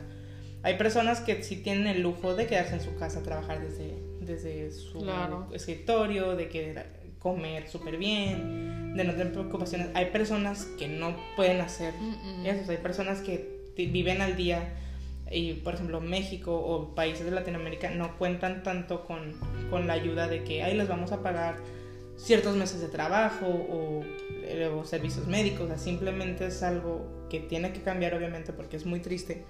hay 0.63 0.77
personas 0.77 1.19
que 1.19 1.43
sí 1.43 1.57
tienen 1.57 1.87
el 1.87 2.01
lujo 2.01 2.35
de 2.35 2.47
quedarse 2.47 2.75
en 2.75 2.81
su 2.81 2.95
casa 2.95 3.19
a 3.19 3.23
trabajar 3.23 3.61
desde, 3.61 3.95
desde 4.21 4.71
su 4.71 5.05
escritorio, 5.53 6.35
de 6.35 6.49
que 6.49 6.75
comer 7.19 7.67
súper 7.67 7.97
bien, 7.97 8.95
de 8.95 9.03
no 9.03 9.11
tener 9.11 9.31
preocupaciones. 9.31 9.89
Hay 9.93 10.07
personas 10.07 10.65
que 10.77 10.87
no 10.87 11.15
pueden 11.35 11.61
hacer 11.61 11.93
eso, 12.45 12.71
hay 12.71 12.77
personas 12.77 13.21
que 13.21 13.57
viven 13.75 14.21
al 14.21 14.35
día 14.35 14.73
y 15.31 15.53
por 15.53 15.73
ejemplo 15.73 15.99
México 15.99 16.55
o 16.55 16.95
países 16.95 17.25
de 17.25 17.31
Latinoamérica 17.31 17.91
no 17.91 18.17
cuentan 18.17 18.63
tanto 18.63 19.05
con, 19.05 19.33
con 19.69 19.87
la 19.87 19.93
ayuda 19.93 20.27
de 20.27 20.43
que 20.43 20.63
ahí 20.63 20.75
les 20.75 20.87
vamos 20.87 21.11
a 21.11 21.21
pagar 21.21 21.57
ciertos 22.17 22.55
meses 22.55 22.81
de 22.81 22.87
trabajo 22.87 23.45
o, 23.45 24.03
eh, 24.43 24.67
o, 24.67 24.83
servicios 24.85 25.27
médicos, 25.27 25.61
o 25.61 25.67
sea, 25.67 25.77
simplemente 25.77 26.47
es 26.47 26.63
algo 26.63 27.27
que 27.29 27.39
tiene 27.39 27.71
que 27.71 27.81
cambiar 27.81 28.15
obviamente 28.15 28.53
porque 28.53 28.75
es 28.75 28.85
muy 28.85 28.99
triste. 28.99 29.43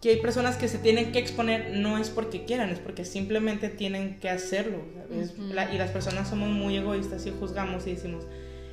Que 0.00 0.10
hay 0.10 0.20
personas 0.20 0.56
que 0.56 0.68
se 0.68 0.78
tienen 0.78 1.10
que 1.10 1.18
exponer 1.18 1.76
no 1.76 1.98
es 1.98 2.08
porque 2.08 2.44
quieran, 2.44 2.70
es 2.70 2.78
porque 2.78 3.04
simplemente 3.04 3.68
tienen 3.68 4.20
que 4.20 4.30
hacerlo. 4.30 4.78
y 5.10 5.76
las 5.76 5.90
personas 5.90 6.28
somos 6.28 6.50
muy 6.50 6.76
egoístas 6.76 7.26
y 7.26 7.32
juzgamos 7.32 7.84
y 7.88 7.94
decimos, 7.94 8.24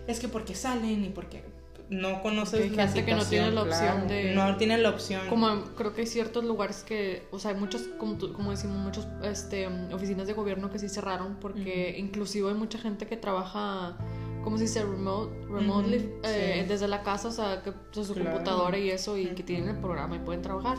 es 0.05 0.19
que 0.19 0.27
porque 0.27 0.53
salen 0.53 1.03
y 1.03 1.09
porque 1.09 1.41
no 1.89 2.21
conoces 2.21 2.71
la 2.71 2.87
gente 2.87 3.05
que 3.05 3.15
no 3.15 3.25
tiene 3.25 3.51
la 3.51 3.63
opción 3.63 4.07
de 4.07 4.33
no 4.33 4.57
tiene 4.57 4.77
la 4.77 4.89
opción. 4.89 5.27
Como 5.29 5.63
creo 5.75 5.93
que 5.93 6.01
hay 6.01 6.07
ciertos 6.07 6.43
lugares 6.43 6.83
que 6.83 7.27
o 7.31 7.39
sea 7.39 7.51
hay 7.51 7.57
muchos 7.57 7.83
como, 7.99 8.17
como 8.33 8.51
decimos 8.51 8.77
muchos 8.77 9.07
este 9.23 9.67
oficinas 9.93 10.27
de 10.27 10.33
gobierno 10.33 10.69
que 10.71 10.79
sí 10.79 10.89
cerraron 10.89 11.37
porque 11.39 11.95
inclusive 11.97 12.49
hay 12.49 12.55
mucha 12.55 12.77
gente 12.79 13.05
que 13.07 13.17
trabaja 13.17 13.97
como 14.43 14.57
si 14.57 14.67
se 14.67 14.83
remote 14.83 15.33
remotely 15.47 16.11
eh, 16.23 16.65
desde 16.67 16.87
la 16.87 17.01
casa 17.01 17.29
o 17.29 17.31
sea 17.31 17.63
que 17.63 17.73
su 18.03 18.13
computadora 18.13 18.77
y 18.77 18.91
eso 18.91 19.17
y 19.17 19.25
que 19.27 19.43
tienen 19.43 19.69
el 19.69 19.77
programa 19.77 20.15
y 20.15 20.19
pueden 20.19 20.41
trabajar 20.41 20.77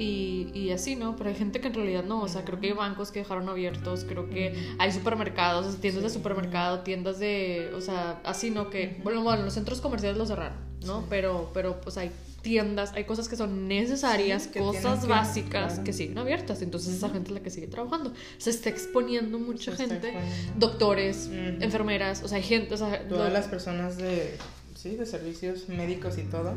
Y, 0.00 0.50
y, 0.54 0.70
así, 0.70 0.96
¿no? 0.96 1.14
Pero 1.16 1.28
hay 1.28 1.36
gente 1.36 1.60
que 1.60 1.68
en 1.68 1.74
realidad 1.74 2.04
no, 2.04 2.22
o 2.22 2.28
sea, 2.28 2.42
creo 2.42 2.58
que 2.58 2.68
hay 2.68 2.72
bancos 2.72 3.10
que 3.10 3.18
dejaron 3.18 3.50
abiertos, 3.50 4.06
creo 4.08 4.30
que 4.30 4.74
hay 4.78 4.92
supermercados, 4.92 5.78
tiendas 5.78 6.02
de 6.02 6.08
supermercado, 6.08 6.80
tiendas 6.80 7.18
de, 7.18 7.70
o 7.74 7.82
sea, 7.82 8.18
así, 8.24 8.50
¿no? 8.50 8.70
Que, 8.70 8.98
bueno, 9.04 9.22
bueno, 9.22 9.42
los 9.42 9.52
centros 9.52 9.82
comerciales 9.82 10.16
los 10.16 10.28
cerraron, 10.28 10.56
¿no? 10.86 11.04
Pero, 11.10 11.50
pero 11.52 11.82
pues 11.82 11.98
hay 11.98 12.10
tiendas, 12.40 12.92
hay 12.94 13.04
cosas 13.04 13.28
que 13.28 13.36
son 13.36 13.68
necesarias, 13.68 14.48
cosas 14.48 15.06
básicas 15.06 15.80
que 15.80 15.92
siguen 15.92 16.16
abiertas. 16.16 16.62
Entonces 16.62 16.94
esa 16.94 17.10
gente 17.10 17.28
es 17.28 17.34
la 17.34 17.40
que 17.40 17.50
sigue 17.50 17.66
trabajando. 17.66 18.14
Se 18.38 18.50
está 18.50 18.70
exponiendo 18.70 19.38
mucha 19.38 19.76
gente, 19.76 20.14
doctores, 20.56 21.28
enfermeras, 21.30 22.22
o 22.22 22.28
sea, 22.28 22.38
hay 22.38 22.44
gente, 22.44 22.74
o 22.74 22.76
sea, 22.78 23.06
todas 23.08 23.32
las 23.32 23.48
personas 23.48 23.98
de, 23.98 24.38
sí, 24.74 24.96
de 24.96 25.06
servicios 25.06 25.68
médicos 25.68 26.18
y 26.18 26.22
todo. 26.22 26.54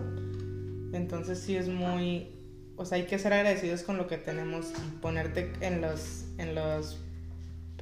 Entonces 0.93 1.39
sí 1.39 1.55
es 1.55 1.67
muy, 1.67 2.27
o 2.75 2.85
sea, 2.85 2.97
hay 2.97 3.05
que 3.05 3.19
ser 3.19 3.33
agradecidos 3.33 3.83
con 3.83 3.97
lo 3.97 4.07
que 4.07 4.17
tenemos 4.17 4.71
y 4.71 4.97
ponerte 4.97 5.51
en 5.61 5.81
los, 5.81 6.25
en 6.37 6.55
los 6.55 6.99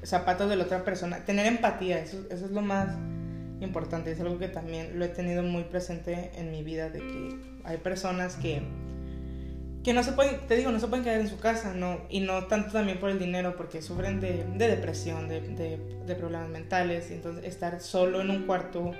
zapatos 0.03 0.49
de 0.49 0.55
la 0.55 0.65
otra 0.65 0.83
persona, 0.83 1.25
tener 1.25 1.45
empatía, 1.45 1.99
eso, 1.99 2.25
es 2.29 2.41
lo 2.41 2.61
más 2.61 2.89
importante, 3.61 4.11
es 4.11 4.19
algo 4.19 4.39
que 4.39 4.47
también 4.47 4.97
lo 4.97 5.05
he 5.05 5.09
tenido 5.09 5.43
muy 5.43 5.63
presente 5.63 6.31
en 6.35 6.51
mi 6.51 6.63
vida, 6.63 6.89
de 6.89 6.99
que 6.99 7.35
hay 7.63 7.77
personas 7.77 8.35
que, 8.35 8.63
que 9.83 9.93
no 9.93 10.03
se 10.03 10.13
pueden, 10.13 10.39
te 10.47 10.55
digo, 10.55 10.71
no 10.71 10.79
se 10.79 10.87
pueden 10.87 11.03
quedar 11.03 11.21
en 11.21 11.29
su 11.29 11.39
casa, 11.39 11.73
¿no? 11.73 12.01
Y 12.09 12.21
no 12.21 12.45
tanto 12.47 12.71
también 12.71 12.99
por 12.99 13.11
el 13.11 13.19
dinero, 13.19 13.55
porque 13.55 13.81
sufren 13.81 14.19
de, 14.19 14.43
de 14.55 14.67
depresión, 14.67 15.27
de, 15.27 15.41
de, 15.41 15.77
de, 16.05 16.15
problemas 16.15 16.49
mentales, 16.49 17.11
y 17.11 17.13
entonces 17.13 17.45
estar 17.45 17.79
solo 17.79 18.21
en 18.21 18.31
un 18.31 18.47
cuarto 18.47 18.91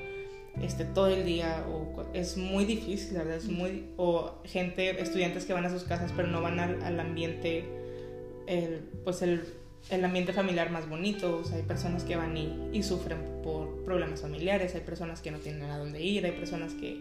este, 0.59 0.85
todo 0.85 1.07
el 1.07 1.25
día 1.25 1.65
o, 1.69 2.03
es 2.13 2.37
muy 2.37 2.65
difícil, 2.65 3.17
¿verdad? 3.17 3.35
Es 3.35 3.47
muy, 3.47 3.85
o 3.97 4.41
gente, 4.43 5.01
estudiantes 5.01 5.45
que 5.45 5.53
van 5.53 5.65
a 5.65 5.69
sus 5.69 5.83
casas 5.83 6.11
pero 6.15 6.27
no 6.27 6.41
van 6.41 6.59
al, 6.59 6.81
al 6.83 6.99
ambiente, 6.99 7.65
el, 8.47 8.81
pues 9.03 9.21
el 9.21 9.43
el 9.89 10.05
ambiente 10.05 10.31
familiar 10.31 10.69
más 10.69 10.87
bonito, 10.87 11.37
o 11.37 11.43
sea, 11.43 11.57
hay 11.57 11.63
personas 11.63 12.03
que 12.03 12.15
van 12.15 12.37
y, 12.37 12.69
y, 12.71 12.83
sufren 12.83 13.41
por 13.43 13.83
problemas 13.83 14.21
familiares, 14.21 14.75
hay 14.75 14.81
personas 14.81 15.21
que 15.21 15.31
no 15.31 15.39
tienen 15.39 15.69
a 15.69 15.77
dónde 15.77 16.01
ir, 16.01 16.25
hay 16.25 16.33
personas 16.33 16.73
que, 16.73 16.99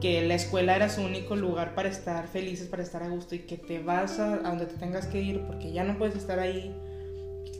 que 0.00 0.22
la 0.26 0.34
escuela 0.34 0.76
era 0.76 0.88
su 0.88 1.02
único 1.02 1.36
lugar 1.36 1.74
para 1.74 1.88
estar 1.88 2.28
felices, 2.28 2.68
para 2.68 2.82
estar 2.82 3.02
a 3.02 3.08
gusto 3.08 3.34
y 3.34 3.40
que 3.40 3.56
te 3.56 3.78
vas 3.78 4.18
a, 4.18 4.34
a 4.34 4.50
donde 4.50 4.66
te 4.66 4.76
tengas 4.76 5.06
que 5.06 5.22
ir 5.22 5.40
porque 5.46 5.72
ya 5.72 5.84
no 5.84 5.96
puedes 5.96 6.16
estar 6.16 6.38
ahí 6.38 6.74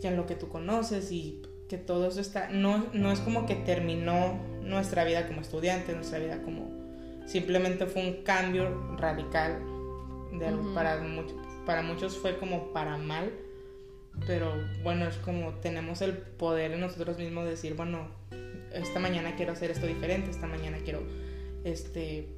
en 0.03 0.17
lo 0.17 0.27
que 0.27 0.37
tú 0.37 0.49
conoces 0.49 1.11
y 1.11 1.43
que 1.69 1.79
todo 1.79 2.07
eso 2.07 2.21
está, 2.21 2.49
no, 2.51 2.87
no 2.93 3.11
es 3.11 3.21
como 3.21 3.47
que 3.47 3.57
terminó 3.57 4.39
nuestra 4.67 5.05
vida 5.05 5.27
como 5.27 5.41
estudiante, 5.41 5.95
nuestra 5.95 6.19
vida 6.19 6.43
como, 6.43 6.71
simplemente 7.27 7.87
fue 7.87 8.07
un 8.07 8.23
cambio 8.23 8.97
radical 8.97 9.59
de 10.39 10.47
algo, 10.47 10.63
uh 10.63 10.67
-huh. 10.67 10.75
para, 10.75 11.01
para 11.65 11.83
muchos 11.83 12.17
fue 12.19 12.39
como 12.39 12.73
para 12.73 12.97
mal 12.97 13.33
pero 14.27 14.53
bueno, 14.83 15.07
es 15.07 15.17
como 15.17 15.55
tenemos 15.55 16.01
el 16.01 16.17
poder 16.17 16.73
en 16.73 16.81
nosotros 16.81 17.19
mismos 17.19 17.45
de 17.45 17.51
decir, 17.51 17.75
bueno, 17.75 18.09
esta 18.73 18.99
mañana 18.99 19.37
quiero 19.37 19.53
hacer 19.53 19.71
esto 19.71 19.87
diferente, 19.87 20.31
esta 20.31 20.47
mañana 20.47 20.79
quiero 20.85 21.03
este 21.65 22.29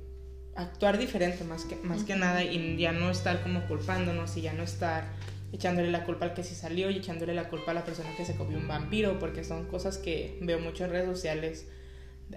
actuar 0.56 0.98
diferente 0.98 1.44
más 1.44 1.64
que, 1.64 1.76
más 1.76 2.02
que 2.02 2.16
nada 2.16 2.42
y 2.42 2.76
ya 2.76 2.90
no 2.90 3.10
estar 3.10 3.42
como 3.42 3.66
culpándonos 3.68 4.36
y 4.36 4.40
ya 4.40 4.52
no 4.54 4.64
estar 4.64 5.04
echándole 5.52 5.90
la 5.90 6.04
culpa 6.04 6.26
al 6.26 6.34
que 6.34 6.42
sí 6.42 6.54
salió 6.56 6.90
y 6.90 6.96
echándole 6.96 7.32
la 7.32 7.48
culpa 7.48 7.70
a 7.70 7.74
la 7.74 7.84
persona 7.84 8.10
que 8.16 8.24
se 8.24 8.34
comió 8.34 8.58
un 8.58 8.66
vampiro, 8.66 9.18
porque 9.18 9.44
son 9.44 9.66
cosas 9.66 9.98
que 9.98 10.36
veo 10.42 10.58
mucho 10.58 10.84
en 10.84 10.90
redes 10.90 11.06
sociales 11.06 11.68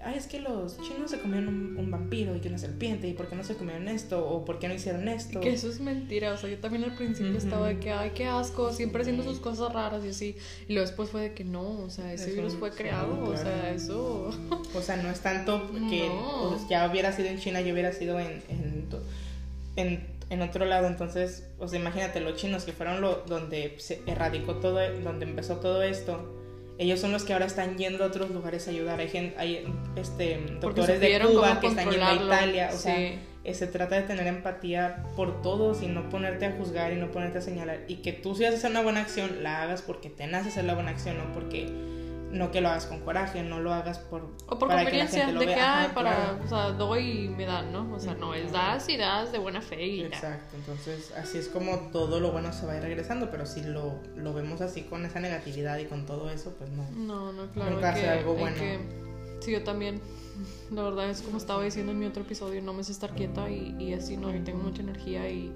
ay, 0.02 0.16
es 0.16 0.26
que 0.26 0.40
los 0.40 0.80
chinos 0.80 1.10
se 1.10 1.20
comieron 1.20 1.48
un, 1.48 1.76
un, 1.76 1.90
vampiro 1.90 2.34
y 2.34 2.40
que 2.40 2.48
una 2.48 2.58
serpiente, 2.58 3.08
y 3.08 3.12
por 3.12 3.28
qué 3.28 3.36
no 3.36 3.44
se 3.44 3.56
comieron 3.56 3.88
esto, 3.88 4.26
o 4.26 4.44
por 4.44 4.58
qué 4.58 4.68
no 4.68 4.74
hicieron 4.74 5.06
esto. 5.08 5.40
Que 5.40 5.52
eso 5.52 5.68
es 5.68 5.80
mentira, 5.80 6.32
o 6.32 6.36
sea, 6.36 6.48
yo 6.48 6.58
también 6.58 6.84
al 6.84 6.94
principio 6.94 7.32
uh 7.32 7.34
-huh. 7.34 7.38
estaba 7.38 7.68
de 7.68 7.78
que, 7.78 7.92
ay, 7.92 8.12
qué 8.14 8.26
asco, 8.26 8.72
siempre 8.72 9.02
haciendo 9.02 9.22
sus 9.22 9.38
cosas 9.38 9.72
raras 9.72 10.04
y 10.04 10.08
así, 10.08 10.36
y 10.68 10.72
luego 10.72 10.86
después 10.86 11.10
fue 11.10 11.20
de 11.20 11.34
que 11.34 11.44
no, 11.44 11.80
o 11.80 11.90
sea, 11.90 12.12
ese 12.12 12.26
eso, 12.26 12.36
virus 12.36 12.54
fue 12.54 12.70
creado, 12.70 13.12
claro. 13.16 13.30
o 13.30 13.36
sea, 13.36 13.70
eso... 13.70 14.30
O 14.74 14.80
sea, 14.80 14.96
no 14.96 15.10
es 15.10 15.20
tanto 15.20 15.70
que 15.90 16.08
no. 16.08 16.50
pues, 16.50 16.68
ya 16.68 16.88
hubiera 16.90 17.12
sido 17.12 17.28
en 17.28 17.38
China, 17.38 17.60
ya 17.60 17.72
hubiera 17.72 17.92
sido 17.92 18.18
en, 18.18 18.42
en, 18.48 18.86
en, 19.76 20.06
en 20.30 20.42
otro 20.42 20.64
lado, 20.64 20.86
entonces, 20.86 21.46
o 21.58 21.68
sea, 21.68 21.78
imagínate, 21.78 22.20
los 22.20 22.36
chinos 22.36 22.64
que 22.64 22.72
fueron 22.72 23.02
lo, 23.02 23.22
donde 23.26 23.74
se 23.78 24.00
erradicó 24.06 24.54
todo, 24.56 24.80
donde 25.02 25.26
empezó 25.26 25.56
todo 25.56 25.82
esto, 25.82 26.41
ellos 26.78 27.00
son 27.00 27.12
los 27.12 27.24
que 27.24 27.32
ahora 27.32 27.46
están 27.46 27.76
yendo 27.76 28.04
a 28.04 28.06
otros 28.08 28.30
lugares 28.30 28.66
a 28.66 28.70
ayudar. 28.70 29.00
Hay, 29.00 29.08
gente, 29.08 29.36
hay 29.38 29.64
este, 29.96 30.40
doctores 30.60 31.00
de 31.00 31.20
Cuba 31.20 31.60
que 31.60 31.66
están 31.68 31.90
yendo 31.90 32.06
a 32.06 32.14
Italia. 32.14 32.70
O 32.72 32.76
sí. 32.76 32.82
sea, 32.82 32.98
eh, 33.44 33.54
se 33.54 33.66
trata 33.66 33.96
de 33.96 34.02
tener 34.02 34.26
empatía 34.26 35.04
por 35.16 35.42
todos 35.42 35.82
y 35.82 35.86
no 35.86 36.08
ponerte 36.08 36.46
a 36.46 36.52
juzgar 36.52 36.92
y 36.92 36.96
no 36.96 37.10
ponerte 37.10 37.38
a 37.38 37.42
señalar. 37.42 37.80
Y 37.88 37.96
que 37.96 38.12
tú 38.12 38.34
si 38.34 38.44
haces 38.44 38.64
una 38.64 38.82
buena 38.82 39.00
acción, 39.00 39.42
la 39.42 39.62
hagas 39.62 39.82
porque 39.82 40.10
te 40.10 40.26
nace 40.26 40.48
hacer 40.48 40.64
la 40.64 40.74
buena 40.74 40.90
acción, 40.90 41.18
no 41.18 41.32
porque 41.32 41.66
no 42.32 42.50
que 42.50 42.60
lo 42.60 42.68
hagas 42.68 42.86
con 42.86 43.00
coraje, 43.00 43.42
no 43.42 43.60
lo 43.60 43.72
hagas 43.72 43.98
por 43.98 44.22
o 44.46 44.58
por 44.58 44.68
para 44.68 44.82
conveniencia 44.82 45.26
que 45.26 45.32
de 45.32 45.46
vea. 45.46 45.54
que 45.54 45.60
hay 45.60 45.88
para, 45.88 46.14
claro. 46.14 46.38
o 46.44 46.48
sea, 46.48 46.70
doy 46.70 47.24
y 47.24 47.28
me 47.28 47.44
dan, 47.44 47.72
¿no? 47.72 47.92
O 47.94 48.00
sea, 48.00 48.14
no 48.14 48.34
es 48.34 48.50
das 48.52 48.88
y 48.88 48.96
das 48.96 49.32
de 49.32 49.38
buena 49.38 49.60
fe 49.60 49.86
y 49.86 50.02
Exacto. 50.02 50.56
Entonces, 50.56 51.12
así 51.16 51.38
es 51.38 51.48
como 51.48 51.90
todo 51.92 52.20
lo 52.20 52.32
bueno 52.32 52.52
se 52.52 52.66
va 52.66 52.72
a 52.72 52.76
ir 52.78 52.82
regresando, 52.82 53.30
pero 53.30 53.44
si 53.44 53.62
lo, 53.62 54.00
lo 54.16 54.32
vemos 54.32 54.62
así 54.62 54.82
con 54.82 55.04
esa 55.04 55.20
negatividad 55.20 55.78
y 55.78 55.84
con 55.84 56.06
todo 56.06 56.30
eso, 56.30 56.54
pues 56.58 56.70
no. 56.70 56.88
No, 56.92 57.32
no, 57.32 57.50
claro. 57.52 57.72
Nunca 57.72 57.90
hace 57.90 58.08
algo 58.08 58.34
bueno. 58.34 58.56
Que, 58.56 58.80
sí, 59.40 59.52
yo 59.52 59.62
también. 59.62 60.00
La 60.70 60.82
verdad 60.82 61.10
es 61.10 61.20
como 61.20 61.36
estaba 61.36 61.62
diciendo 61.62 61.92
en 61.92 61.98
mi 61.98 62.06
otro 62.06 62.22
episodio, 62.22 62.62
no 62.62 62.72
me 62.72 62.82
sé 62.82 62.92
estar 62.92 63.14
quieta 63.14 63.50
y, 63.50 63.76
y 63.78 63.92
así, 63.92 64.16
¿no? 64.16 64.32
Yo 64.32 64.42
tengo 64.42 64.62
mucha 64.62 64.80
energía 64.80 65.28
y 65.28 65.52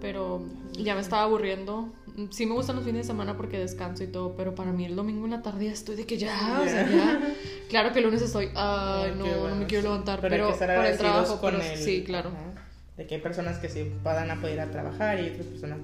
pero 0.00 0.42
ya 0.72 0.94
me 0.94 1.00
estaba 1.00 1.22
aburriendo. 1.22 1.88
Sí 2.30 2.46
me 2.46 2.54
gustan 2.54 2.76
los 2.76 2.84
fines 2.84 3.02
de 3.02 3.06
semana 3.06 3.36
porque 3.36 3.58
descanso 3.58 4.02
y 4.02 4.06
todo, 4.06 4.36
pero 4.36 4.54
para 4.54 4.72
mí 4.72 4.84
el 4.84 4.96
domingo 4.96 5.24
en 5.26 5.32
la 5.32 5.42
tarde 5.42 5.66
ya 5.66 5.72
estoy 5.72 5.96
de 5.96 6.06
que 6.06 6.16
ya, 6.16 6.28
yeah. 6.28 6.60
o 6.60 6.64
sea, 6.64 6.88
ya. 6.88 7.34
Claro 7.68 7.92
que 7.92 7.98
el 7.98 8.04
lunes 8.06 8.22
estoy, 8.22 8.48
ay, 8.54 9.14
no, 9.16 9.24
bueno, 9.24 9.48
no 9.50 9.56
me 9.56 9.66
quiero 9.66 9.82
levantar, 9.82 10.20
pero, 10.20 10.54
pero 10.58 10.76
por 10.76 10.86
el 10.86 10.96
trabajo, 10.96 11.40
con 11.40 11.56
pero, 11.56 11.64
el, 11.64 11.78
sí, 11.78 12.04
claro. 12.04 12.30
Ajá, 12.30 12.66
de 12.96 13.06
que 13.06 13.16
hay 13.16 13.20
personas 13.20 13.58
que 13.58 13.68
sí 13.68 13.92
puedan 14.02 14.30
apoyar 14.30 14.60
a 14.60 14.70
trabajar 14.70 15.20
y 15.20 15.30
otras 15.30 15.46
personas 15.46 15.78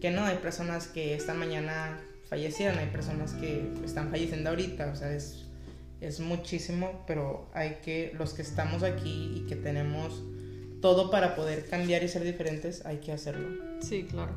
que 0.00 0.10
no, 0.10 0.24
hay 0.24 0.36
personas 0.38 0.88
que 0.88 1.14
esta 1.14 1.34
mañana 1.34 2.00
fallecieron, 2.28 2.78
hay 2.78 2.88
personas 2.88 3.32
que 3.34 3.72
están 3.84 4.10
falleciendo 4.10 4.50
ahorita, 4.50 4.90
o 4.92 4.96
sea, 4.96 5.12
es, 5.12 5.46
es 6.00 6.20
muchísimo, 6.20 7.04
pero 7.06 7.48
hay 7.54 7.78
que, 7.82 8.12
los 8.16 8.32
que 8.34 8.42
estamos 8.42 8.82
aquí 8.82 9.32
y 9.36 9.46
que 9.48 9.56
tenemos 9.56 10.22
todo 10.80 11.10
para 11.10 11.34
poder 11.34 11.66
cambiar 11.66 12.02
y 12.02 12.08
ser 12.08 12.22
diferentes, 12.22 12.84
hay 12.86 12.98
que 12.98 13.12
hacerlo. 13.12 13.48
Sí, 13.80 14.04
claro. 14.04 14.32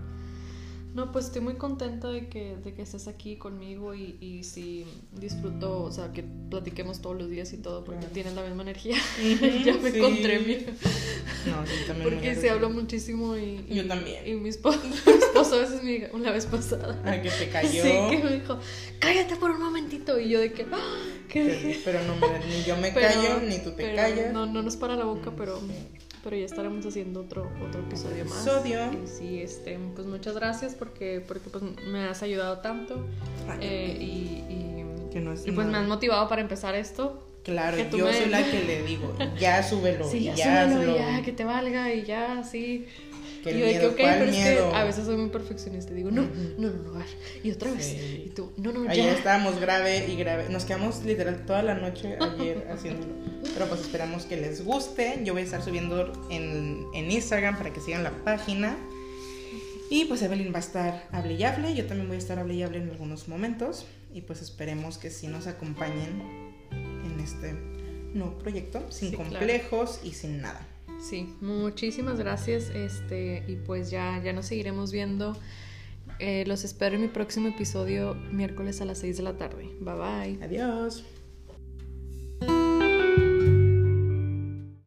No, 0.94 1.14
pues 1.14 1.26
estoy 1.26 1.42
muy 1.42 1.54
contenta 1.54 2.10
de 2.10 2.28
que, 2.28 2.58
de 2.58 2.74
que 2.74 2.82
estés 2.82 3.08
aquí 3.08 3.38
conmigo 3.38 3.96
y, 3.96 4.18
y 4.20 4.44
sí 4.44 4.86
disfruto, 5.14 5.84
o 5.84 5.92
sea, 5.92 6.12
que 6.12 6.24
platiquemos 6.50 7.02
todos 7.02 7.18
los 7.18 7.30
días 7.30 7.54
y 7.54 7.58
todo, 7.58 7.86
porque 7.86 8.00
claro. 8.00 8.14
tienes 8.14 8.34
la 8.34 8.44
misma 8.44 8.64
energía. 8.64 8.98
ya 9.66 9.74
me 9.78 9.92
sí. 9.92 9.98
encontré 9.98 10.40
mi... 10.40 10.56
No, 10.56 11.66
sí, 11.66 11.74
también 11.88 12.10
Porque 12.10 12.36
se 12.36 12.50
habla 12.50 12.68
muchísimo 12.68 13.38
y, 13.38 13.66
y... 13.70 13.76
Yo 13.76 13.88
también. 13.88 14.28
Y 14.28 14.34
mi 14.34 14.50
esposo, 14.50 14.82
mi 14.84 15.14
esposo 15.14 15.56
a 15.56 15.60
veces 15.60 15.82
me 15.82 15.92
dijo, 15.92 16.08
una 16.18 16.32
vez 16.32 16.46
pasada... 16.46 17.02
Ay, 17.06 17.22
que 17.22 17.30
te 17.30 17.50
cayó. 17.50 17.82
Sí, 17.82 17.92
que 18.10 18.22
me 18.22 18.34
dijo, 18.34 18.60
cállate 19.00 19.38
por 19.38 19.52
un 19.52 19.62
momentito. 19.62 20.20
Y 20.20 20.28
yo 20.28 20.42
de 20.42 20.52
que... 20.52 20.66
¡Ah! 20.74 21.04
¿Qué 21.30 21.80
Pero 21.86 22.00
no, 22.04 22.16
ni 22.50 22.64
yo 22.64 22.76
me 22.76 22.92
pero, 22.92 23.08
callo, 23.08 23.42
ni 23.48 23.60
tú 23.60 23.72
te 23.72 23.96
callas. 23.96 24.34
No, 24.34 24.46
no 24.46 24.62
nos 24.62 24.76
para 24.76 24.98
la 24.98 25.06
boca, 25.06 25.32
pero... 25.38 25.58
Sí 25.58 26.02
pero 26.24 26.36
ya 26.36 26.46
estaremos 26.46 26.86
haciendo 26.86 27.22
otro 27.22 27.52
otro 27.68 27.82
episodio 27.82 28.26
más. 28.26 28.46
Episodio. 28.46 28.80
Y 29.04 29.08
sí, 29.08 29.42
este, 29.42 29.78
pues 29.96 30.08
muchas 30.08 30.36
gracias 30.36 30.76
porque 30.76 31.24
porque 31.26 31.50
pues 31.50 31.64
me 31.88 32.06
has 32.06 32.22
ayudado 32.24 32.60
tanto 32.60 33.06
eh, 33.60 33.98
y, 34.00 34.44
y, 34.50 34.86
que 35.12 35.20
no 35.20 35.34
es 35.34 35.46
y 35.46 35.52
pues 35.52 35.68
me 35.68 35.78
has 35.78 35.88
motivado 35.88 36.28
para 36.28 36.42
empezar 36.42 36.76
esto. 36.76 37.28
Claro, 37.44 37.78
yo 37.78 38.06
me... 38.06 38.14
soy 38.14 38.30
la 38.30 38.44
que 38.52 38.64
le 38.64 38.84
digo, 38.84 39.16
ya 39.40 39.64
súbelo, 39.64 40.08
sí, 40.08 40.24
ya, 40.24 40.36
ya 40.36 40.72
súbelo, 40.72 40.96
ya, 40.96 41.24
que 41.24 41.32
te 41.32 41.44
valga 41.44 41.94
y 41.94 42.04
ya, 42.04 42.44
sí. 42.44 42.88
Que 43.44 43.52
y 43.52 43.60
yo 43.60 43.66
miedo, 43.66 43.90
de 43.90 43.96
que, 43.96 44.04
ok, 44.04 44.10
pero 44.20 44.32
miedo? 44.32 44.66
es 44.68 44.72
que 44.72 44.76
a 44.76 44.84
veces 44.84 45.06
soy 45.06 45.18
muy 45.18 45.30
perfeccionista. 45.30 45.94
Digo, 45.94 46.12
no, 46.12 46.22
uh 46.22 46.26
-huh. 46.26 46.56
no, 46.58 46.70
no, 46.70 46.94
no, 46.94 47.06
y 47.44 47.52
otra 47.52 47.72
vez. 47.72 47.86
Sí. 47.86 48.24
Y 48.28 48.30
tú, 48.30 48.52
no, 48.58 48.72
no, 48.72 48.86
ya. 48.86 48.92
Ayer 48.92 49.16
estábamos 49.16 49.60
grave 49.60 50.06
y 50.08 50.16
grave. 50.18 50.48
Nos 50.50 50.66
quedamos 50.66 51.04
literal 51.04 51.46
toda 51.46 51.64
la 51.64 51.76
noche 51.76 52.18
ayer 52.20 52.68
haciéndolo. 52.72 53.14
Pero 53.54 53.68
pues 53.68 53.82
esperamos 53.82 54.26
que 54.26 54.38
les 54.38 54.64
guste. 54.64 55.22
Yo 55.24 55.34
voy 55.34 55.42
a 55.42 55.46
estar 55.46 55.64
subiendo 55.64 56.12
en, 56.30 56.86
en 56.94 57.12
Instagram 57.12 57.58
para 57.58 57.74
que 57.74 57.80
sigan 57.82 58.04
la 58.04 58.12
página. 58.24 58.78
Y 59.90 60.06
pues 60.06 60.22
Evelyn 60.22 60.54
va 60.54 60.58
a 60.58 60.62
estar 60.62 61.08
hable 61.12 61.34
y 61.34 61.44
hable. 61.44 61.76
Yo 61.76 61.86
también 61.86 62.08
voy 62.08 62.16
a 62.16 62.20
estar 62.20 62.40
hable 62.40 62.54
y 62.54 62.64
hable 62.64 62.78
en 62.78 62.90
algunos 62.90 63.28
momentos. 63.28 63.86
Y 64.14 64.22
pues 64.22 64.42
esperemos 64.42 64.98
que 64.98 65.10
sí 65.10 65.28
nos 65.28 65.48
acompañen 65.48 66.22
en 66.72 67.20
este 67.20 67.54
nuevo 68.14 68.38
proyecto. 68.38 68.86
Sin 68.90 69.10
sí, 69.12 69.16
complejos 69.18 69.98
claro. 69.98 70.08
y 70.08 70.14
sin 70.14 70.42
nada. 70.42 70.68
Sí, 71.02 71.36
muchísimas 71.42 72.20
gracias. 72.20 72.70
Este, 72.70 73.44
y 73.48 73.56
pues 73.56 73.90
ya, 73.90 74.22
ya 74.24 74.34
nos 74.34 74.46
seguiremos 74.46 74.92
viendo. 74.92 75.36
Eh, 76.20 76.44
los 76.46 76.64
espero 76.64 76.96
en 76.96 77.02
mi 77.02 77.08
próximo 77.08 77.48
episodio 77.48 78.16
miércoles 78.32 78.80
a 78.82 78.86
las 78.86 79.00
6 79.00 79.18
de 79.18 79.24
la 79.24 79.38
tarde. 79.38 79.70
Bye 79.80 79.96
bye. 79.96 80.44
Adiós. 80.44 81.04